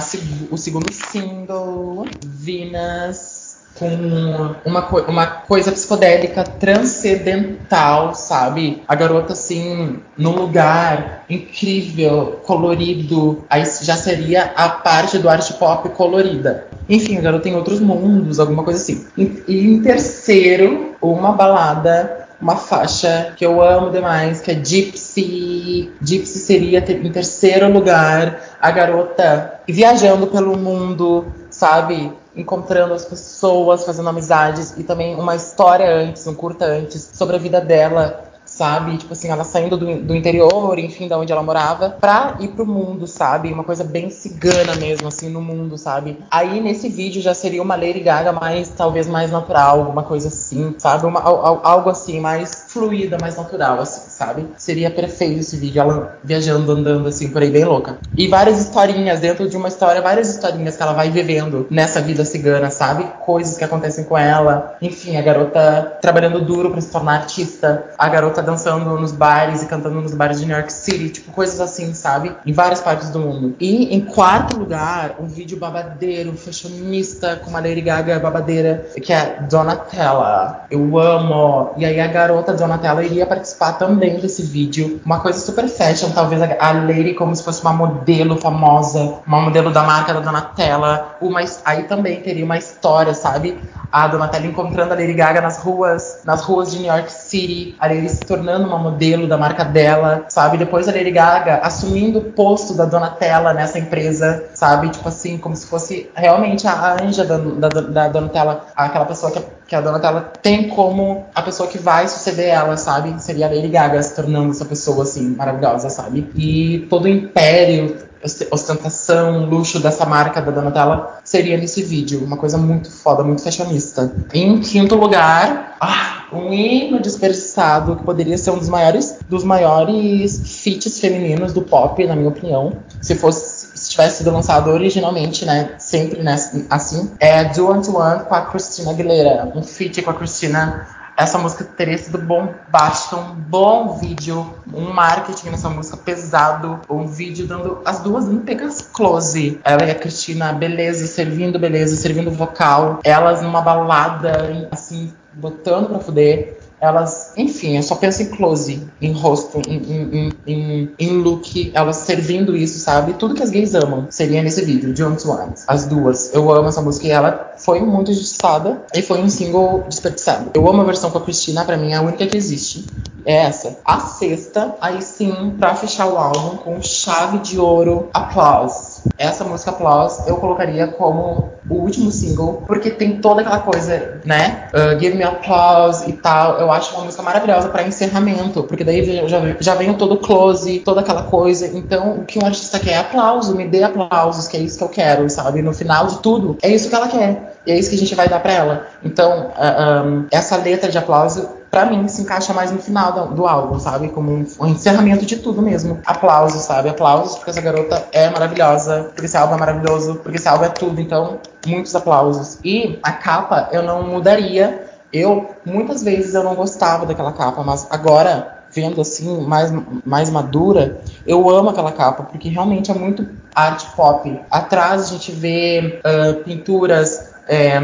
o 0.50 0.56
segundo 0.56 0.92
single, 0.92 2.06
Venus 2.24 3.45
com 3.78 4.54
uma, 4.64 4.86
uma 5.08 5.26
coisa 5.26 5.72
psicodélica 5.72 6.44
transcendental, 6.44 8.14
sabe? 8.14 8.82
A 8.86 8.94
garota, 8.94 9.32
assim, 9.32 10.00
num 10.16 10.34
lugar 10.34 11.24
incrível, 11.28 12.40
colorido. 12.44 13.44
Aí 13.48 13.64
já 13.82 13.96
seria 13.96 14.52
a 14.56 14.68
parte 14.68 15.18
do 15.18 15.28
art 15.28 15.50
pop 15.52 15.88
colorida. 15.90 16.66
Enfim, 16.88 17.18
a 17.18 17.20
garota 17.20 17.48
em 17.48 17.54
outros 17.54 17.80
mundos, 17.80 18.38
alguma 18.38 18.62
coisa 18.62 18.80
assim. 18.80 19.06
E 19.16 19.32
em 19.48 19.82
terceiro, 19.82 20.94
uma 21.00 21.32
balada 21.32 22.26
uma 22.40 22.56
faixa 22.56 23.32
que 23.36 23.44
eu 23.44 23.62
amo 23.62 23.90
demais, 23.90 24.40
que 24.40 24.50
é 24.50 24.54
Gypsy. 24.54 25.90
Gypsy 26.02 26.38
seria 26.38 26.78
em 26.78 27.10
terceiro 27.10 27.72
lugar 27.72 28.40
a 28.60 28.70
garota 28.70 29.60
viajando 29.66 30.26
pelo 30.26 30.56
mundo, 30.56 31.26
sabe? 31.50 32.12
Encontrando 32.36 32.94
as 32.94 33.04
pessoas, 33.04 33.84
fazendo 33.84 34.08
amizades 34.08 34.74
e 34.76 34.84
também 34.84 35.14
uma 35.14 35.34
história 35.34 35.88
antes, 35.90 36.26
um 36.26 36.34
curta 36.34 36.66
antes, 36.66 37.10
sobre 37.14 37.36
a 37.36 37.38
vida 37.38 37.60
dela 37.60 38.26
sabe? 38.46 38.96
Tipo 38.96 39.12
assim, 39.12 39.28
ela 39.28 39.44
saindo 39.44 39.76
do, 39.76 40.02
do 40.02 40.14
interior, 40.14 40.78
enfim, 40.78 41.08
da 41.08 41.18
onde 41.18 41.32
ela 41.32 41.42
morava, 41.42 41.90
pra 41.90 42.36
ir 42.40 42.48
pro 42.48 42.64
mundo, 42.64 43.06
sabe? 43.06 43.52
Uma 43.52 43.64
coisa 43.64 43.84
bem 43.84 44.08
cigana 44.08 44.74
mesmo, 44.76 45.08
assim, 45.08 45.28
no 45.28 45.42
mundo, 45.42 45.76
sabe? 45.76 46.18
Aí 46.30 46.60
nesse 46.60 46.88
vídeo 46.88 47.20
já 47.20 47.34
seria 47.34 47.60
uma 47.60 47.74
Lady 47.74 48.00
Gaga 48.00 48.32
mais, 48.32 48.68
talvez 48.68 49.06
mais 49.06 49.30
natural, 49.30 49.80
alguma 49.80 50.04
coisa 50.04 50.28
assim, 50.28 50.74
sabe? 50.78 51.04
Uma, 51.04 51.20
algo 51.20 51.90
assim, 51.90 52.20
mais 52.20 52.65
fluida, 52.76 53.16
mais 53.18 53.36
natural, 53.36 53.80
assim, 53.80 54.10
sabe? 54.10 54.46
Seria 54.58 54.90
perfeito 54.90 55.40
esse 55.40 55.56
vídeo, 55.56 55.80
ela 55.80 56.18
viajando, 56.22 56.70
andando 56.70 57.08
assim, 57.08 57.30
por 57.30 57.40
aí, 57.40 57.50
bem 57.50 57.64
louca. 57.64 57.96
E 58.14 58.28
várias 58.28 58.60
historinhas, 58.60 59.18
dentro 59.20 59.48
de 59.48 59.56
uma 59.56 59.68
história, 59.68 60.02
várias 60.02 60.28
historinhas 60.28 60.76
que 60.76 60.82
ela 60.82 60.92
vai 60.92 61.10
vivendo 61.10 61.66
nessa 61.70 62.02
vida 62.02 62.22
cigana, 62.24 62.70
sabe? 62.70 63.04
Coisas 63.24 63.56
que 63.56 63.64
acontecem 63.64 64.04
com 64.04 64.16
ela. 64.16 64.76
Enfim, 64.82 65.16
a 65.16 65.22
garota 65.22 65.96
trabalhando 66.02 66.44
duro 66.44 66.70
para 66.70 66.80
se 66.82 66.90
tornar 66.90 67.14
artista, 67.14 67.86
a 67.96 68.08
garota 68.08 68.42
dançando 68.42 68.98
nos 68.98 69.12
bares 69.12 69.62
e 69.62 69.66
cantando 69.66 70.00
nos 70.02 70.14
bares 70.14 70.38
de 70.38 70.44
New 70.44 70.54
York 70.54 70.72
City, 70.72 71.08
tipo, 71.08 71.32
coisas 71.32 71.58
assim, 71.60 71.94
sabe? 71.94 72.34
Em 72.44 72.52
várias 72.52 72.80
partes 72.80 73.08
do 73.08 73.20
mundo. 73.20 73.56
E 73.58 73.94
em 73.94 74.00
quarto 74.00 74.58
lugar, 74.58 75.16
um 75.18 75.26
vídeo 75.26 75.56
babadeiro, 75.56 76.36
fashionista, 76.36 77.36
com 77.36 77.48
uma 77.48 77.60
Lady 77.60 77.80
Gaga 77.80 78.18
babadeira, 78.18 78.86
que 79.02 79.12
é 79.12 79.40
Donatella. 79.48 80.66
Eu 80.70 80.98
amo. 80.98 81.70
E 81.78 81.86
aí 81.86 82.00
a 82.00 82.06
garota 82.06 82.52
Donatella 82.66 83.04
iria 83.04 83.24
participar 83.26 83.74
também 83.74 84.18
desse 84.18 84.42
vídeo. 84.42 85.00
Uma 85.04 85.20
coisa 85.20 85.38
super 85.38 85.68
fashion, 85.68 86.10
talvez 86.10 86.42
a 86.42 86.72
Lady 86.72 87.14
como 87.14 87.34
se 87.34 87.42
fosse 87.42 87.62
uma 87.62 87.72
modelo 87.72 88.36
famosa, 88.36 89.18
uma 89.26 89.40
modelo 89.40 89.70
da 89.70 89.82
marca 89.82 90.12
da 90.12 90.20
Donatella. 90.20 91.16
Uma, 91.20 91.40
aí 91.64 91.84
também 91.84 92.20
teria 92.20 92.44
uma 92.44 92.58
história, 92.58 93.14
sabe? 93.14 93.58
A 93.90 94.08
Donatella 94.08 94.46
encontrando 94.46 94.92
a 94.92 94.96
Lady 94.96 95.14
Gaga 95.14 95.40
nas 95.40 95.58
ruas, 95.58 96.20
nas 96.24 96.42
ruas 96.42 96.72
de 96.72 96.80
New 96.80 96.92
York 96.92 97.10
City. 97.10 97.76
A 97.78 97.86
Lady 97.86 98.08
se 98.08 98.20
tornando 98.20 98.66
uma 98.66 98.78
modelo 98.78 99.28
da 99.28 99.38
marca 99.38 99.64
dela, 99.64 100.24
sabe? 100.28 100.58
Depois 100.58 100.88
a 100.88 100.92
Lady 100.92 101.12
Gaga 101.12 101.60
assumindo 101.62 102.18
o 102.18 102.24
posto 102.32 102.74
da 102.74 102.84
Donatella 102.84 103.54
nessa 103.54 103.78
empresa, 103.78 104.44
sabe? 104.54 104.90
Tipo 104.90 105.08
assim, 105.08 105.38
como 105.38 105.54
se 105.54 105.66
fosse 105.66 106.10
realmente 106.14 106.66
a 106.66 106.96
anja 107.00 107.24
da, 107.24 107.38
da, 107.38 107.68
da 107.68 108.08
Donatella, 108.08 108.66
aquela 108.74 109.04
pessoa 109.04 109.30
que, 109.30 109.40
que 109.68 109.74
a 109.74 109.80
Donatella 109.80 110.32
tem 110.42 110.68
como 110.68 111.26
a 111.34 111.42
pessoa 111.42 111.68
que 111.68 111.78
vai 111.78 112.08
suceder 112.08 112.55
ela, 112.56 112.76
sabe? 112.76 113.20
Seria 113.22 113.46
a 113.46 113.50
Lady 113.50 113.68
Gaga 113.68 114.02
se 114.02 114.14
tornando 114.14 114.50
essa 114.50 114.64
pessoa, 114.64 115.02
assim, 115.02 115.34
maravilhosa, 115.36 115.88
sabe? 115.88 116.28
E 116.34 116.86
todo 116.90 117.04
o 117.04 117.08
império 117.08 118.06
ostentação, 118.50 119.46
luxo 119.46 119.78
dessa 119.78 120.04
marca 120.04 120.40
da 120.40 120.50
Donatella 120.50 121.20
seria 121.22 121.56
nesse 121.56 121.82
vídeo. 121.82 122.24
Uma 122.24 122.36
coisa 122.36 122.58
muito 122.58 122.90
foda, 122.90 123.22
muito 123.22 123.42
fashionista. 123.42 124.12
Em 124.32 124.58
quinto 124.60 124.96
lugar, 124.96 125.76
ah, 125.80 126.24
um 126.32 126.52
hino 126.52 127.00
desperdiçado 127.00 127.96
que 127.96 128.02
poderia 128.02 128.36
ser 128.36 128.50
um 128.50 128.58
dos 128.58 128.68
maiores, 128.68 129.18
dos 129.28 129.44
maiores 129.44 130.62
feats 130.62 130.98
femininos 130.98 131.52
do 131.52 131.62
pop, 131.62 132.04
na 132.04 132.16
minha 132.16 132.28
opinião. 132.28 132.72
Se 133.00 133.14
fosse 133.14 133.66
se 133.76 133.90
tivesse 133.90 134.18
sido 134.18 134.32
lançado 134.32 134.70
originalmente, 134.70 135.44
né, 135.44 135.74
sempre 135.78 136.22
né, 136.22 136.34
assim, 136.70 137.10
é 137.20 137.44
Do 137.44 137.66
Want 137.66 137.88
One 137.88 138.24
com 138.24 138.34
a 138.34 138.40
Christina 138.40 138.90
Aguilera, 138.90 139.52
um 139.54 139.62
feat 139.62 140.00
com 140.00 140.10
a 140.10 140.14
Christina 140.14 140.86
essa 141.16 141.38
música 141.38 141.64
teria 141.64 141.96
sido 141.96 142.18
bombástica, 142.18 143.16
um 143.16 143.34
bom 143.34 143.96
vídeo, 143.98 144.54
um 144.72 144.92
marketing 144.92 145.50
nessa 145.50 145.70
música 145.70 145.96
pesado, 145.96 146.80
um 146.90 147.06
vídeo 147.06 147.46
dando 147.46 147.80
as 147.84 148.00
duas 148.00 148.26
pegas 148.44 148.82
close. 148.82 149.58
Ela 149.64 149.84
e 149.84 149.90
a 149.90 149.94
Cristina, 149.94 150.52
beleza, 150.52 151.06
servindo 151.06 151.58
beleza, 151.58 151.96
servindo 151.96 152.30
vocal. 152.30 153.00
Elas 153.02 153.40
numa 153.40 153.62
balada, 153.62 154.68
assim, 154.70 155.12
botando 155.32 155.88
pra 155.88 156.00
fuder. 156.00 156.58
Elas, 156.80 157.32
enfim, 157.36 157.76
eu 157.76 157.82
só 157.82 157.94
penso 157.94 158.22
em 158.22 158.26
close, 158.26 158.86
em 159.00 159.12
rosto, 159.12 159.60
em, 159.66 159.76
em, 159.76 160.32
em, 160.46 160.90
em, 160.98 161.10
look, 161.18 161.70
elas 161.74 161.96
servindo 161.96 162.56
isso, 162.56 162.78
sabe? 162.78 163.14
Tudo 163.14 163.34
que 163.34 163.42
as 163.42 163.50
gays 163.50 163.74
amam 163.74 164.06
seria 164.10 164.42
nesse 164.42 164.64
vídeo, 164.64 164.92
de 164.92 165.02
One 165.02 165.16
to 165.16 165.30
One. 165.30 165.52
As 165.66 165.86
duas. 165.86 166.34
Eu 166.34 166.50
amo 166.52 166.68
essa 166.68 166.82
música 166.82 167.06
e 167.06 167.10
ela 167.10 167.54
foi 167.56 167.80
muito 167.80 168.10
injustiçada 168.10 168.82
e 168.94 169.00
foi 169.02 169.20
um 169.20 169.28
single 169.28 169.84
desperdiçado. 169.88 170.50
Eu 170.54 170.68
amo 170.68 170.82
a 170.82 170.84
versão 170.84 171.10
com 171.10 171.18
a 171.18 171.22
Cristina, 171.22 171.64
pra 171.64 171.76
mim 171.76 171.92
é 171.92 171.96
a 171.96 172.02
única 172.02 172.26
que 172.26 172.36
existe. 172.36 172.84
É 173.24 173.44
essa. 173.44 173.78
A 173.84 173.98
sexta, 174.00 174.76
aí 174.80 175.02
sim, 175.02 175.54
pra 175.58 175.74
fechar 175.74 176.06
o 176.06 176.16
álbum 176.16 176.56
com 176.58 176.80
chave 176.82 177.38
de 177.38 177.58
ouro, 177.58 178.08
Applause. 178.14 178.85
Essa 179.18 179.44
música 179.44 179.70
Applause 179.70 180.28
eu 180.28 180.36
colocaria 180.36 180.86
como 180.86 181.56
o 181.68 181.76
último 181.76 182.10
single, 182.10 182.64
porque 182.66 182.90
tem 182.90 183.20
toda 183.20 183.40
aquela 183.40 183.58
coisa, 183.58 184.20
né? 184.24 184.68
Uh, 184.72 184.98
Give 185.00 185.16
me 185.16 185.24
applause 185.24 186.08
e 186.08 186.12
tal. 186.12 186.60
Eu 186.60 186.70
acho 186.70 186.94
uma 186.94 187.04
música 187.04 187.22
maravilhosa 187.22 187.68
para 187.68 187.82
encerramento, 187.82 188.62
porque 188.62 188.84
daí 188.84 189.26
já, 189.28 189.56
já 189.58 189.74
vem 189.74 189.92
todo 189.94 190.16
close, 190.18 190.78
toda 190.80 191.00
aquela 191.00 191.22
coisa. 191.22 191.66
Então, 191.66 192.18
o 192.18 192.24
que 192.24 192.38
um 192.38 192.46
artista 192.46 192.78
quer 192.78 192.92
é 192.92 192.98
aplauso, 192.98 193.56
me 193.56 193.66
dê 193.66 193.82
aplausos, 193.82 194.46
que 194.46 194.56
é 194.56 194.60
isso 194.60 194.78
que 194.78 194.84
eu 194.84 194.88
quero, 194.88 195.28
sabe? 195.28 195.60
No 195.60 195.72
final 195.72 196.06
de 196.06 196.18
tudo, 196.18 196.56
é 196.62 196.68
isso 196.68 196.88
que 196.88 196.94
ela 196.94 197.08
quer. 197.08 197.55
E 197.66 197.72
é 197.72 197.78
isso 197.78 197.90
que 197.90 197.96
a 197.96 197.98
gente 197.98 198.14
vai 198.14 198.28
dar 198.28 198.40
para 198.40 198.52
ela. 198.52 198.86
Então, 199.02 199.48
uh, 199.48 199.52
ah, 199.56 200.02
um, 200.06 200.26
essa 200.30 200.56
letra 200.56 200.90
de 200.90 200.98
aplauso 200.98 201.48
para 201.76 201.84
mim, 201.84 202.08
se 202.08 202.22
encaixa 202.22 202.54
mais 202.54 202.70
no 202.70 202.78
final 202.78 203.12
do, 203.12 203.34
do 203.34 203.46
álbum, 203.46 203.78
sabe? 203.78 204.08
Como 204.08 204.32
um, 204.32 204.46
um, 204.60 204.66
encerramento 204.66 205.26
de 205.26 205.36
tudo 205.36 205.60
mesmo. 205.60 206.00
Aplausos, 206.06 206.62
sabe? 206.62 206.88
Aplausos, 206.88 207.36
porque 207.36 207.50
essa 207.50 207.60
garota 207.60 208.02
é 208.12 208.30
maravilhosa, 208.30 209.10
porque 209.12 209.26
esse 209.26 209.36
álbum 209.36 209.56
é 209.56 209.58
maravilhoso, 209.58 210.14
porque 210.22 210.38
esse 210.38 210.48
álbum 210.48 210.64
é 210.64 210.68
tudo. 210.70 210.98
Então, 211.00 211.38
muitos 211.66 211.94
aplausos. 211.94 212.58
E 212.64 212.98
a 213.02 213.12
capa 213.12 213.68
eu 213.72 213.82
não 213.82 214.02
mudaria. 214.04 214.86
Eu, 215.12 215.50
muitas 215.66 216.02
vezes, 216.02 216.34
eu 216.34 216.42
não 216.42 216.54
gostava 216.54 217.04
daquela 217.04 217.32
capa, 217.32 217.62
mas 217.62 217.86
agora, 217.90 218.64
vendo 218.70 219.00
assim, 219.00 219.40
mais, 219.46 219.70
mais 220.04 220.30
madura, 220.30 221.00
eu 221.26 221.48
amo 221.50 221.68
aquela 221.68 221.92
capa, 221.92 222.22
porque 222.22 222.48
realmente 222.48 222.90
é 222.90 222.94
muito 222.94 223.28
arte 223.54 223.86
pop. 223.94 224.40
Atrás 224.50 225.02
a 225.02 225.06
gente 225.06 225.30
vê 225.30 226.00
uh, 226.00 226.42
pinturas 226.42 227.35
é, 227.46 227.80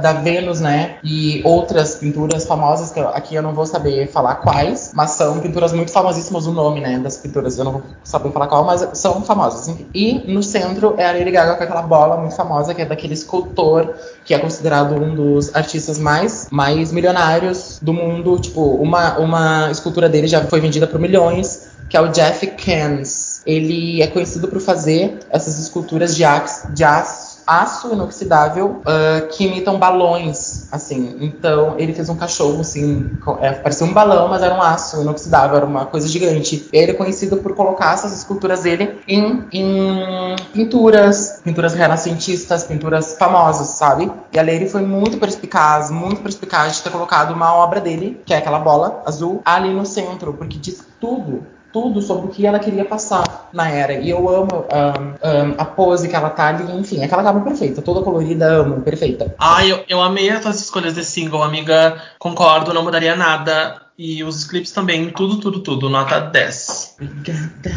da 0.00 0.12
Vênus, 0.12 0.60
né? 0.60 0.96
E 1.02 1.40
outras 1.44 1.96
pinturas 1.96 2.46
famosas, 2.46 2.90
que 2.90 3.00
aqui 3.00 3.34
eu 3.34 3.42
não 3.42 3.54
vou 3.54 3.64
saber 3.64 4.08
falar 4.10 4.36
quais, 4.36 4.92
mas 4.94 5.12
são 5.12 5.38
pinturas 5.38 5.72
muito 5.72 5.92
famosíssimas, 5.92 6.46
o 6.46 6.52
nome, 6.52 6.80
né? 6.80 6.98
Das 6.98 7.16
pinturas, 7.16 7.58
eu 7.58 7.64
não 7.64 7.72
vou 7.72 7.82
saber 8.02 8.32
falar 8.32 8.48
qual, 8.48 8.64
mas 8.64 8.86
são 8.94 9.22
famosas. 9.22 9.74
E 9.94 10.24
no 10.30 10.42
centro 10.42 10.94
é 10.98 11.08
a 11.08 11.12
Lady 11.12 11.30
Gaga 11.30 11.54
com 11.54 11.62
aquela 11.62 11.82
bola 11.82 12.16
muito 12.16 12.34
famosa, 12.34 12.74
que 12.74 12.82
é 12.82 12.84
daquele 12.84 13.14
escultor 13.14 13.94
que 14.24 14.34
é 14.34 14.38
considerado 14.38 14.94
um 14.94 15.14
dos 15.14 15.54
artistas 15.54 15.98
mais, 15.98 16.48
mais 16.50 16.90
milionários 16.90 17.78
do 17.80 17.92
mundo. 17.92 18.38
Tipo, 18.38 18.62
uma, 18.76 19.18
uma 19.18 19.70
escultura 19.70 20.08
dele 20.08 20.26
já 20.26 20.44
foi 20.44 20.60
vendida 20.60 20.86
por 20.86 20.98
milhões, 20.98 21.68
que 21.88 21.96
é 21.96 22.00
o 22.00 22.08
Jeff 22.08 22.46
Koons. 22.46 23.42
Ele 23.46 24.02
é 24.02 24.06
conhecido 24.06 24.48
por 24.48 24.60
fazer 24.60 25.18
essas 25.30 25.58
esculturas 25.58 26.16
de 26.16 26.24
aço, 26.24 26.72
de 26.72 26.82
aço 26.82 27.23
aço 27.46 27.92
inoxidável 27.92 28.80
uh, 28.80 29.28
que 29.28 29.44
imitam 29.44 29.78
balões, 29.78 30.68
assim. 30.72 31.16
Então, 31.20 31.74
ele 31.78 31.92
fez 31.92 32.08
um 32.08 32.16
cachorro, 32.16 32.60
assim, 32.60 33.10
é, 33.40 33.52
parecia 33.52 33.86
um 33.86 33.92
balão, 33.92 34.28
mas 34.28 34.42
era 34.42 34.54
um 34.54 34.62
aço 34.62 35.00
inoxidável, 35.02 35.56
era 35.56 35.66
uma 35.66 35.86
coisa 35.86 36.08
gigante. 36.08 36.68
Ele 36.72 36.92
é 36.92 36.94
conhecido 36.94 37.36
por 37.38 37.54
colocar 37.54 37.94
essas 37.94 38.12
esculturas 38.12 38.62
dele 38.62 38.98
em, 39.06 39.44
em 39.52 40.36
pinturas, 40.52 41.40
pinturas 41.42 41.74
renascentistas, 41.74 42.64
pinturas 42.64 43.16
famosas, 43.18 43.68
sabe? 43.68 44.10
E 44.32 44.38
a 44.38 44.42
Lady 44.42 44.68
foi 44.68 44.82
muito 44.82 45.18
perspicaz, 45.18 45.90
muito 45.90 46.20
perspicaz 46.22 46.76
de 46.76 46.82
ter 46.82 46.90
colocado 46.90 47.32
uma 47.32 47.54
obra 47.54 47.80
dele, 47.80 48.20
que 48.24 48.34
é 48.34 48.38
aquela 48.38 48.58
bola 48.58 49.02
azul, 49.06 49.42
ali 49.44 49.72
no 49.72 49.86
centro, 49.86 50.32
porque 50.32 50.58
diz 50.58 50.82
tudo 51.00 51.53
tudo 51.74 52.00
sobre 52.00 52.26
o 52.26 52.28
que 52.28 52.46
ela 52.46 52.60
queria 52.60 52.84
passar 52.84 53.50
na 53.52 53.68
era. 53.68 53.94
E 53.94 54.08
eu 54.08 54.28
amo 54.28 54.64
um, 54.64 55.50
um, 55.50 55.54
a 55.58 55.64
pose 55.64 56.06
que 56.06 56.14
ela 56.14 56.30
tá 56.30 56.46
ali, 56.46 56.72
enfim, 56.78 57.02
aquela 57.02 57.24
capa 57.24 57.40
perfeita, 57.40 57.82
toda 57.82 58.00
colorida, 58.00 58.46
amo, 58.46 58.80
perfeita. 58.80 59.34
Ai, 59.36 59.72
eu, 59.72 59.84
eu 59.88 60.00
amei 60.00 60.30
as 60.30 60.60
escolhas 60.60 60.94
de 60.94 61.04
single, 61.04 61.42
amiga. 61.42 62.00
Concordo, 62.20 62.72
não 62.72 62.84
mudaria 62.84 63.16
nada. 63.16 63.82
E 63.98 64.22
os 64.22 64.44
clipes 64.44 64.70
também, 64.70 65.10
tudo, 65.10 65.40
tudo, 65.40 65.60
tudo, 65.60 65.88
nota 65.88 66.20
10. 66.20 66.96
Obrigada. 67.00 67.70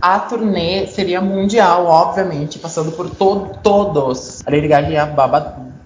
A 0.00 0.20
turnê 0.20 0.86
seria 0.86 1.20
mundial, 1.20 1.86
obviamente, 1.86 2.58
passando 2.58 2.92
por 2.92 3.10
to 3.10 3.50
todos. 3.62 4.42
A 4.46 4.50
Lady 4.50 4.68
Gaga 4.68 4.90
ia 4.90 5.06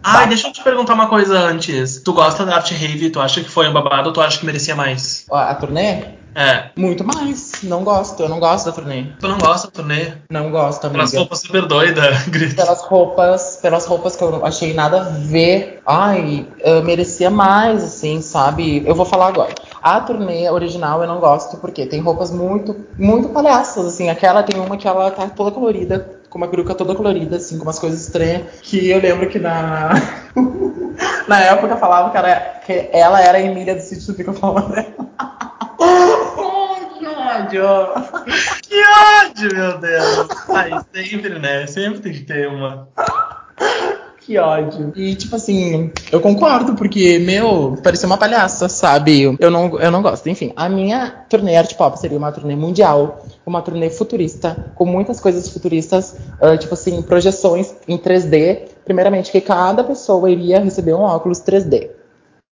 Ai, 0.02 0.28
deixa 0.28 0.48
eu 0.48 0.52
te 0.52 0.62
perguntar 0.62 0.94
uma 0.94 1.08
coisa 1.08 1.38
antes. 1.38 2.00
Tu 2.02 2.12
gosta 2.12 2.44
da 2.44 2.56
Art 2.56 2.70
Rave? 2.70 3.10
Tu 3.10 3.20
acha 3.20 3.42
que 3.42 3.50
foi 3.50 3.68
um 3.68 3.72
babado 3.72 4.08
ou 4.08 4.12
tu 4.12 4.20
acha 4.20 4.38
que 4.38 4.46
merecia 4.46 4.74
mais? 4.74 5.26
A, 5.30 5.50
a 5.50 5.54
turnê? 5.54 6.20
É. 6.34 6.70
Muito 6.76 7.04
mais. 7.04 7.62
Não 7.62 7.82
gosto. 7.82 8.22
Eu 8.22 8.28
não 8.28 8.38
gosto 8.38 8.66
da 8.66 8.72
turnê. 8.72 9.06
Tu 9.18 9.28
não 9.28 9.38
gosta 9.38 9.66
da 9.66 9.72
turnê? 9.72 10.12
Não 10.30 10.50
gosto, 10.50 10.84
amiga. 10.84 10.98
Pelas 10.98 11.14
roupas 11.14 11.40
super 11.40 11.66
doidas, 11.66 12.22
grito. 12.28 12.56
Pelas 12.56 12.82
roupas, 12.82 13.58
pelas 13.60 13.86
roupas 13.86 14.16
que 14.16 14.22
eu 14.22 14.44
achei 14.44 14.72
nada 14.72 15.00
a 15.00 15.04
ver. 15.04 15.80
Ai, 15.86 16.46
eu 16.60 16.82
merecia 16.82 17.30
mais, 17.30 17.82
assim, 17.82 18.20
sabe? 18.20 18.82
Eu 18.86 18.94
vou 18.94 19.04
falar 19.04 19.28
agora. 19.28 19.54
A 19.82 20.00
turnê 20.00 20.48
original 20.50 21.00
eu 21.02 21.08
não 21.08 21.18
gosto 21.18 21.56
porque 21.56 21.86
tem 21.86 22.00
roupas 22.00 22.30
muito, 22.30 22.76
muito 22.98 23.30
palhaças, 23.30 23.86
assim. 23.86 24.08
Aquela 24.08 24.42
tem 24.42 24.60
uma 24.60 24.76
que 24.76 24.86
ela 24.86 25.10
tá 25.10 25.28
toda 25.28 25.50
colorida, 25.50 26.19
com 26.30 26.38
uma 26.38 26.48
peruca 26.48 26.74
toda 26.74 26.94
colorida, 26.94 27.36
assim, 27.36 27.58
com 27.58 27.64
umas 27.64 27.78
coisas 27.78 28.00
estranhas. 28.00 28.42
Que 28.62 28.88
eu 28.88 29.00
lembro 29.00 29.28
que 29.28 29.38
na. 29.38 29.90
na 31.28 31.40
época 31.40 31.76
falava 31.76 32.10
que, 32.10 32.16
era, 32.16 32.40
que 32.64 32.88
ela 32.92 33.20
era 33.20 33.36
a 33.36 33.42
Emília 33.42 33.74
do 33.74 33.82
sítio 33.82 34.06
do 34.06 34.14
Pica-Pau 34.14 34.54
que 36.98 37.06
ódio! 37.06 37.64
Que 38.62 38.80
ódio, 38.82 39.56
meu 39.56 39.78
Deus! 39.78 40.28
Ai, 40.48 40.70
sempre, 40.94 41.38
né? 41.38 41.66
Sempre 41.66 42.00
tem 42.00 42.12
que 42.12 42.20
ter 42.20 42.48
uma. 42.48 42.88
Que 44.30 44.38
ódio. 44.38 44.92
E, 44.94 45.16
tipo 45.16 45.34
assim, 45.34 45.90
eu 46.12 46.20
concordo, 46.20 46.76
porque, 46.76 47.18
meu, 47.18 47.76
parecia 47.82 48.06
uma 48.06 48.16
palhaça, 48.16 48.68
sabe? 48.68 49.36
Eu 49.40 49.50
não, 49.50 49.76
eu 49.80 49.90
não 49.90 50.00
gosto. 50.00 50.28
Enfim, 50.28 50.52
a 50.54 50.68
minha 50.68 51.24
turnê 51.28 51.56
Art 51.56 51.74
Pop 51.74 51.98
seria 51.98 52.16
uma 52.16 52.30
turnê 52.30 52.54
mundial, 52.54 53.24
uma 53.44 53.60
turnê 53.60 53.90
futurista, 53.90 54.72
com 54.76 54.86
muitas 54.86 55.18
coisas 55.18 55.48
futuristas, 55.48 56.14
uh, 56.40 56.56
tipo 56.56 56.74
assim, 56.74 57.02
projeções 57.02 57.74
em 57.88 57.98
3D. 57.98 58.68
Primeiramente, 58.84 59.32
que 59.32 59.40
cada 59.40 59.82
pessoa 59.82 60.30
iria 60.30 60.60
receber 60.60 60.94
um 60.94 61.02
óculos 61.02 61.40
3D. 61.40 61.90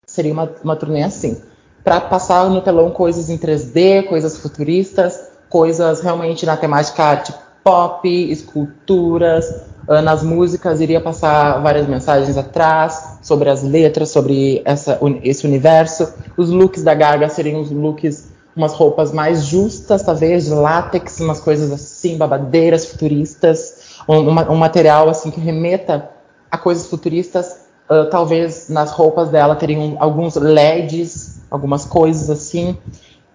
Seria 0.08 0.32
uma, 0.32 0.50
uma 0.64 0.78
turnê 0.78 1.04
assim. 1.04 1.42
Pra 1.84 2.00
passar 2.00 2.50
no 2.50 2.62
telão 2.62 2.90
coisas 2.90 3.30
em 3.30 3.38
3D, 3.38 4.06
coisas 4.08 4.38
futuristas, 4.38 5.28
coisas 5.50 6.00
realmente 6.00 6.46
na 6.46 6.56
temática 6.56 7.04
arte 7.04 7.34
pop, 7.66 8.08
esculturas, 8.08 9.74
Uh, 9.88 10.02
nas 10.02 10.24
músicas 10.24 10.82
iria 10.82 11.00
passar 11.00 11.60
várias 11.60 11.88
mensagens 11.88 12.36
atrás 12.36 13.20
sobre 13.22 13.52
as 13.52 13.62
letras, 13.62 14.10
sobre 14.10 14.64
essa, 14.66 15.00
esse 15.22 15.46
universo. 15.46 16.12
Os 16.36 16.50
looks 16.50 16.82
da 16.82 16.96
Gaga 16.96 17.30
seriam 17.30 17.62
os 17.62 17.70
looks, 17.70 18.32
umas 18.56 18.74
roupas 18.74 19.12
mais 19.12 19.46
justas, 19.46 20.02
talvez, 20.02 20.46
de 20.46 20.56
látex, 20.56 21.20
umas 21.20 21.40
coisas 21.40 21.72
assim, 21.72 22.18
babadeiras, 22.18 22.88
futuristas, 22.88 24.00
um, 24.10 24.28
um 24.52 24.56
material 24.56 25.08
assim 25.08 25.30
que 25.30 25.40
remeta 25.40 26.10
a 26.50 26.58
coisas 26.58 26.88
futuristas. 26.88 27.68
Uh, 27.88 28.10
talvez 28.10 28.68
nas 28.70 28.90
roupas 28.90 29.30
dela 29.30 29.56
teriam 29.56 29.98
alguns 30.00 30.36
LEDs, 30.36 31.42
algumas 31.52 31.86
coisas 31.86 32.28
assim. 32.32 32.76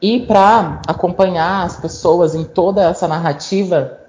E 0.02 0.18
para 0.26 0.80
acompanhar 0.88 1.64
as 1.64 1.76
pessoas 1.76 2.34
em 2.34 2.42
toda 2.42 2.90
essa 2.90 3.06
narrativa, 3.06 3.99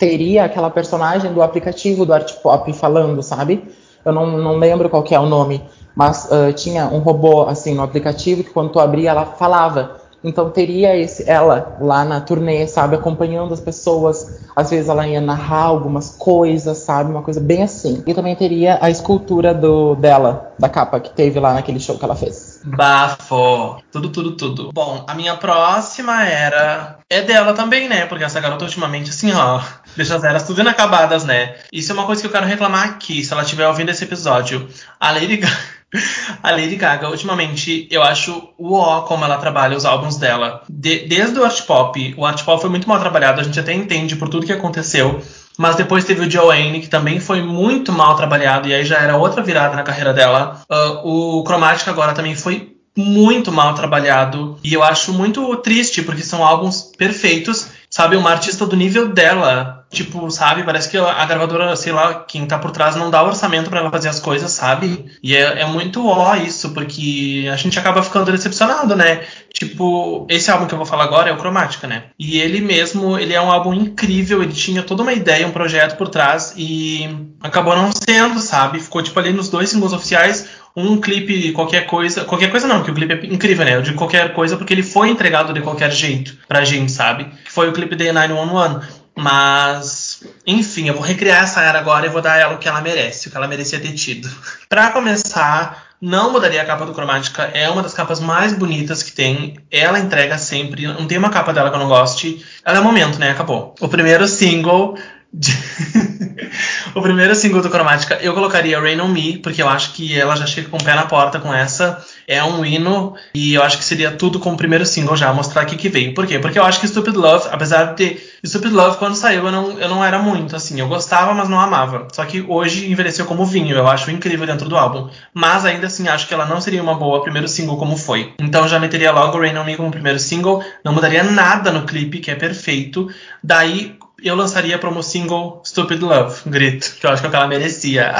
teria 0.00 0.44
aquela 0.46 0.70
personagem 0.70 1.30
do 1.30 1.42
aplicativo 1.42 2.06
do 2.06 2.14
Art 2.14 2.32
Pop 2.36 2.72
falando, 2.72 3.22
sabe? 3.22 3.62
Eu 4.02 4.12
não, 4.12 4.38
não 4.38 4.56
lembro 4.56 4.88
qual 4.88 5.04
é 5.10 5.20
o 5.20 5.26
nome, 5.26 5.62
mas 5.94 6.24
uh, 6.24 6.50
tinha 6.54 6.86
um 6.86 7.00
robô 7.00 7.42
assim 7.42 7.74
no 7.74 7.82
aplicativo 7.82 8.42
que 8.42 8.50
quando 8.50 8.70
tu 8.72 8.80
abria 8.80 9.10
ela 9.10 9.26
falava. 9.26 10.00
Então 10.22 10.50
teria 10.50 10.96
esse, 10.96 11.28
ela 11.28 11.76
lá 11.80 12.04
na 12.04 12.20
turnê, 12.20 12.66
sabe, 12.66 12.94
acompanhando 12.94 13.54
as 13.54 13.60
pessoas. 13.60 14.40
Às 14.54 14.70
vezes 14.70 14.88
ela 14.88 15.06
ia 15.06 15.20
narrar 15.20 15.64
algumas 15.64 16.10
coisas, 16.10 16.78
sabe, 16.78 17.10
uma 17.10 17.22
coisa 17.22 17.40
bem 17.40 17.62
assim. 17.62 18.02
E 18.06 18.12
também 18.12 18.36
teria 18.36 18.78
a 18.82 18.90
escultura 18.90 19.54
do 19.54 19.94
dela, 19.94 20.52
da 20.58 20.68
capa 20.68 21.00
que 21.00 21.10
teve 21.10 21.40
lá 21.40 21.54
naquele 21.54 21.80
show 21.80 21.96
que 21.96 22.04
ela 22.04 22.14
fez. 22.14 22.60
Bafo! 22.64 23.82
Tudo, 23.90 24.10
tudo, 24.10 24.36
tudo. 24.36 24.70
Bom, 24.72 25.04
a 25.08 25.14
minha 25.14 25.36
próxima 25.36 26.26
era. 26.26 26.98
É 27.08 27.22
dela 27.22 27.54
também, 27.54 27.88
né? 27.88 28.04
Porque 28.04 28.24
essa 28.24 28.40
garota 28.40 28.64
ultimamente, 28.64 29.10
assim, 29.10 29.32
ó, 29.32 29.60
deixa 29.96 30.16
as 30.16 30.24
eras 30.24 30.42
tudo 30.44 30.60
inacabadas, 30.60 31.24
né? 31.24 31.56
Isso 31.72 31.92
é 31.92 31.94
uma 31.94 32.06
coisa 32.06 32.20
que 32.20 32.26
eu 32.26 32.32
quero 32.32 32.46
reclamar 32.46 32.84
aqui, 32.84 33.22
se 33.22 33.32
ela 33.32 33.42
estiver 33.42 33.66
ouvindo 33.66 33.90
esse 33.90 34.04
episódio. 34.04 34.68
A 34.98 35.10
Lady 35.10 35.38
Gaga. 35.38 35.80
A 36.42 36.52
Lady 36.52 36.76
Gaga, 36.76 37.08
ultimamente, 37.10 37.88
eu 37.90 38.02
acho 38.02 38.50
o 38.56 38.74
ó 38.74 39.00
como 39.02 39.24
ela 39.24 39.38
trabalha 39.38 39.76
os 39.76 39.84
álbuns 39.84 40.16
dela. 40.16 40.62
De, 40.68 41.00
desde 41.06 41.38
o 41.38 41.44
art 41.44 41.62
pop, 41.62 42.14
o 42.16 42.24
art 42.24 42.44
pop 42.44 42.60
foi 42.60 42.70
muito 42.70 42.88
mal 42.88 43.00
trabalhado, 43.00 43.40
a 43.40 43.44
gente 43.44 43.58
até 43.58 43.72
entende 43.72 44.14
por 44.16 44.28
tudo 44.28 44.46
que 44.46 44.52
aconteceu. 44.52 45.20
Mas 45.58 45.76
depois 45.76 46.04
teve 46.04 46.26
o 46.26 46.30
Joanne, 46.30 46.80
que 46.80 46.88
também 46.88 47.20
foi 47.20 47.42
muito 47.42 47.92
mal 47.92 48.16
trabalhado, 48.16 48.68
e 48.68 48.74
aí 48.74 48.84
já 48.84 48.98
era 48.98 49.16
outra 49.16 49.42
virada 49.42 49.76
na 49.76 49.82
carreira 49.82 50.14
dela. 50.14 50.62
Uh, 50.70 51.40
o 51.40 51.44
Chromatic 51.44 51.88
agora 51.88 52.14
também 52.14 52.34
foi 52.34 52.76
muito 52.96 53.52
mal 53.52 53.74
trabalhado. 53.74 54.58
E 54.64 54.72
eu 54.72 54.82
acho 54.82 55.12
muito 55.12 55.54
triste, 55.56 56.02
porque 56.02 56.22
são 56.22 56.44
álbuns 56.44 56.92
perfeitos. 56.96 57.68
Sabe, 57.90 58.16
uma 58.16 58.30
artista 58.30 58.64
do 58.64 58.76
nível 58.76 59.12
dela 59.12 59.80
Tipo, 59.90 60.30
sabe? 60.30 60.62
Parece 60.62 60.88
que 60.88 60.96
a 60.96 61.24
gravadora, 61.24 61.74
sei 61.74 61.92
lá, 61.92 62.22
quem 62.22 62.46
tá 62.46 62.56
por 62.60 62.70
trás 62.70 62.94
não 62.94 63.10
dá 63.10 63.24
orçamento 63.24 63.68
para 63.68 63.80
ela 63.80 63.90
fazer 63.90 64.08
as 64.08 64.20
coisas, 64.20 64.52
sabe? 64.52 65.06
E 65.20 65.34
é, 65.34 65.62
é, 65.62 65.66
muito 65.66 66.06
ó 66.06 66.36
isso, 66.36 66.70
porque 66.70 67.48
a 67.52 67.56
gente 67.56 67.76
acaba 67.76 68.00
ficando 68.00 68.30
decepcionado, 68.30 68.94
né? 68.94 69.26
Tipo, 69.52 70.28
esse 70.30 70.48
álbum 70.48 70.66
que 70.66 70.74
eu 70.74 70.78
vou 70.78 70.86
falar 70.86 71.02
agora 71.02 71.28
é 71.28 71.32
o 71.32 71.36
Cromática, 71.36 71.88
né? 71.88 72.04
E 72.16 72.38
ele 72.38 72.60
mesmo, 72.60 73.18
ele 73.18 73.34
é 73.34 73.40
um 73.40 73.50
álbum 73.50 73.74
incrível, 73.74 74.40
ele 74.40 74.52
tinha 74.52 74.84
toda 74.84 75.02
uma 75.02 75.12
ideia, 75.12 75.44
um 75.44 75.50
projeto 75.50 75.96
por 75.96 76.08
trás 76.08 76.54
e 76.56 77.08
acabou 77.40 77.74
não 77.74 77.90
sendo, 77.90 78.38
sabe? 78.38 78.78
Ficou 78.78 79.02
tipo 79.02 79.18
ali 79.18 79.32
nos 79.32 79.48
dois 79.48 79.70
singles 79.70 79.92
oficiais, 79.92 80.48
um 80.76 81.00
clipe, 81.00 81.52
qualquer 81.52 81.86
coisa. 81.86 82.24
Qualquer 82.24 82.50
coisa 82.50 82.66
não, 82.66 82.82
que 82.82 82.90
o 82.90 82.94
clipe 82.94 83.12
é 83.12 83.26
incrível, 83.26 83.64
né? 83.64 83.76
Eu 83.76 83.82
digo 83.82 83.98
qualquer 83.98 84.32
coisa 84.32 84.56
porque 84.56 84.72
ele 84.72 84.82
foi 84.82 85.08
entregado 85.08 85.52
de 85.52 85.60
qualquer 85.60 85.90
jeito 85.90 86.36
pra 86.46 86.64
gente, 86.64 86.92
sabe? 86.92 87.28
Foi 87.48 87.68
o 87.68 87.72
clipe 87.72 87.96
de 87.96 88.12
911. 88.12 89.00
Mas, 89.16 90.22
enfim, 90.46 90.88
eu 90.88 90.94
vou 90.94 91.02
recriar 91.02 91.42
essa 91.42 91.60
era 91.60 91.78
agora 91.78 92.06
e 92.06 92.08
vou 92.08 92.22
dar 92.22 92.38
ela 92.38 92.54
o 92.54 92.58
que 92.58 92.68
ela 92.68 92.80
merece, 92.80 93.28
o 93.28 93.30
que 93.30 93.36
ela 93.36 93.48
merecia 93.48 93.80
ter 93.80 93.92
tido. 93.92 94.30
Para 94.68 94.90
começar, 94.90 95.90
não 96.00 96.32
mudaria 96.32 96.62
a 96.62 96.64
capa 96.64 96.86
do 96.86 96.94
Cromática, 96.94 97.50
é 97.52 97.68
uma 97.68 97.82
das 97.82 97.92
capas 97.92 98.20
mais 98.20 98.54
bonitas 98.54 99.02
que 99.02 99.12
tem. 99.12 99.58
Ela 99.70 99.98
entrega 99.98 100.38
sempre, 100.38 100.86
não 100.86 101.06
tem 101.06 101.18
uma 101.18 101.28
capa 101.28 101.52
dela 101.52 101.68
que 101.68 101.76
eu 101.76 101.80
não 101.80 101.88
goste. 101.88 102.44
Ela 102.64 102.78
é 102.78 102.80
o 102.80 102.84
momento, 102.84 103.18
né? 103.18 103.30
Acabou. 103.30 103.74
O 103.80 103.88
primeiro 103.88 104.26
single 104.26 104.96
o 106.94 107.00
primeiro 107.00 107.34
single 107.34 107.62
do 107.62 107.70
Cromática 107.70 108.18
eu 108.20 108.34
colocaria 108.34 108.80
Rain 108.80 109.00
on 109.00 109.08
Me, 109.08 109.38
porque 109.38 109.62
eu 109.62 109.68
acho 109.68 109.92
que 109.92 110.18
ela 110.18 110.34
já 110.34 110.46
chega 110.46 110.68
com 110.68 110.76
o 110.76 110.82
pé 110.82 110.94
na 110.94 111.06
porta 111.06 111.38
com 111.38 111.54
essa 111.54 112.04
é 112.30 112.44
um 112.44 112.64
hino 112.64 113.16
e 113.34 113.54
eu 113.54 113.62
acho 113.62 113.76
que 113.76 113.84
seria 113.84 114.12
tudo 114.12 114.38
com 114.38 114.52
o 114.52 114.56
primeiro 114.56 114.86
single 114.86 115.16
já, 115.16 115.32
mostrar 115.32 115.62
aqui 115.62 115.76
que 115.76 115.88
veio. 115.88 116.14
Por 116.14 116.28
quê? 116.28 116.38
Porque 116.38 116.60
eu 116.60 116.64
acho 116.64 116.78
que 116.78 116.86
Stupid 116.86 117.16
Love, 117.16 117.48
apesar 117.50 117.94
de. 117.96 118.18
Stupid 118.46 118.72
Love, 118.72 118.98
quando 118.98 119.16
saiu, 119.16 119.46
eu 119.46 119.52
não, 119.52 119.78
eu 119.80 119.88
não 119.88 120.04
era 120.04 120.16
muito, 120.20 120.54
assim. 120.54 120.78
Eu 120.78 120.86
gostava, 120.86 121.34
mas 121.34 121.48
não 121.48 121.58
amava. 121.58 122.06
Só 122.12 122.24
que 122.24 122.40
hoje 122.40 122.88
envelheceu 122.88 123.26
como 123.26 123.44
vinho, 123.44 123.76
eu 123.76 123.88
acho 123.88 124.12
incrível 124.12 124.46
dentro 124.46 124.68
do 124.68 124.76
álbum. 124.76 125.10
Mas 125.34 125.64
ainda 125.64 125.88
assim, 125.88 126.06
acho 126.06 126.28
que 126.28 126.32
ela 126.32 126.46
não 126.46 126.60
seria 126.60 126.80
uma 126.80 126.94
boa 126.94 127.20
primeiro 127.20 127.48
single 127.48 127.76
como 127.76 127.96
foi. 127.96 128.32
Então 128.38 128.68
já 128.68 128.78
meteria 128.78 129.10
logo 129.10 129.36
Rain 129.36 129.56
on 129.58 129.64
Me 129.64 129.76
como 129.76 129.90
primeiro 129.90 130.20
single, 130.20 130.62
não 130.84 130.92
mudaria 130.92 131.24
nada 131.24 131.72
no 131.72 131.84
clipe, 131.84 132.20
que 132.20 132.30
é 132.30 132.36
perfeito. 132.36 133.08
Daí 133.42 133.98
eu 134.22 134.34
lançaria 134.34 134.78
como 134.78 135.02
single 135.02 135.62
Stupid 135.64 136.00
Love, 136.00 136.42
grito, 136.46 136.96
que 136.98 137.06
eu 137.06 137.10
acho 137.10 137.22
que 137.22 137.28
é 137.28 137.30
que 137.30 137.36
ela 137.36 137.48
merecia. 137.48 138.12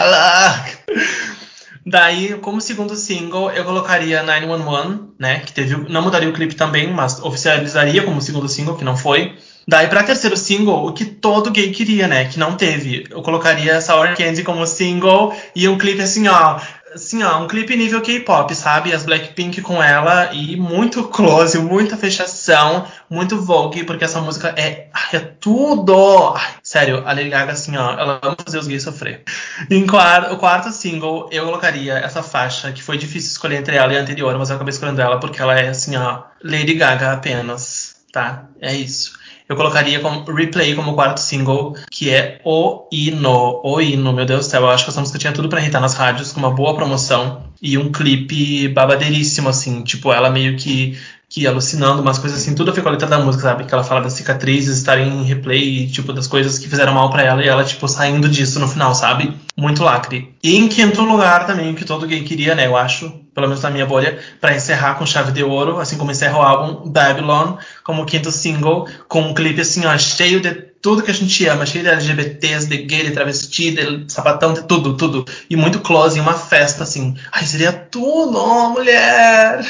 Daí, 1.85 2.35
como 2.41 2.61
segundo 2.61 2.95
single, 2.95 3.51
eu 3.51 3.65
colocaria 3.65 4.23
911, 4.23 5.01
né? 5.19 5.41
Que 5.41 5.53
teve. 5.53 5.77
Não 5.89 6.03
mudaria 6.03 6.29
o 6.29 6.33
clipe 6.33 6.55
também, 6.55 6.93
mas 6.93 7.19
oficializaria 7.21 8.03
como 8.03 8.21
segundo 8.21 8.49
single, 8.49 8.77
que 8.77 8.85
não 8.85 8.97
foi. 8.97 9.37
Daí, 9.67 9.89
pra 9.89 10.03
terceiro 10.03 10.37
single, 10.37 10.87
o 10.87 10.93
que 10.93 11.05
todo 11.05 11.51
gay 11.51 11.71
queria, 11.71 12.07
né? 12.07 12.27
Que 12.27 12.39
não 12.39 12.57
teve. 12.57 13.07
Eu 13.11 13.23
colocaria 13.23 13.81
Sour 13.81 14.15
Candy 14.17 14.43
como 14.43 14.67
single 14.67 15.35
e 15.55 15.69
um 15.69 15.79
clipe 15.79 16.03
assim, 16.03 16.29
ó 16.29 16.61
assim, 16.95 17.23
ó, 17.23 17.41
um 17.41 17.47
clipe 17.47 17.77
nível 17.77 18.01
K-pop, 18.01 18.55
sabe? 18.55 18.93
As 18.93 19.05
Blackpink 19.05 19.61
com 19.63 19.83
ela 19.83 20.33
e 20.33 20.57
muito 20.57 21.05
close, 21.05 21.59
muita 21.59 21.97
fechação, 21.97 22.87
muito 23.09 23.41
Vogue, 23.41 23.85
porque 23.85 24.05
essa 24.05 24.21
música 24.21 24.55
é, 24.57 24.89
é 25.13 25.19
tudo! 25.19 26.35
Sério, 26.63 27.03
a 27.07 27.13
Lady 27.13 27.31
Gaga, 27.31 27.53
assim, 27.53 27.77
ó, 27.77 27.93
ela 27.93 28.19
ama 28.23 28.37
fazer 28.45 28.59
os 28.59 28.67
gays 28.67 28.83
sofrer. 28.83 29.23
Em 29.71 29.87
quarto, 29.87 30.35
o 30.35 30.39
quarto 30.39 30.73
single, 30.73 31.29
eu 31.31 31.45
colocaria 31.45 31.95
essa 31.95 32.23
faixa, 32.23 32.73
que 32.73 32.83
foi 32.83 32.99
difícil 32.99 33.31
escolher 33.31 33.57
entre 33.57 33.77
ela 33.77 33.93
e 33.93 33.97
a 33.97 34.01
anterior, 34.01 34.37
mas 34.39 34.51
eu 34.51 34.57
acabei 34.57 34.73
escolhendo 34.73 35.01
ela 35.01 35.21
porque 35.21 35.41
ela 35.41 35.59
é, 35.59 35.69
assim, 35.69 35.97
ó, 35.97 36.23
Lady 36.43 36.75
Gaga 36.75 37.13
apenas, 37.13 37.97
tá? 38.13 38.45
É 38.61 38.75
isso 38.75 39.20
eu 39.51 39.57
colocaria 39.57 39.99
como 39.99 40.33
Replay 40.33 40.77
como 40.77 40.95
quarto 40.95 41.19
single, 41.19 41.75
que 41.91 42.09
é 42.09 42.41
O 42.45 42.87
Hino. 42.93 43.61
O 43.65 43.81
Hino, 43.81 44.13
meu 44.13 44.25
Deus 44.25 44.47
do 44.47 44.51
céu. 44.51 44.63
Eu 44.63 44.71
acho 44.71 44.85
que 44.85 44.91
essa 44.91 45.01
música 45.01 45.19
tinha 45.19 45.33
tudo 45.33 45.49
para 45.49 45.61
irritar 45.61 45.81
nas 45.81 45.95
rádios, 45.95 46.31
com 46.31 46.39
uma 46.39 46.53
boa 46.53 46.77
promoção 46.77 47.43
e 47.61 47.77
um 47.77 47.91
clipe 47.91 48.69
babadeiríssimo, 48.69 49.49
assim. 49.49 49.83
Tipo, 49.83 50.13
ela 50.13 50.31
meio 50.31 50.57
que 50.57 50.97
que 51.31 51.47
alucinando, 51.47 52.03
umas 52.03 52.19
coisas 52.19 52.41
assim, 52.41 52.57
tudo 52.57 52.73
a 52.73 52.91
letra 52.91 53.07
da 53.07 53.21
música, 53.21 53.45
sabe? 53.45 53.65
Que 53.65 53.73
ela 53.73 53.85
fala 53.85 54.01
das 54.01 54.15
cicatrizes 54.15 54.79
estarem 54.79 55.09
em 55.09 55.23
replay, 55.23 55.87
tipo, 55.87 56.13
das 56.13 56.27
coisas 56.27 56.59
que 56.59 56.69
fizeram 56.69 56.93
mal 56.93 57.09
para 57.09 57.23
ela 57.23 57.45
e 57.45 57.47
ela, 57.47 57.63
tipo, 57.63 57.87
saindo 57.87 58.29
disso 58.29 58.59
no 58.59 58.67
final, 58.67 58.93
sabe? 58.97 59.33
Muito 59.57 59.85
lacre. 59.85 60.35
E 60.43 60.57
em 60.57 60.67
quinto 60.67 61.03
lugar 61.03 61.47
também, 61.47 61.73
que 61.73 61.85
todo 61.85 62.05
gay 62.05 62.25
queria, 62.25 62.57
né? 62.57 62.67
Eu 62.67 62.77
acho, 62.77 63.15
pelo 63.35 63.47
menos 63.47 63.63
na 63.63 63.71
minha 63.71 63.87
bolha, 63.87 64.19
para 64.41 64.55
encerrar 64.55 64.95
com 64.95 65.07
chave 65.07 65.33
de 65.33 65.43
ouro, 65.43 65.79
assim 65.79 65.97
como 65.97 66.11
encerra 66.11 66.39
o 66.39 66.43
álbum 66.43 66.91
Babylon, 66.91 67.57
como 67.85 68.05
quinto 68.05 68.31
single, 68.31 68.89
com 69.09 69.23
um 69.23 69.35
clipe 69.35 69.61
assim, 69.61 69.87
ó, 69.87 69.97
cheio 69.97 70.41
de 70.41 70.71
tudo 70.83 71.03
que 71.03 71.11
a 71.11 71.15
gente 71.15 71.47
ama, 71.47 71.67
cheio 71.67 71.85
de 71.85 71.91
LGBTs, 71.91 72.67
de 72.67 72.79
gay, 72.79 73.05
de 73.05 73.11
travesti, 73.11 73.71
de 73.73 74.11
sapatão, 74.11 74.55
de 74.55 74.63
tudo, 74.63 74.97
tudo. 74.97 75.25
E 75.49 75.55
muito 75.55 75.81
close, 75.81 76.19
em 76.19 76.23
uma 76.23 76.33
festa, 76.33 76.85
assim. 76.85 77.15
Ai, 77.31 77.45
seria 77.45 77.73
tudo, 77.73 78.39
oh, 78.39 78.71
mulher! 78.71 79.61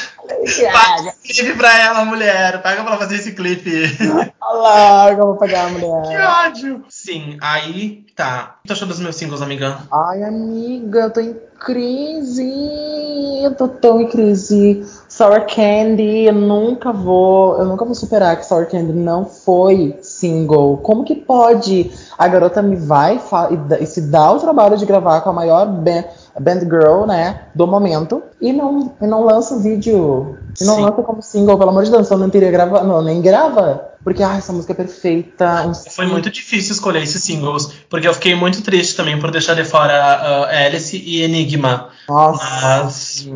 Paga 0.73 1.09
um 1.11 1.23
clipe 1.23 1.57
pra 1.57 1.79
ela, 1.79 2.05
mulher. 2.05 2.63
Paga 2.63 2.83
pra 2.83 2.93
ela 2.93 2.99
fazer 2.99 3.17
esse 3.17 3.33
clipe. 3.33 3.71
Olha 4.43 5.13
eu 5.13 5.27
vou 5.27 5.37
pagar 5.37 5.67
a 5.67 5.71
mulher. 5.71 6.03
Que 6.09 6.17
ódio! 6.17 6.85
Sim, 6.89 7.39
aí 7.41 8.05
tá. 8.17 8.57
O 8.59 8.63
que 8.63 8.69
tu 8.69 8.73
achou 8.73 8.89
dos 8.89 8.99
meus 8.99 9.17
singles, 9.17 9.43
amiga? 9.43 9.79
Ai, 9.93 10.23
amiga, 10.25 11.01
eu 11.01 11.11
tô 11.11 11.21
em 11.21 11.37
crise. 11.59 12.51
Eu 13.43 13.55
tô 13.55 13.69
tão 13.69 14.01
em 14.01 14.09
crise. 14.09 14.85
Sour 15.09 15.47
Candy, 15.47 16.25
eu 16.25 16.35
nunca 16.35 16.93
vou, 16.93 17.59
eu 17.59 17.65
nunca 17.65 17.85
vou 17.85 17.95
superar 17.95 18.37
que 18.37 18.47
Sour 18.47 18.67
Candy 18.67 18.93
não 18.93 19.25
foi 19.25 19.97
single. 20.03 20.79
Como 20.79 21.05
que 21.05 21.15
pode? 21.15 21.91
A 22.19 22.27
garota 22.29 22.61
me 22.63 22.77
vai 22.77 23.21
e, 23.51 23.83
e 23.83 23.87
se 23.87 24.03
dá 24.03 24.33
o 24.33 24.41
trabalho 24.41 24.77
de 24.77 24.87
gravar 24.87 25.21
com 25.21 25.31
a 25.31 25.35
maior 25.35 25.67
band, 25.67 26.05
band 26.39 26.61
girl, 26.61 27.07
né, 27.07 27.43
do 27.55 27.67
momento 27.67 28.23
e 28.41 28.53
não, 28.53 28.95
e 29.01 29.07
não 29.07 29.25
lança 29.25 29.55
o 29.55 29.61
vídeo. 29.61 30.39
E 30.61 30.65
não 30.65 30.77
Sim. 30.77 30.83
lança 30.83 31.03
como 31.03 31.23
single, 31.23 31.59
pelo 31.59 31.71
amor 31.71 31.85
de 31.85 31.91
Deus, 31.91 32.11
não 32.11 32.31
teria 32.31 32.51
gravado, 32.51 32.87
não, 32.87 33.03
nem 33.03 33.21
grava. 33.21 33.89
Porque, 34.03 34.23
ah, 34.23 34.37
essa 34.37 34.53
música 34.53 34.73
é 34.73 34.77
perfeita. 34.77 35.71
Foi 35.91 36.07
muito 36.07 36.31
difícil 36.31 36.73
escolher 36.73 37.03
esses 37.03 37.23
singles, 37.23 37.71
porque 37.89 38.09
eu 38.09 38.15
fiquei 38.15 38.35
muito 38.35 38.63
triste 38.63 38.97
também 38.97 39.19
por 39.19 39.31
deixar 39.31 39.55
de 39.55 39.65
fora 39.65 39.93
uh, 39.93 40.67
Alice 40.67 40.97
e 40.97 41.23
Enigma. 41.23 41.91
Nossa. 42.09 42.43
Mas. 42.43 43.29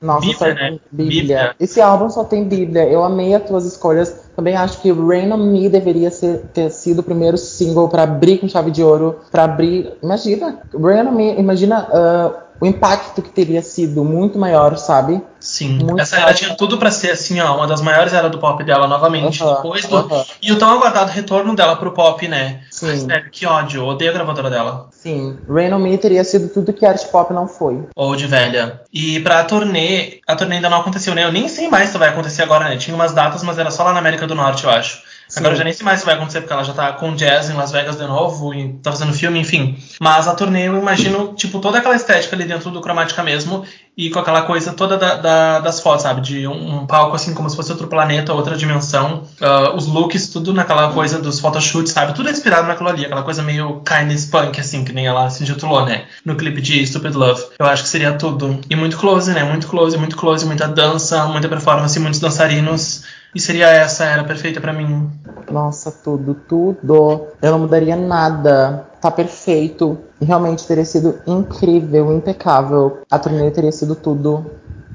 Nossa, 0.00 0.26
Bíblia, 0.26 0.54
né? 0.54 0.78
Bíblia. 0.92 1.20
Bíblia. 1.20 1.56
Esse 1.58 1.80
álbum 1.80 2.08
só 2.08 2.22
tem 2.22 2.44
Bíblia. 2.44 2.84
Eu 2.84 3.02
amei 3.02 3.34
as 3.34 3.42
tuas 3.42 3.64
escolhas. 3.64 4.27
Também 4.38 4.54
acho 4.54 4.80
que 4.80 4.92
Rain 4.92 5.32
on 5.32 5.38
Me 5.38 5.68
deveria 5.68 6.12
ser, 6.12 6.42
ter 6.54 6.70
sido 6.70 7.00
o 7.00 7.02
primeiro 7.02 7.36
single 7.36 7.88
para 7.88 8.04
abrir 8.04 8.38
com 8.38 8.48
chave 8.48 8.70
de 8.70 8.84
ouro. 8.84 9.16
para 9.32 9.42
abrir. 9.42 9.94
Imagina, 10.00 10.60
Rain 10.72 11.08
on 11.08 11.10
Me, 11.10 11.34
imagina. 11.40 11.88
Uh, 11.88 12.47
o 12.60 12.66
impacto 12.66 13.22
que 13.22 13.30
teria 13.30 13.62
sido 13.62 14.04
muito 14.04 14.38
maior, 14.38 14.76
sabe? 14.76 15.22
Sim, 15.40 15.78
muito 15.78 16.00
essa 16.00 16.16
era 16.16 16.34
tinha 16.34 16.56
tudo 16.56 16.78
para 16.78 16.90
ser 16.90 17.12
assim, 17.12 17.40
ó, 17.40 17.56
uma 17.56 17.66
das 17.66 17.80
maiores 17.80 18.12
eras 18.12 18.30
do 18.30 18.38
pop 18.38 18.62
dela 18.64 18.88
novamente, 18.88 19.38
depois 19.38 19.86
do 19.86 20.08
e 20.42 20.50
o 20.50 20.58
tão 20.58 20.70
aguardado 20.70 21.12
retorno 21.12 21.54
dela 21.54 21.76
pro 21.76 21.92
pop, 21.92 22.26
né? 22.26 22.62
Sim. 22.70 23.06
Ai, 23.10 23.22
que 23.30 23.46
ódio, 23.46 23.84
odeio 23.84 24.10
a 24.10 24.14
gravadora 24.14 24.50
dela. 24.50 24.88
Sim, 24.90 25.38
Rain 25.48 25.72
on 25.72 25.78
Me 25.78 25.96
teria 25.96 26.24
sido 26.24 26.48
tudo 26.48 26.72
que 26.72 26.84
art 26.84 27.04
pop 27.06 27.32
não 27.32 27.46
foi. 27.46 27.84
Ou 27.94 28.16
de 28.16 28.26
velha. 28.26 28.80
E 28.92 29.20
pra 29.20 29.44
turnê, 29.44 30.20
a 30.26 30.34
turnê 30.34 30.56
ainda 30.56 30.68
não 30.68 30.80
aconteceu, 30.80 31.14
né? 31.14 31.24
Eu 31.24 31.32
nem 31.32 31.48
sei 31.48 31.68
mais 31.68 31.90
se 31.90 31.98
vai 31.98 32.08
acontecer 32.08 32.42
agora, 32.42 32.68
né? 32.68 32.76
Tinha 32.76 32.94
umas 32.94 33.12
datas, 33.12 33.42
mas 33.44 33.58
era 33.58 33.70
só 33.70 33.84
lá 33.84 33.92
na 33.92 34.00
América 34.00 34.26
do 34.26 34.34
Norte, 34.34 34.64
eu 34.64 34.70
acho. 34.70 35.02
Agora 35.38 35.54
eu 35.54 35.58
já 35.58 35.64
nem 35.64 35.72
sei 35.72 35.84
mais 35.84 36.00
se 36.00 36.06
vai 36.06 36.14
acontecer, 36.14 36.40
porque 36.40 36.52
ela 36.52 36.64
já 36.64 36.72
tá 36.72 36.92
com 36.92 37.14
jazz 37.14 37.50
em 37.50 37.54
Las 37.54 37.72
Vegas 37.72 37.96
de 37.96 38.06
novo 38.06 38.54
e 38.54 38.74
tá 38.74 38.90
fazendo 38.90 39.12
filme, 39.12 39.38
enfim. 39.38 39.76
Mas 40.00 40.28
a 40.28 40.34
turnê 40.34 40.68
eu 40.68 40.76
imagino, 40.76 41.34
tipo, 41.34 41.58
toda 41.60 41.78
aquela 41.78 41.96
estética 41.96 42.34
ali 42.34 42.44
dentro 42.44 42.70
do 42.70 42.80
Cromática 42.80 43.22
mesmo 43.22 43.64
e 43.98 44.10
com 44.10 44.20
aquela 44.20 44.42
coisa 44.42 44.72
toda 44.72 44.96
da, 44.96 45.16
da, 45.16 45.58
das 45.58 45.80
fotos, 45.80 46.04
sabe? 46.04 46.20
De 46.20 46.46
um, 46.46 46.76
um, 46.76 46.86
palco 46.86 47.16
assim, 47.16 47.34
como 47.34 47.50
se 47.50 47.56
fosse 47.56 47.72
outro 47.72 47.88
planeta, 47.88 48.32
outra 48.32 48.56
dimensão. 48.56 49.24
Uh, 49.40 49.74
os 49.76 49.88
looks, 49.88 50.28
tudo 50.28 50.54
naquela 50.54 50.92
coisa 50.92 51.18
dos 51.18 51.40
photoshoots, 51.40 51.92
sabe? 51.92 52.14
Tudo 52.14 52.30
inspirado 52.30 52.68
naquilo 52.68 52.88
ali, 52.88 53.04
aquela 53.04 53.24
coisa 53.24 53.42
meio 53.42 53.80
kindness 53.80 54.26
punk, 54.26 54.60
assim, 54.60 54.84
que 54.84 54.92
nem 54.92 55.08
ela 55.08 55.28
se 55.30 55.42
intitulou, 55.42 55.84
né? 55.84 56.04
No 56.24 56.36
clipe 56.36 56.60
de 56.60 56.86
Stupid 56.86 57.14
Love. 57.14 57.42
Eu 57.58 57.66
acho 57.66 57.82
que 57.82 57.88
seria 57.88 58.12
tudo. 58.12 58.60
E 58.70 58.76
muito 58.76 58.96
close, 58.96 59.32
né? 59.32 59.42
Muito 59.42 59.66
close, 59.66 59.98
muito 59.98 60.16
close, 60.16 60.46
muita 60.46 60.68
dança, 60.68 61.26
muita 61.26 61.48
performance, 61.48 61.98
muitos 61.98 62.20
dançarinos. 62.20 63.02
E 63.34 63.40
seria 63.40 63.66
essa 63.68 64.04
era 64.04 64.24
perfeita 64.24 64.60
para 64.60 64.72
mim. 64.72 65.10
Nossa, 65.50 65.90
tudo, 65.90 66.34
tudo. 66.34 67.26
Eu 67.42 67.52
não 67.52 67.60
mudaria 67.60 67.96
nada. 67.96 68.86
Tá 69.00 69.10
perfeito. 69.10 69.98
Realmente 70.20 70.66
teria 70.66 70.84
sido 70.84 71.20
incrível, 71.26 72.12
impecável. 72.12 73.02
A 73.10 73.18
turnê 73.18 73.50
teria 73.50 73.72
sido 73.72 73.94
tudo. 73.94 74.50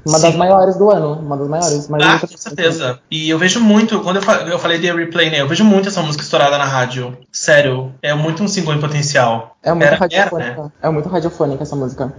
Uma 0.06 0.18
Sim. 0.18 0.26
das 0.26 0.36
maiores 0.36 0.76
do 0.76 0.90
ano, 0.90 1.14
uma 1.14 1.36
das 1.36 1.48
maiores. 1.48 1.90
ah, 1.90 2.20
com 2.20 2.36
certeza. 2.36 3.00
E 3.10 3.30
eu 3.30 3.38
vejo 3.38 3.58
muito, 3.58 4.00
quando 4.00 4.20
eu 4.50 4.58
falei 4.58 4.78
de 4.78 4.92
replay, 4.92 5.30
né? 5.30 5.40
Eu 5.40 5.48
vejo 5.48 5.64
muito 5.64 5.88
essa 5.88 6.02
música 6.02 6.22
estourada 6.22 6.58
na 6.58 6.66
rádio. 6.66 7.16
Sério, 7.32 7.90
é 8.02 8.12
muito 8.12 8.42
um 8.42 8.48
single 8.48 8.74
em 8.74 8.80
potencial. 8.80 9.56
É 9.62 9.72
muito 9.72 9.86
era, 9.86 9.96
radiofônica. 9.96 10.50
Era, 10.50 10.62
né? 10.64 10.72
É 10.82 10.90
muito 10.90 11.08
radiofônica 11.08 11.62
essa 11.62 11.74
música. 11.74 12.12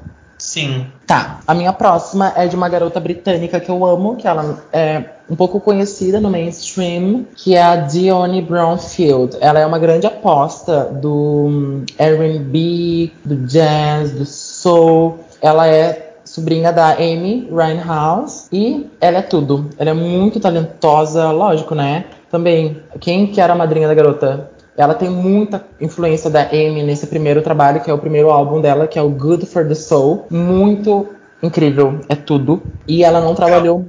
Sim. 0.45 0.85
Tá. 1.07 1.39
A 1.47 1.55
minha 1.55 1.73
próxima 1.73 2.31
é 2.35 2.45
de 2.45 2.55
uma 2.55 2.69
garota 2.69 2.99
britânica 2.99 3.59
que 3.59 3.69
eu 3.69 3.83
amo, 3.83 4.15
que 4.15 4.27
ela 4.27 4.63
é 4.71 5.03
um 5.27 5.35
pouco 5.35 5.59
conhecida 5.59 6.21
no 6.21 6.29
mainstream, 6.29 7.25
que 7.35 7.55
é 7.55 7.63
a 7.63 7.75
Dionne 7.77 8.43
Brownfield. 8.43 9.37
Ela 9.41 9.59
é 9.59 9.65
uma 9.65 9.79
grande 9.79 10.05
aposta 10.05 10.83
do 10.85 11.47
hum, 11.47 11.85
R&B, 11.97 13.11
do 13.25 13.37
jazz, 13.47 14.11
do 14.11 14.23
soul. 14.23 15.17
Ela 15.41 15.67
é 15.67 16.13
sobrinha 16.23 16.71
da 16.71 16.91
Amy 16.91 17.49
Winehouse 17.51 18.47
e 18.51 18.87
ela 19.01 19.17
é 19.17 19.23
tudo. 19.23 19.71
Ela 19.79 19.89
é 19.89 19.93
muito 19.95 20.39
talentosa, 20.39 21.31
lógico, 21.31 21.73
né? 21.73 22.05
Também, 22.29 22.83
quem 22.99 23.25
que 23.27 23.41
era 23.41 23.53
a 23.53 23.55
madrinha 23.55 23.87
da 23.87 23.95
garota? 23.95 24.51
Ela 24.77 24.93
tem 24.93 25.09
muita 25.09 25.65
influência 25.79 26.29
da 26.29 26.41
Amy 26.43 26.83
nesse 26.83 27.07
primeiro 27.07 27.41
trabalho, 27.41 27.81
que 27.81 27.89
é 27.89 27.93
o 27.93 27.97
primeiro 27.97 28.29
álbum 28.29 28.59
dela, 28.59 28.87
que 28.87 28.99
é 28.99 29.01
o 29.01 29.09
Good 29.09 29.45
for 29.45 29.67
the 29.67 29.75
Soul. 29.75 30.25
Muito 30.29 31.07
incrível, 31.41 31.99
é 32.09 32.15
tudo. 32.15 32.61
E 32.87 33.03
ela 33.03 33.21
não 33.21 33.35
trabalhou. 33.35 33.85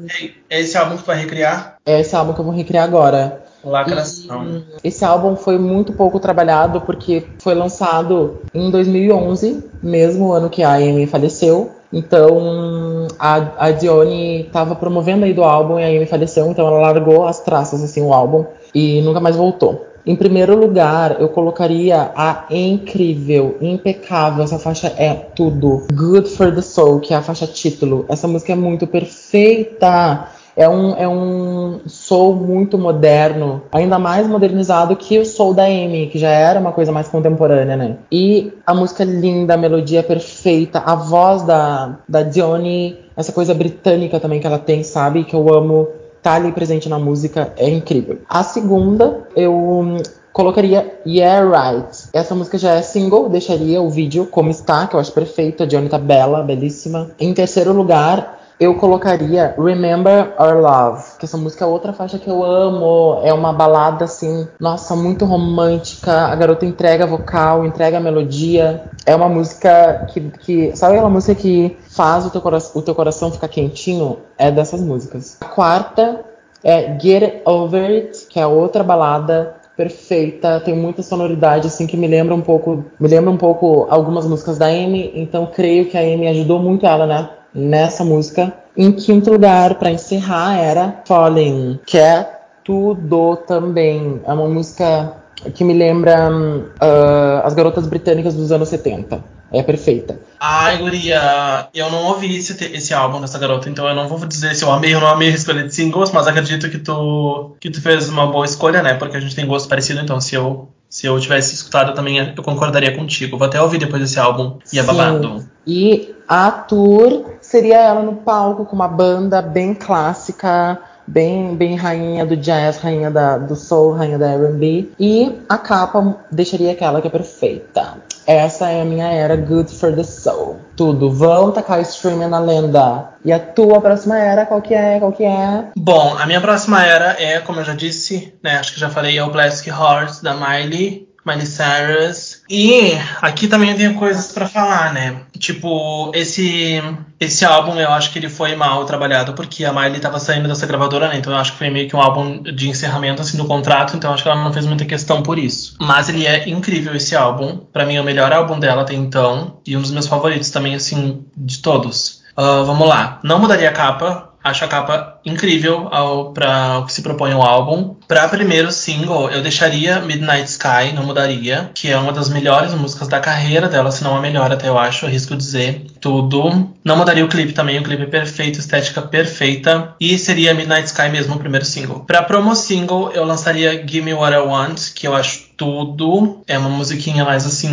É 0.49 0.61
esse 0.61 0.77
álbum 0.77 0.97
que 0.97 1.03
tu 1.03 1.07
vai 1.07 1.19
recriar? 1.19 1.77
É 1.85 2.01
esse 2.01 2.15
álbum 2.15 2.33
que 2.33 2.41
eu 2.41 2.45
vou 2.45 2.55
recriar 2.55 2.85
agora. 2.85 3.43
Lacração. 3.65 4.63
E 4.85 4.89
esse 4.89 5.05
álbum 5.05 5.35
foi 5.35 5.59
muito 5.59 5.93
pouco 5.93 6.21
trabalhado 6.21 6.81
porque 6.83 7.25
foi 7.41 7.55
lançado 7.55 8.41
em 8.55 8.71
2011, 8.71 9.65
mesmo 9.83 10.33
ano 10.33 10.49
que 10.49 10.63
a 10.63 10.75
Amy 10.75 11.07
faleceu. 11.07 11.73
Então 11.93 13.09
a, 13.19 13.67
a 13.67 13.71
Dione 13.73 14.43
estava 14.43 14.75
promovendo 14.75 15.25
aí 15.25 15.33
do 15.33 15.43
álbum 15.43 15.79
e 15.79 15.85
a 15.85 15.89
Amy 15.89 16.07
faleceu, 16.07 16.47
então 16.51 16.67
ela 16.67 16.79
largou 16.79 17.27
as 17.27 17.41
traças 17.41 17.83
assim 17.83 18.03
o 18.03 18.13
álbum 18.13 18.45
e 18.75 19.01
nunca 19.03 19.21
mais 19.21 19.35
voltou. 19.35 19.87
Em 20.07 20.15
primeiro 20.15 20.57
lugar, 20.57 21.21
eu 21.21 21.29
colocaria 21.29 22.13
a 22.15 22.45
incrível, 22.49 23.57
impecável. 23.61 24.45
Essa 24.45 24.57
faixa 24.57 24.87
é 24.97 25.13
tudo. 25.13 25.85
Good 25.93 26.31
for 26.31 26.55
the 26.55 26.63
Soul, 26.63 27.01
que 27.01 27.13
é 27.13 27.17
a 27.17 27.23
faixa 27.23 27.45
título. 27.45 28.05
Essa 28.09 28.29
música 28.29 28.53
é 28.53 28.57
muito 28.57 28.87
perfeita. 28.87 30.29
É 30.57 30.69
um, 30.69 30.97
é 30.97 31.07
um 31.07 31.81
soul 31.87 32.35
muito 32.35 32.79
moderno, 32.79 33.65
ainda 33.71 33.99
mais 33.99 34.27
modernizado 34.27 34.97
que 34.97 35.19
o 35.19 35.27
soul 35.27 35.53
da 35.53 35.65
Amy, 35.65 36.07
que 36.07 36.19
já 36.19 36.31
era 36.31 36.59
uma 36.59 36.73
coisa 36.73 36.91
mais 36.91 37.09
contemporânea, 37.09 37.77
né? 37.77 37.99
E 38.11 38.55
a 38.67 38.73
música 38.73 39.03
é 39.03 39.07
linda, 39.07 39.53
a 39.53 39.59
melodia 39.59 40.01
é 40.01 40.03
perfeita, 40.03 40.79
a 40.79 40.95
voz 40.95 41.43
da, 41.43 41.99
da 42.09 42.23
Dione, 42.23 42.97
essa 43.15 43.33
coisa 43.33 43.53
britânica 43.53 44.19
também 44.19 44.41
que 44.41 44.47
ela 44.47 44.59
tem, 44.59 44.83
sabe? 44.83 45.25
Que 45.25 45.35
eu 45.35 45.53
amo 45.53 45.89
tá 46.27 46.35
ali 46.35 46.51
presente 46.51 46.89
na 46.89 46.99
música 46.99 47.53
é 47.57 47.71
incrível. 47.71 48.19
A 48.29 48.43
segunda, 48.43 49.29
eu 49.37 49.99
colocaria 50.33 51.01
Yeah 51.07 51.47
Right. 51.47 52.09
Essa 52.13 52.35
música 52.35 52.59
já 52.59 52.73
é 52.73 52.83
single, 52.83 53.29
deixaria 53.29 53.81
o 53.81 53.89
vídeo 53.89 54.27
como 54.27 54.51
está, 54.51 54.89
que 54.89 54.97
eu 54.97 55.01
acho 55.01 55.13
perfeito. 55.13 55.63
A 55.63 55.67
Johnny 55.67 55.89
tá 55.89 55.99
bela, 55.99 56.43
belíssima. 56.43 57.13
Em 57.21 57.33
terceiro 57.33 57.73
lugar, 57.73 58.41
eu 58.59 58.75
colocaria 58.75 59.55
Remember 59.59 60.35
Our 60.39 60.61
Love, 60.61 61.05
que 61.19 61.27
essa 61.27 61.37
música 61.37 61.65
é 61.65 61.69
outra 61.69 61.93
faixa 61.93 62.19
que 62.19 62.29
eu 62.29 62.43
amo. 62.43 63.21
É 63.23 63.33
uma 63.33 63.53
balada 63.53 64.07
assim, 64.07 64.49
nossa, 64.59 64.97
muito 64.97 65.25
romântica. 65.27 66.27
A 66.27 66.35
garota 66.35 66.65
entrega 66.65 67.07
vocal, 67.07 67.67
entrega 67.67 68.01
melodia. 68.01 68.85
É 69.05 69.15
uma 69.15 69.29
música 69.29 70.07
que, 70.09 70.21
que 70.41 70.77
sabe 70.77 70.95
aquela 70.95 71.11
música 71.11 71.35
que 71.35 71.77
faz 71.91 72.25
o 72.25 72.31
teu, 72.31 72.43
o 72.75 72.83
teu 72.83 72.95
coração 72.95 73.31
ficar 73.31 73.49
quentinho? 73.49 74.19
É 74.39 74.51
dessas 74.51 74.81
músicas. 74.81 75.37
A 75.41 75.45
quarta 75.45 76.25
é 76.65 76.99
Get 76.99 77.43
Over 77.45 77.91
It, 77.91 78.27
que 78.27 78.41
é 78.41 78.47
outra 78.47 78.83
balada 78.83 79.55
perfeita, 79.77 80.59
tem 80.61 80.75
muita 80.75 81.03
sonoridade 81.03 81.67
assim 81.67 81.87
que 81.87 81.99
me 81.99 82.09
lembra 82.09 82.35
um 82.35 82.41
pouco, 82.41 82.87
me 82.99 83.07
lembra 83.07 83.31
um 83.31 83.37
pouco 83.37 83.87
algumas 83.91 84.27
músicas 84.27 84.57
da 84.57 84.67
Amy, 84.69 85.13
então 85.15 85.51
creio 85.55 85.85
que 85.85 85.99
a 85.99 86.01
Amy 86.01 86.29
ajudou 86.29 86.59
muito 86.59 86.87
ela, 86.87 87.07
né, 87.07 87.29
nessa 87.57 88.05
música. 88.05 88.53
Em 88.77 88.93
quinto 88.93 89.31
lugar, 89.31 89.77
para 89.77 89.91
encerrar, 89.91 90.59
era 90.59 91.03
Falling, 91.07 91.81
que 91.87 91.97
é 91.97 92.31
tudo 92.63 93.37
também. 93.47 94.21
É 94.27 94.33
uma 94.33 94.47
música 94.47 95.15
que 95.55 95.65
me 95.65 95.73
lembra 95.73 96.31
uh, 96.31 97.45
as 97.45 97.55
garotas 97.55 97.87
britânicas 97.87 98.35
dos 98.35 98.53
anos 98.53 98.69
70. 98.69 99.37
É 99.53 99.63
perfeita. 99.63 100.19
Ai, 100.41 100.77
Guria, 100.79 101.69
eu 101.73 101.91
não 101.91 102.07
ouvi 102.07 102.37
esse, 102.37 102.53
esse 102.75 102.93
álbum 102.93 103.21
dessa 103.21 103.39
garota, 103.39 103.71
então 103.71 103.89
eu 103.89 103.95
não 103.95 104.09
vou 104.09 104.19
dizer 104.27 104.55
se 104.57 104.65
eu 104.65 104.73
amei 104.73 104.95
ou 104.95 105.01
não 105.01 105.09
amei 105.09 105.29
a 105.29 105.35
escolha 105.35 105.63
de 105.63 105.73
singles, 105.73 106.11
mas 106.11 106.27
acredito 106.27 106.69
que 106.69 106.79
tu, 106.79 107.57
que 107.61 107.71
tu 107.71 107.81
fez 107.81 108.09
uma 108.09 108.27
boa 108.27 108.45
escolha, 108.45 108.83
né? 108.83 108.95
Porque 108.95 109.17
a 109.17 109.21
gente 109.21 109.37
tem 109.37 109.47
gosto 109.47 109.69
parecido, 109.69 110.01
então 110.01 110.21
se 110.21 110.35
eu, 110.35 110.69
se 110.91 111.07
eu 111.07 111.19
tivesse 111.21 111.55
escutado 111.55 111.95
também, 111.95 112.19
eu 112.19 112.43
concordaria 112.43 112.95
contigo. 112.97 113.39
Vou 113.39 113.47
até 113.47 113.63
ouvir 113.63 113.79
depois 113.79 114.03
desse 114.03 114.19
álbum. 114.19 114.59
E 114.73 114.79
é 114.81 114.83
babado. 114.83 115.49
E 115.65 116.15
a 116.29 116.51
tour 116.51 117.36
seria 117.47 117.79
ela 117.79 118.03
no 118.03 118.15
palco 118.17 118.65
com 118.65 118.75
uma 118.75 118.89
banda 118.89 119.41
bem 119.41 119.75
clássica 119.75 120.79
bem, 121.07 121.55
bem 121.55 121.77
rainha 121.77 122.27
do 122.27 122.37
jazz, 122.37 122.79
rainha 122.79 123.11
da, 123.11 123.39
do 123.39 123.55
soul, 123.55 123.93
rainha 123.93 124.19
da 124.19 124.31
R&B. 124.33 124.91
E 124.99 125.41
a 125.49 125.57
capa 125.57 126.17
deixaria 126.31 126.73
aquela 126.73 127.01
que 127.01 127.07
é 127.07 127.11
perfeita. 127.11 127.99
Essa 128.27 128.69
é 128.71 128.83
a 128.83 128.85
minha 128.85 129.07
era 129.07 129.37
Good 129.37 129.73
for 129.73 129.95
the 129.95 130.03
Soul. 130.03 130.57
Tudo. 130.77 131.13
Vão 131.13 131.53
tacar 131.53 131.81
streaming 131.83 132.27
na 132.27 132.41
lenda. 132.41 133.11
E 133.25 133.33
a 133.33 133.39
tua 133.39 133.81
próxima 133.81 134.19
era, 134.19 134.45
qual 134.45 134.61
que 134.61 134.75
é? 134.75 134.99
Qual 134.99 135.13
que 135.13 135.25
é? 135.25 135.67
Bom, 135.77 136.17
a 136.19 136.27
minha 136.27 136.41
próxima 136.41 136.85
era 136.85 137.23
é, 137.23 137.39
como 137.39 137.61
eu 137.61 137.65
já 137.65 137.75
disse, 137.75 138.35
né? 138.43 138.59
Acho 138.59 138.75
que 138.75 138.81
já 138.81 138.91
falei, 138.91 139.17
é 139.17 139.23
o 139.23 139.31
Plastic 139.31 139.69
Heart 139.69 140.23
da 140.23 140.35
Miley. 140.35 141.06
Miley 141.27 141.47
Cyrus. 141.47 142.43
E 142.49 142.93
aqui 143.21 143.49
também 143.49 143.75
tem 143.75 143.93
coisas 143.95 144.31
para 144.31 144.49
falar, 144.49 144.95
né? 144.95 145.23
Tipo, 145.39 146.13
esse 146.15 146.81
esse 147.19 147.45
álbum 147.45 147.75
eu 147.81 147.91
acho 147.91 148.13
que 148.13 148.19
ele 148.19 148.29
foi 148.29 148.55
mal 148.55 148.85
trabalhado 148.85 149.33
porque 149.33 149.65
a 149.65 149.73
Miley 149.73 150.01
tava 150.01 150.21
saindo 150.21 150.47
dessa 150.47 150.67
gravadora, 150.67 151.09
né? 151.09 151.17
Então 151.19 151.33
eu 151.33 151.39
acho 151.39 151.53
que 151.53 151.59
foi 151.59 151.71
meio 151.71 151.89
que 151.89 151.97
um 151.97 152.01
álbum 152.01 152.43
de 152.43 152.69
encerramento 152.69 153.23
assim 153.23 153.37
do 153.37 153.47
contrato, 153.47 153.97
então 153.97 154.13
acho 154.13 154.23
que 154.23 154.29
ela 154.29 154.43
não 154.45 154.53
fez 154.53 154.67
muita 154.67 154.85
questão 154.85 155.23
por 155.23 155.39
isso. 155.39 155.77
Mas 155.81 156.09
ele 156.09 156.27
é 156.27 156.49
incrível 156.49 156.95
esse 156.95 157.17
álbum, 157.17 157.59
para 157.73 157.85
mim 157.85 157.97
é 157.97 158.01
o 158.01 158.05
melhor 158.05 158.33
álbum 158.33 158.59
dela 158.59 158.83
até 158.83 158.95
então 158.95 159.59
e 159.67 159.77
um 159.77 159.83
dos 159.83 159.91
meus 159.91 160.07
favoritos 160.07 160.51
também 160.51 160.75
assim 160.75 161.25
de 161.37 161.59
todos. 161.59 162.25
Uh, 162.37 162.65
vamos 162.67 162.87
lá. 162.87 163.19
Não 163.25 163.39
mudaria 163.39 163.71
a 163.71 163.73
capa, 163.73 164.26
Acho 164.47 164.65
a 164.65 164.69
capa 164.69 165.19
incrível 165.25 165.91
para 166.33 166.79
o 166.79 166.87
que 166.87 166.93
se 166.93 167.03
propõe 167.03 167.35
o 167.35 167.43
álbum. 167.43 167.97
Para 168.07 168.29
primeiro 168.29 168.71
single, 168.71 169.29
eu 169.29 169.43
deixaria 169.43 169.99
Midnight 169.99 170.49
Sky, 170.49 170.93
não 170.95 171.03
mudaria, 171.03 171.69
que 171.75 171.91
é 171.91 171.99
uma 171.99 172.13
das 172.13 172.29
melhores 172.29 172.73
músicas 172.73 173.09
da 173.09 173.19
carreira 173.19 173.69
dela, 173.69 173.91
se 173.91 174.05
não 174.05 174.17
a 174.17 174.21
melhor 174.21 174.53
até 174.53 174.69
eu 174.69 174.79
acho, 174.79 175.05
arrisco 175.05 175.35
dizer 175.35 175.87
tudo. 176.01 176.71
Não 176.85 176.97
mudaria 176.97 177.25
o 177.25 177.29
clipe 177.29 177.53
também, 177.53 177.81
o 177.81 177.83
clipe 177.83 178.05
é 178.05 178.07
perfeito, 178.07 178.61
estética 178.61 179.03
perfeita. 179.03 179.97
E 179.99 180.17
seria 180.17 180.55
Midnight 180.55 180.87
Sky 180.87 181.09
mesmo 181.09 181.35
o 181.35 181.39
primeiro 181.39 181.65
single. 181.65 182.05
Para 182.07 182.23
promo 182.23 182.55
single, 182.55 183.11
eu 183.11 183.25
lançaria 183.25 183.85
Give 183.85 184.03
Me 184.03 184.15
What 184.15 184.33
I 184.33 184.39
Want, 184.39 184.93
que 184.95 185.09
eu 185.09 185.17
acho 185.17 185.47
tudo. 185.57 186.45
É 186.47 186.57
uma 186.57 186.69
musiquinha 186.69 187.25
mais 187.25 187.45
assim, 187.45 187.73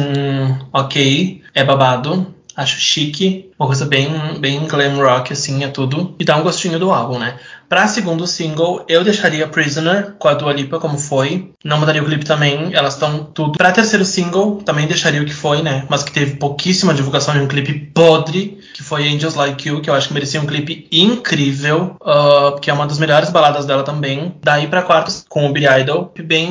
ok, 0.71 1.43
é 1.53 1.63
babado. 1.63 2.33
Acho 2.55 2.79
chique, 2.79 3.51
uma 3.57 3.65
coisa 3.65 3.85
bem, 3.85 4.09
bem 4.39 4.67
glam 4.67 4.97
rock, 4.97 5.33
assim, 5.33 5.63
é 5.63 5.67
tudo. 5.67 6.15
E 6.19 6.23
dá 6.23 6.37
um 6.37 6.43
gostinho 6.43 6.77
do 6.77 6.91
álbum, 6.91 7.17
né? 7.17 7.39
Pra 7.67 7.87
segundo 7.87 8.27
single, 8.27 8.85
eu 8.87 9.03
deixaria 9.03 9.47
Prisoner 9.47 10.13
com 10.19 10.27
a 10.27 10.35
Dua 10.35 10.53
Lipa 10.53 10.79
como 10.79 10.99
foi. 10.99 11.51
Não 11.63 11.79
mudaria 11.79 12.03
o 12.03 12.05
clipe 12.05 12.23
também, 12.23 12.71
elas 12.73 12.93
estão 12.93 13.23
tudo. 13.23 13.57
Pra 13.57 13.71
terceiro 13.71 14.05
single, 14.05 14.61
também 14.63 14.85
deixaria 14.85 15.21
o 15.21 15.25
que 15.25 15.33
foi, 15.33 15.63
né? 15.63 15.85
Mas 15.89 16.03
que 16.03 16.11
teve 16.11 16.35
pouquíssima 16.35 16.93
divulgação 16.93 17.33
de 17.33 17.39
um 17.39 17.47
clipe 17.47 17.73
podre, 17.73 18.59
que 18.73 18.83
foi 18.83 19.07
Angels 19.07 19.35
Like 19.35 19.67
You, 19.67 19.81
que 19.81 19.89
eu 19.89 19.93
acho 19.93 20.07
que 20.07 20.13
merecia 20.13 20.41
um 20.41 20.45
clipe 20.45 20.87
incrível, 20.91 21.95
uh, 22.01 22.59
que 22.59 22.69
é 22.69 22.73
uma 22.73 22.87
das 22.87 22.97
melhores 22.97 23.29
baladas 23.29 23.65
dela 23.65 23.83
também. 23.83 24.35
Daí 24.41 24.67
pra 24.67 24.81
quarto, 24.81 25.13
com 25.29 25.47
o 25.47 25.53
Billy 25.53 25.67
Idol, 25.81 26.11
bem 26.23 26.49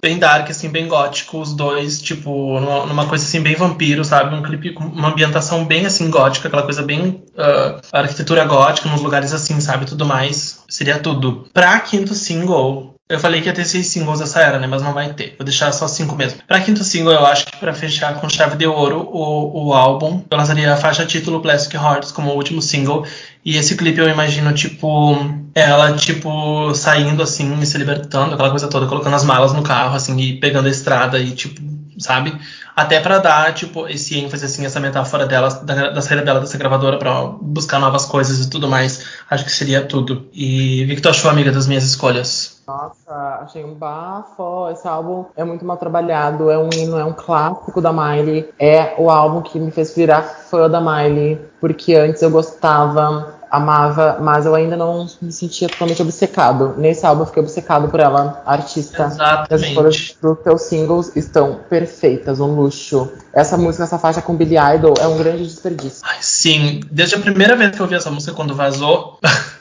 bem 0.00 0.18
dark, 0.18 0.48
assim, 0.50 0.68
bem 0.68 0.86
gótico, 0.86 1.40
os 1.40 1.52
dois, 1.52 2.00
tipo, 2.00 2.60
numa, 2.60 2.86
numa, 2.86 3.06
coisa 3.06 3.24
assim, 3.24 3.40
bem 3.40 3.54
vampiro, 3.56 4.04
sabe? 4.04 4.34
Um 4.34 4.42
clipe 4.42 4.72
com 4.72 4.84
uma 4.84 5.08
ambientação 5.08 5.64
bem 5.64 5.86
assim 5.86 6.10
gótica, 6.10 6.48
aquela 6.48 6.62
coisa 6.62 6.82
bem 6.82 7.22
uh, 7.34 7.80
arquitetura 7.92 8.44
gótica, 8.44 8.88
nos 8.88 9.02
lugares 9.02 9.32
assim, 9.32 9.60
sabe? 9.60 9.86
Tudo 9.86 10.06
mais. 10.06 10.62
Seria 10.68 10.98
tudo. 10.98 11.48
Pra 11.52 11.80
quinto 11.80 12.14
single, 12.14 12.94
eu 13.08 13.18
falei 13.18 13.40
que 13.40 13.46
ia 13.46 13.54
ter 13.54 13.64
seis 13.64 13.86
singles 13.86 14.20
essa 14.20 14.40
era, 14.40 14.58
né? 14.58 14.66
Mas 14.66 14.82
não 14.82 14.92
vai 14.92 15.12
ter. 15.14 15.34
Vou 15.38 15.44
deixar 15.44 15.72
só 15.72 15.88
cinco 15.88 16.14
mesmo. 16.14 16.40
Pra 16.46 16.60
quinto 16.60 16.84
single, 16.84 17.14
eu 17.14 17.24
acho 17.24 17.46
que 17.46 17.56
pra 17.56 17.72
fechar 17.72 18.14
com 18.20 18.28
chave 18.28 18.56
de 18.56 18.66
ouro 18.66 19.08
o, 19.10 19.68
o 19.68 19.72
álbum, 19.72 20.22
eu 20.30 20.36
lançaria 20.36 20.72
a 20.72 20.76
faixa 20.76 21.06
título 21.06 21.40
Plastic 21.40 21.74
Hearts 21.74 22.12
como 22.12 22.32
último 22.32 22.60
single. 22.60 23.06
E 23.42 23.56
esse 23.56 23.76
clipe 23.76 23.98
eu 23.98 24.08
imagino, 24.10 24.52
tipo, 24.52 25.16
ela, 25.54 25.94
tipo, 25.94 26.74
saindo 26.74 27.22
assim, 27.22 27.64
se 27.64 27.78
libertando, 27.78 28.34
aquela 28.34 28.50
coisa 28.50 28.68
toda, 28.68 28.86
colocando 28.86 29.16
as 29.16 29.24
malas 29.24 29.54
no 29.54 29.62
carro, 29.62 29.96
assim, 29.96 30.18
e 30.20 30.38
pegando 30.38 30.66
a 30.66 30.70
estrada 30.70 31.18
e, 31.18 31.30
tipo, 31.30 31.62
sabe? 31.98 32.38
Até 32.76 33.00
para 33.00 33.18
dar, 33.18 33.54
tipo, 33.54 33.88
esse 33.88 34.18
ênfase, 34.18 34.44
assim, 34.44 34.66
essa 34.66 34.78
metáfora 34.80 35.26
dela, 35.26 35.48
da, 35.48 35.90
da 35.90 36.02
saída 36.02 36.22
dela 36.22 36.40
dessa 36.40 36.58
gravadora 36.58 36.98
para 36.98 37.22
buscar 37.40 37.78
novas 37.78 38.04
coisas 38.04 38.44
e 38.44 38.50
tudo 38.50 38.68
mais. 38.68 39.02
Acho 39.30 39.44
que 39.44 39.50
seria 39.50 39.82
tudo. 39.82 40.28
E 40.32 40.84
o 40.84 40.94
que 40.94 41.00
tu 41.00 41.08
achou, 41.08 41.30
amiga, 41.30 41.50
das 41.50 41.66
minhas 41.66 41.84
escolhas? 41.84 42.57
Nossa, 42.68 43.38
achei 43.42 43.64
um 43.64 43.72
bafo. 43.72 44.68
Esse 44.70 44.86
álbum 44.86 45.24
é 45.34 45.42
muito 45.42 45.64
mal 45.64 45.78
trabalhado, 45.78 46.50
é 46.50 46.58
um 46.58 46.68
hino, 46.70 46.98
é 46.98 47.04
um 47.04 47.14
clássico 47.14 47.80
da 47.80 47.90
Miley. 47.90 48.46
É 48.58 48.94
o 48.98 49.08
álbum 49.08 49.40
que 49.40 49.58
me 49.58 49.70
fez 49.70 49.96
virar 49.96 50.22
fã 50.22 50.68
da 50.68 50.78
Miley, 50.78 51.40
porque 51.60 51.94
antes 51.94 52.20
eu 52.20 52.30
gostava 52.30 53.38
amava, 53.50 54.18
mas 54.20 54.46
eu 54.46 54.54
ainda 54.54 54.76
não 54.76 55.06
me 55.20 55.32
sentia 55.32 55.68
totalmente 55.68 56.02
obcecado. 56.02 56.74
Nesse 56.76 57.06
álbum 57.06 57.22
eu 57.22 57.26
fiquei 57.26 57.42
obcecado 57.42 57.88
por 57.88 58.00
ela, 58.00 58.42
artista. 58.44 59.04
Exatamente. 59.04 59.54
As 59.54 59.62
escolhas 59.62 60.16
dos 60.20 60.38
teus 60.40 60.62
singles 60.62 61.16
estão 61.16 61.60
perfeitas, 61.68 62.40
um 62.40 62.54
luxo. 62.54 63.10
Essa 63.32 63.56
música, 63.56 63.84
essa 63.84 63.98
faixa 63.98 64.20
com 64.20 64.36
Billy 64.36 64.56
Idol 64.74 64.94
é 65.00 65.06
um 65.06 65.16
grande 65.16 65.44
desperdício. 65.44 66.02
Ai, 66.04 66.18
sim, 66.20 66.80
desde 66.90 67.14
a 67.14 67.20
primeira 67.20 67.56
vez 67.56 67.70
que 67.70 67.80
eu 67.80 67.84
ouvi 67.84 67.94
essa 67.94 68.10
música 68.10 68.34
quando 68.34 68.54
vazou, 68.54 69.18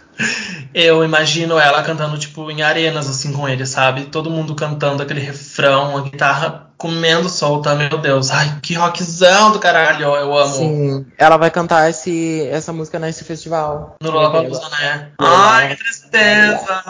eu 0.73 1.03
imagino 1.03 1.59
ela 1.59 1.83
cantando 1.83 2.17
tipo 2.17 2.49
em 2.51 2.61
arenas 2.61 3.09
assim 3.09 3.31
com 3.33 3.47
ele, 3.47 3.65
sabe? 3.65 4.05
Todo 4.05 4.29
mundo 4.29 4.55
cantando 4.55 5.03
aquele 5.03 5.19
refrão, 5.19 5.97
a 5.97 6.01
guitarra 6.01 6.67
comendo 6.77 7.27
solta, 7.29 7.75
meu 7.75 7.97
Deus. 7.97 8.29
Ai, 8.31 8.59
que 8.61 8.73
rockzão 8.75 9.51
do 9.51 9.59
caralho, 9.59 10.05
eu 10.05 10.37
amo. 10.37 10.53
Sim, 10.53 11.05
ela 11.17 11.37
vai 11.37 11.49
cantar 11.49 11.89
esse, 11.89 12.47
essa 12.51 12.71
música 12.71 12.99
nesse 12.99 13.23
festival. 13.23 13.95
No 14.01 14.11
Lollapalooza, 14.11 14.69
né? 14.69 15.09
Ai, 15.19 15.69
que 15.69 15.83
tristeza! 15.83 16.83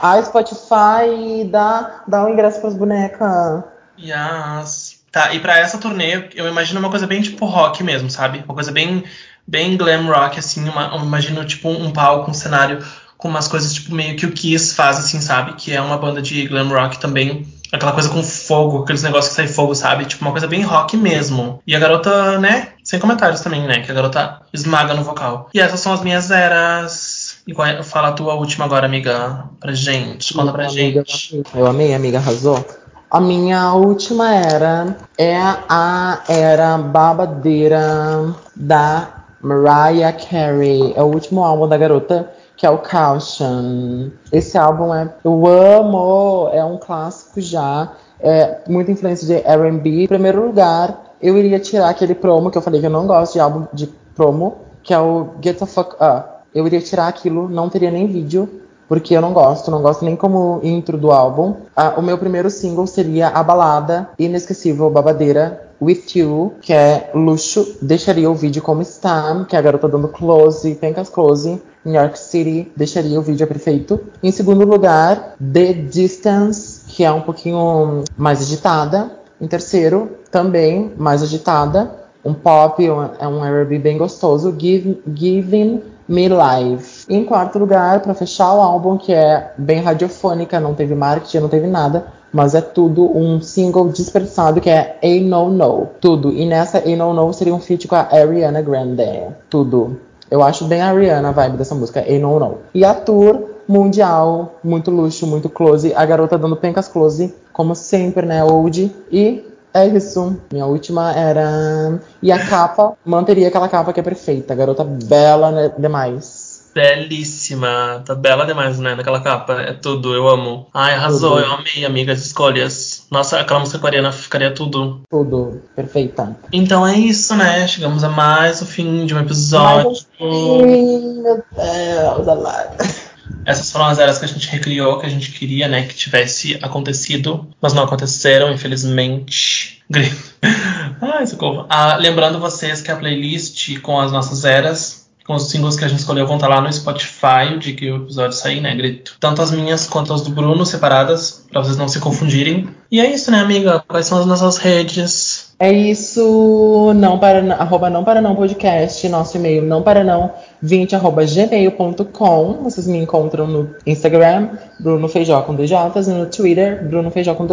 A 0.00 0.22
Spotify 0.22 1.44
dá, 1.50 2.02
dá 2.06 2.24
um 2.24 2.30
ingresso 2.30 2.60
pras 2.60 2.74
bonecas. 2.74 3.64
Yes. 3.98 4.98
Tá, 5.10 5.32
e 5.32 5.40
pra 5.40 5.58
essa 5.58 5.78
turnê, 5.78 6.28
eu 6.34 6.46
imagino 6.46 6.78
uma 6.78 6.90
coisa 6.90 7.06
bem 7.06 7.22
tipo 7.22 7.46
rock 7.46 7.82
mesmo, 7.82 8.10
sabe? 8.10 8.42
Uma 8.44 8.54
coisa 8.54 8.70
bem, 8.70 9.02
bem 9.48 9.76
glam 9.76 10.06
rock, 10.06 10.38
assim. 10.38 10.68
Uma, 10.68 10.94
eu 10.94 11.02
imagino 11.02 11.44
tipo 11.44 11.70
um 11.70 11.90
palco, 11.90 12.30
um 12.30 12.34
cenário 12.34 12.84
com 13.16 13.28
umas 13.28 13.48
coisas 13.48 13.74
tipo 13.74 13.94
meio 13.94 14.16
que 14.16 14.26
o 14.26 14.32
Kiss 14.32 14.74
faz, 14.74 14.98
assim, 14.98 15.20
sabe? 15.20 15.54
Que 15.54 15.72
é 15.72 15.80
uma 15.80 15.98
banda 15.98 16.22
de 16.22 16.46
glam 16.46 16.68
rock 16.68 17.00
também 17.00 17.44
aquela 17.72 17.92
coisa 17.92 18.08
com 18.08 18.22
fogo, 18.22 18.82
aqueles 18.82 19.02
negócios 19.02 19.28
que 19.28 19.36
saem 19.36 19.48
fogo, 19.48 19.74
sabe? 19.74 20.04
Tipo, 20.04 20.24
uma 20.24 20.30
coisa 20.30 20.46
bem 20.46 20.62
rock 20.62 20.96
mesmo. 20.96 21.60
E 21.66 21.74
a 21.74 21.78
garota, 21.78 22.38
né? 22.38 22.68
Sem 22.82 22.98
comentários 22.98 23.40
também, 23.40 23.62
né? 23.62 23.80
Que 23.80 23.90
a 23.90 23.94
garota 23.94 24.40
esmaga 24.52 24.94
no 24.94 25.04
vocal. 25.04 25.48
E 25.52 25.60
essas 25.60 25.80
são 25.80 25.92
as 25.92 26.02
minhas 26.02 26.30
eras. 26.30 27.38
E 27.46 27.52
é, 27.62 27.82
fala 27.82 28.08
a 28.08 28.12
tua 28.12 28.34
última 28.34 28.64
agora, 28.64 28.86
amiga, 28.86 29.44
pra 29.60 29.72
gente. 29.72 30.34
Conta 30.34 30.52
pra 30.52 30.66
amiga, 30.66 31.04
gente. 31.06 31.42
Eu 31.54 31.66
amei, 31.66 31.94
amiga, 31.94 32.18
arrasou. 32.18 32.64
A 33.10 33.20
minha 33.20 33.72
última 33.72 34.34
era 34.34 34.96
é 35.16 35.34
a 35.38 36.22
era 36.28 36.76
babadeira 36.76 38.34
da 38.54 39.17
Mariah 39.40 40.12
Carey. 40.12 40.92
É 40.96 41.02
o 41.02 41.06
último 41.06 41.44
álbum 41.44 41.68
da 41.68 41.76
garota 41.76 42.30
que 42.56 42.66
é 42.66 42.70
o 42.70 42.78
Caution. 42.78 44.10
Esse 44.32 44.58
álbum 44.58 44.92
é. 44.92 45.08
Eu 45.24 45.46
amo! 45.46 46.50
É 46.52 46.64
um 46.64 46.76
clássico 46.76 47.40
já. 47.40 47.92
É 48.20 48.58
muita 48.68 48.90
influência 48.90 49.26
de 49.26 49.36
RB. 49.36 50.04
Em 50.04 50.08
primeiro 50.08 50.44
lugar, 50.46 51.14
eu 51.22 51.38
iria 51.38 51.60
tirar 51.60 51.88
aquele 51.88 52.16
promo 52.16 52.50
que 52.50 52.58
eu 52.58 52.62
falei 52.62 52.80
que 52.80 52.86
eu 52.86 52.90
não 52.90 53.06
gosto 53.06 53.34
de 53.34 53.40
álbum 53.40 53.66
de 53.72 53.86
promo, 54.14 54.56
que 54.82 54.92
é 54.92 54.98
o 54.98 55.28
Get 55.40 55.58
the 55.58 55.66
Fuck 55.66 55.94
Up. 55.94 56.38
Eu 56.52 56.66
iria 56.66 56.80
tirar 56.80 57.06
aquilo, 57.06 57.48
não 57.48 57.68
teria 57.68 57.92
nem 57.92 58.08
vídeo, 58.08 58.62
porque 58.88 59.14
eu 59.14 59.20
não 59.20 59.32
gosto, 59.32 59.70
não 59.70 59.82
gosto 59.82 60.04
nem 60.04 60.16
como 60.16 60.60
intro 60.62 60.96
do 60.96 61.12
álbum. 61.12 61.56
Ah, 61.76 61.94
o 61.98 62.02
meu 62.02 62.16
primeiro 62.16 62.50
single 62.50 62.86
seria 62.86 63.28
a 63.28 63.42
balada 63.42 64.08
inesquecível 64.18 64.88
Babadeira 64.90 65.68
With 65.80 66.04
You, 66.16 66.54
que 66.60 66.72
é 66.72 67.10
luxo. 67.14 67.76
Deixaria 67.80 68.30
o 68.30 68.34
vídeo 68.34 68.62
como 68.62 68.82
está, 68.82 69.44
que 69.48 69.54
é 69.54 69.58
a 69.58 69.62
garota 69.62 69.88
dando 69.88 70.08
close, 70.08 70.74
pencas 70.76 71.08
close. 71.08 71.60
New 71.84 71.94
York 71.94 72.18
City, 72.18 72.72
deixaria 72.76 73.18
o 73.18 73.22
vídeo 73.22 73.46
perfeito. 73.46 74.00
Em 74.22 74.32
segundo 74.32 74.66
lugar, 74.66 75.36
The 75.38 75.72
Distance, 75.72 76.82
que 76.88 77.04
é 77.04 77.12
um 77.12 77.20
pouquinho 77.20 78.02
mais 78.16 78.40
agitada. 78.40 79.12
Em 79.40 79.46
terceiro, 79.46 80.18
também 80.30 80.92
mais 80.96 81.22
agitada. 81.22 81.90
Um 82.24 82.34
pop, 82.34 82.84
é 82.84 83.28
um 83.28 83.44
R&B 83.44 83.78
bem 83.78 83.96
gostoso. 83.96 84.54
Give, 84.58 85.00
Giving 85.14 85.82
Me 86.08 86.28
Life. 86.28 87.04
Em 87.08 87.24
quarto 87.24 87.58
lugar, 87.58 88.00
para 88.00 88.14
fechar 88.14 88.54
o 88.54 88.60
álbum, 88.60 88.96
que 88.96 89.12
é 89.12 89.52
bem 89.58 89.80
radiofônica, 89.80 90.58
não 90.58 90.74
teve 90.74 90.94
marketing, 90.94 91.40
não 91.40 91.48
teve 91.48 91.66
nada, 91.66 92.06
mas 92.32 92.54
é 92.54 92.60
tudo 92.60 93.04
um 93.16 93.40
single 93.40 93.88
dispersado 93.88 94.60
que 94.60 94.70
é 94.70 94.98
A 95.02 95.20
No 95.22 95.50
No. 95.50 95.86
Tudo. 96.00 96.32
E 96.32 96.46
nessa 96.46 96.78
A 96.78 96.96
No 96.96 97.12
No 97.12 97.32
seria 97.32 97.54
um 97.54 97.60
feat 97.60 97.86
com 97.86 97.94
a 97.94 98.08
Ariana 98.10 98.62
Grande. 98.62 99.26
Tudo. 99.50 99.98
Eu 100.30 100.42
acho 100.42 100.64
bem 100.64 100.80
a 100.80 100.90
Ariana 100.90 101.28
a 101.28 101.32
vibe 101.32 101.56
dessa 101.56 101.74
música, 101.74 102.00
A 102.00 102.18
No 102.18 102.38
No. 102.38 102.58
E 102.74 102.84
a 102.84 102.94
tour 102.94 103.58
mundial, 103.68 104.54
muito 104.64 104.90
luxo, 104.90 105.26
muito 105.26 105.50
close. 105.50 105.92
A 105.94 106.04
garota 106.06 106.38
dando 106.38 106.56
pencas 106.56 106.88
close, 106.88 107.34
como 107.52 107.74
sempre, 107.74 108.24
né, 108.24 108.42
old. 108.42 108.90
E 109.12 109.44
é 109.78 109.88
isso. 109.88 110.40
Minha 110.52 110.66
última 110.66 111.12
era. 111.12 112.00
E 112.22 112.30
a 112.32 112.46
capa, 112.46 112.94
manteria 113.04 113.48
aquela 113.48 113.68
capa 113.68 113.92
que 113.92 114.00
é 114.00 114.02
perfeita. 114.02 114.54
Garota 114.54 114.84
bela 114.84 115.50
né, 115.50 115.72
demais. 115.78 116.48
Belíssima. 116.74 118.02
Tá 118.04 118.14
bela 118.14 118.44
demais, 118.44 118.78
né? 118.78 118.94
Naquela 118.94 119.20
capa. 119.20 119.54
É 119.62 119.72
tudo, 119.72 120.14
eu 120.14 120.28
amo. 120.28 120.68
Ai, 120.72 120.94
arrasou. 120.94 121.36
Tudo. 121.36 121.44
Eu 121.44 121.52
amei, 121.52 121.84
amiga, 121.84 122.12
as 122.12 122.20
escolhas. 122.20 123.06
Nossa, 123.10 123.40
aquela 123.40 123.60
música 123.60 123.78
coreana 123.78 124.12
ficaria 124.12 124.52
tudo. 124.52 125.00
Tudo. 125.10 125.62
Perfeita. 125.74 126.36
Então 126.52 126.86
é 126.86 126.96
isso, 126.96 127.34
né? 127.34 127.66
Chegamos 127.66 128.04
a 128.04 128.08
mais 128.08 128.62
o 128.62 128.66
fim 128.66 129.06
de 129.06 129.14
um 129.14 129.20
episódio. 129.20 129.94
Sim, 130.18 131.22
meu 131.22 131.42
Deus. 131.52 133.07
Essas 133.48 133.72
foram 133.72 133.86
as 133.86 133.98
eras 133.98 134.18
que 134.18 134.26
a 134.26 134.28
gente 134.28 134.46
recriou, 134.46 134.98
que 134.98 135.06
a 135.06 135.08
gente 135.08 135.32
queria, 135.32 135.66
né, 135.66 135.86
que 135.86 135.94
tivesse 135.94 136.58
acontecido, 136.60 137.48
mas 137.62 137.72
não 137.72 137.82
aconteceram, 137.82 138.52
infelizmente. 138.52 139.82
Ai, 141.00 141.26
socorro. 141.26 141.64
Ah, 141.70 141.96
lembrando 141.96 142.38
vocês 142.38 142.82
que 142.82 142.90
a 142.90 142.96
playlist 142.96 143.80
com 143.80 143.98
as 143.98 144.12
nossas 144.12 144.44
eras 144.44 144.97
com 145.28 145.34
os 145.34 145.50
singles 145.50 145.76
que 145.76 145.84
a 145.84 145.88
gente 145.88 145.98
escolheu 145.98 146.26
vão 146.26 146.36
estar 146.36 146.48
lá 146.48 146.58
no 146.58 146.72
Spotify, 146.72 147.58
dia 147.58 147.76
que 147.76 147.90
o 147.90 147.96
episódio 147.96 148.34
sair, 148.34 148.62
né, 148.62 148.74
Grito? 148.74 149.14
Tanto 149.20 149.42
as 149.42 149.50
minhas 149.50 149.86
quanto 149.86 150.14
as 150.14 150.22
do 150.22 150.30
Bruno, 150.30 150.64
separadas, 150.64 151.44
para 151.52 151.62
vocês 151.62 151.76
não 151.76 151.86
se 151.86 152.00
confundirem. 152.00 152.66
E 152.90 152.98
é 152.98 153.12
isso, 153.12 153.30
né, 153.30 153.38
amiga? 153.38 153.84
Quais 153.86 154.06
são 154.06 154.18
as 154.18 154.24
nossas 154.24 154.56
redes? 154.56 155.52
É 155.60 155.70
isso, 155.70 156.94
não 156.94 157.18
para 157.18 157.40
arroba 157.56 157.90
não 157.90 158.04
para 158.04 158.22
não 158.22 158.34
podcast, 158.34 159.06
nosso 159.08 159.36
e-mail 159.36 159.62
não 159.62 159.82
para 159.82 160.02
não 160.02 160.32
20 160.62 160.96
arroba 160.96 161.26
gmail.com. 161.26 162.62
Vocês 162.62 162.86
me 162.86 162.96
encontram 162.96 163.46
no 163.46 163.74
Instagram, 163.86 164.48
Bruno 164.80 165.08
Feijó 165.08 165.42
com 165.42 165.54
DJs, 165.54 166.06
e 166.06 166.10
no 166.10 166.26
Twitter, 166.26 166.88
Bruno 166.88 167.10
Feijó 167.10 167.34
com 167.34 167.46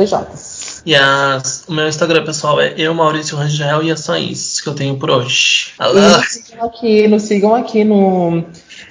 DJs. 0.85 1.45
Yes. 1.45 1.65
O 1.67 1.73
meu 1.73 1.87
Instagram 1.87 2.23
pessoal 2.23 2.61
é 2.61 2.73
eu, 2.77 2.93
Maurício 2.93 3.37
Rangel, 3.37 3.83
e 3.83 3.91
é 3.91 3.95
só 3.95 4.15
isso 4.15 4.63
que 4.63 4.69
eu 4.69 4.75
tenho 4.75 4.97
por 4.97 5.09
hoje. 5.09 5.73
Nos 5.79 6.27
sigam 6.27 6.65
aqui, 6.65 7.07
nos 7.07 7.23
sigam 7.23 7.55
aqui 7.55 7.83
no 7.83 8.43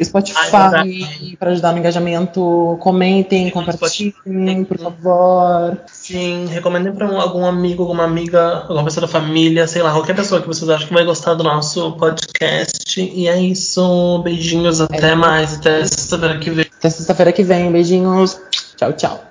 Spotify 0.03 1.37
para 1.39 1.51
ajudar 1.51 1.73
no 1.73 1.79
engajamento. 1.79 2.77
Comentem, 2.81 3.51
compartilhem, 3.51 4.65
por 4.65 4.79
favor. 4.79 5.79
Sim, 5.87 6.47
recomendem 6.51 6.93
para 6.93 7.07
algum 7.07 7.45
amigo, 7.47 7.83
alguma 7.83 8.05
amiga, 8.05 8.63
alguma 8.63 8.85
pessoa 8.85 9.07
da 9.07 9.13
família, 9.13 9.67
sei 9.67 9.83
lá, 9.83 9.93
qualquer 9.93 10.17
pessoa 10.17 10.41
que 10.41 10.47
vocês 10.47 10.69
acham 10.69 10.89
que 10.89 10.95
vai 10.95 11.05
gostar 11.05 11.35
do 11.35 11.45
nosso 11.45 11.93
podcast. 11.93 13.01
E 13.01 13.29
é 13.29 13.41
isso. 13.41 14.21
Beijinhos, 14.25 14.81
é 14.81 14.85
até 14.85 15.15
mais. 15.15 15.55
Até 15.55 15.85
sexta-feira 15.85 16.39
que 16.39 16.51
vem. 16.51 16.67
Até 16.79 16.91
sexta-feira 16.91 17.33
que 17.33 17.43
vem. 17.43 17.71
Beijinhos. 17.71 18.39
Tchau, 18.77 18.93
tchau. 18.93 19.25